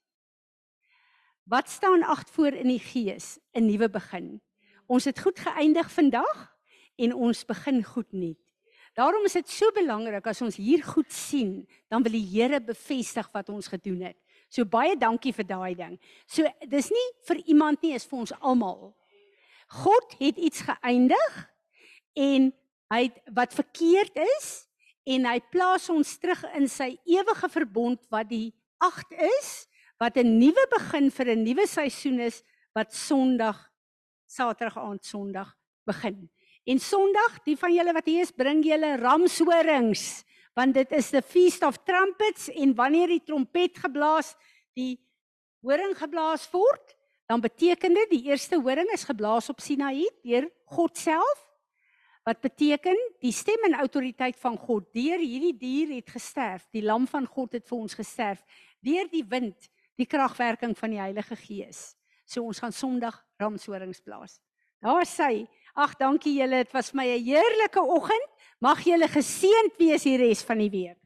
Wat 1.42 1.68
staan 1.68 2.02
8 2.02 2.30
voor 2.30 2.52
in 2.52 2.68
die 2.68 2.82
gees? 2.82 3.38
'n 3.54 3.66
Nuwe 3.66 3.90
begin. 3.90 4.40
Ons 4.86 5.04
het 5.04 5.20
goed 5.20 5.38
geëindig 5.38 5.90
vandag 5.90 6.56
en 6.96 7.14
ons 7.14 7.44
begin 7.44 7.84
goed 7.84 8.12
nuut. 8.12 8.38
Daarom 8.98 9.24
is 9.24 9.32
dit 9.32 9.48
so 9.48 9.70
belangrik 9.70 10.26
as 10.26 10.42
ons 10.42 10.56
hier 10.56 10.82
goed 10.84 11.12
sien, 11.12 11.68
dan 11.88 12.02
wil 12.02 12.12
die 12.12 12.26
Here 12.26 12.60
bevestig 12.60 13.28
wat 13.32 13.48
ons 13.48 13.68
gedoen 13.70 14.00
het. 14.00 14.16
So 14.48 14.64
baie 14.64 14.96
dankie 14.96 15.32
vir 15.32 15.46
daai 15.46 15.74
ding. 15.74 16.00
So 16.26 16.42
dis 16.66 16.90
nie 16.90 17.06
vir 17.28 17.36
iemand 17.46 17.82
nie, 17.82 17.94
is 17.94 18.06
vir 18.06 18.18
ons 18.18 18.32
almal. 18.40 18.96
God 19.68 20.14
het 20.18 20.36
iets 20.36 20.64
geëindig 20.64 21.34
en 22.16 22.52
hy 22.92 23.02
het 23.04 23.18
wat 23.36 23.54
verkeerd 23.54 24.16
is 24.38 24.68
en 25.08 25.26
hy 25.28 25.38
plaas 25.52 25.88
ons 25.92 26.14
terug 26.20 26.40
in 26.56 26.68
sy 26.68 26.94
ewige 27.08 27.48
verbond 27.52 28.00
wat 28.12 28.30
die 28.30 28.54
8 28.84 29.12
is 29.12 29.50
wat 30.00 30.16
'n 30.16 30.38
nuwe 30.38 30.64
begin 30.70 31.10
vir 31.10 31.34
'n 31.34 31.44
nuwe 31.44 31.66
seisoen 31.66 32.20
is 32.20 32.42
wat 32.74 32.94
Sondag 32.94 33.68
Saterdag 34.26 34.76
aand 34.78 35.04
Sondag 35.04 35.56
begin. 35.84 36.30
En 36.68 36.78
Sondag, 36.78 37.38
die 37.44 37.56
van 37.56 37.72
julle 37.72 37.92
wat 37.92 38.06
hier 38.06 38.20
is, 38.22 38.30
bring 38.30 38.64
julle 38.64 38.96
ramshorings 38.96 40.24
want 40.58 40.74
dit 40.74 40.92
is 40.92 41.10
the 41.10 41.22
feast 41.22 41.62
of 41.62 41.78
trumpets 41.86 42.48
en 42.50 42.74
wanneer 42.74 43.06
die 43.06 43.22
trompet 43.22 43.78
geblaas, 43.78 44.32
die 44.74 44.98
horing 45.62 45.94
geblaas 45.94 46.48
word, 46.50 46.97
dan 47.28 47.40
beteken 47.44 47.94
dit 47.94 48.10
die 48.10 48.22
eerste 48.30 48.56
horing 48.56 48.88
is 48.94 49.04
geblaas 49.04 49.50
op 49.52 49.60
Sinaï 49.60 50.06
deur 50.24 50.48
God 50.72 50.96
self 50.96 51.44
wat 52.24 52.40
beteken 52.44 52.96
die 53.24 53.32
stem 53.32 53.62
en 53.68 53.76
autoriteit 53.80 54.36
van 54.40 54.56
God 54.60 54.88
deur 54.96 55.20
hierdie 55.20 55.54
dier 55.56 55.94
het 55.96 56.10
gesterf. 56.12 56.66
Die 56.76 56.84
lam 56.84 57.06
van 57.08 57.24
God 57.28 57.56
het 57.56 57.64
vir 57.68 57.78
ons 57.78 57.96
gesterf 57.96 58.40
deur 58.84 59.08
die 59.12 59.24
wind 59.28 59.68
die 59.98 60.06
kragwerking 60.06 60.76
van 60.78 60.92
die 60.94 61.00
Heilige 61.00 61.36
Gees. 61.36 61.96
So 62.24 62.44
ons 62.48 62.60
gaan 62.62 62.72
Sondag 62.72 63.16
ramshorings 63.40 64.00
blaas. 64.04 64.38
Daar 64.80 65.04
sê 65.08 65.44
ag 65.74 65.96
dankie 66.00 66.36
julle 66.38 66.62
dit 66.64 66.72
was 66.72 66.92
my 66.94 67.04
'n 67.04 67.24
heerlike 67.24 67.82
oggend 67.82 68.28
mag 68.60 68.80
julle 68.84 69.08
geseënd 69.08 69.76
wees 69.78 70.02
die 70.02 70.16
res 70.16 70.42
van 70.42 70.58
die 70.58 70.70
week 70.70 70.98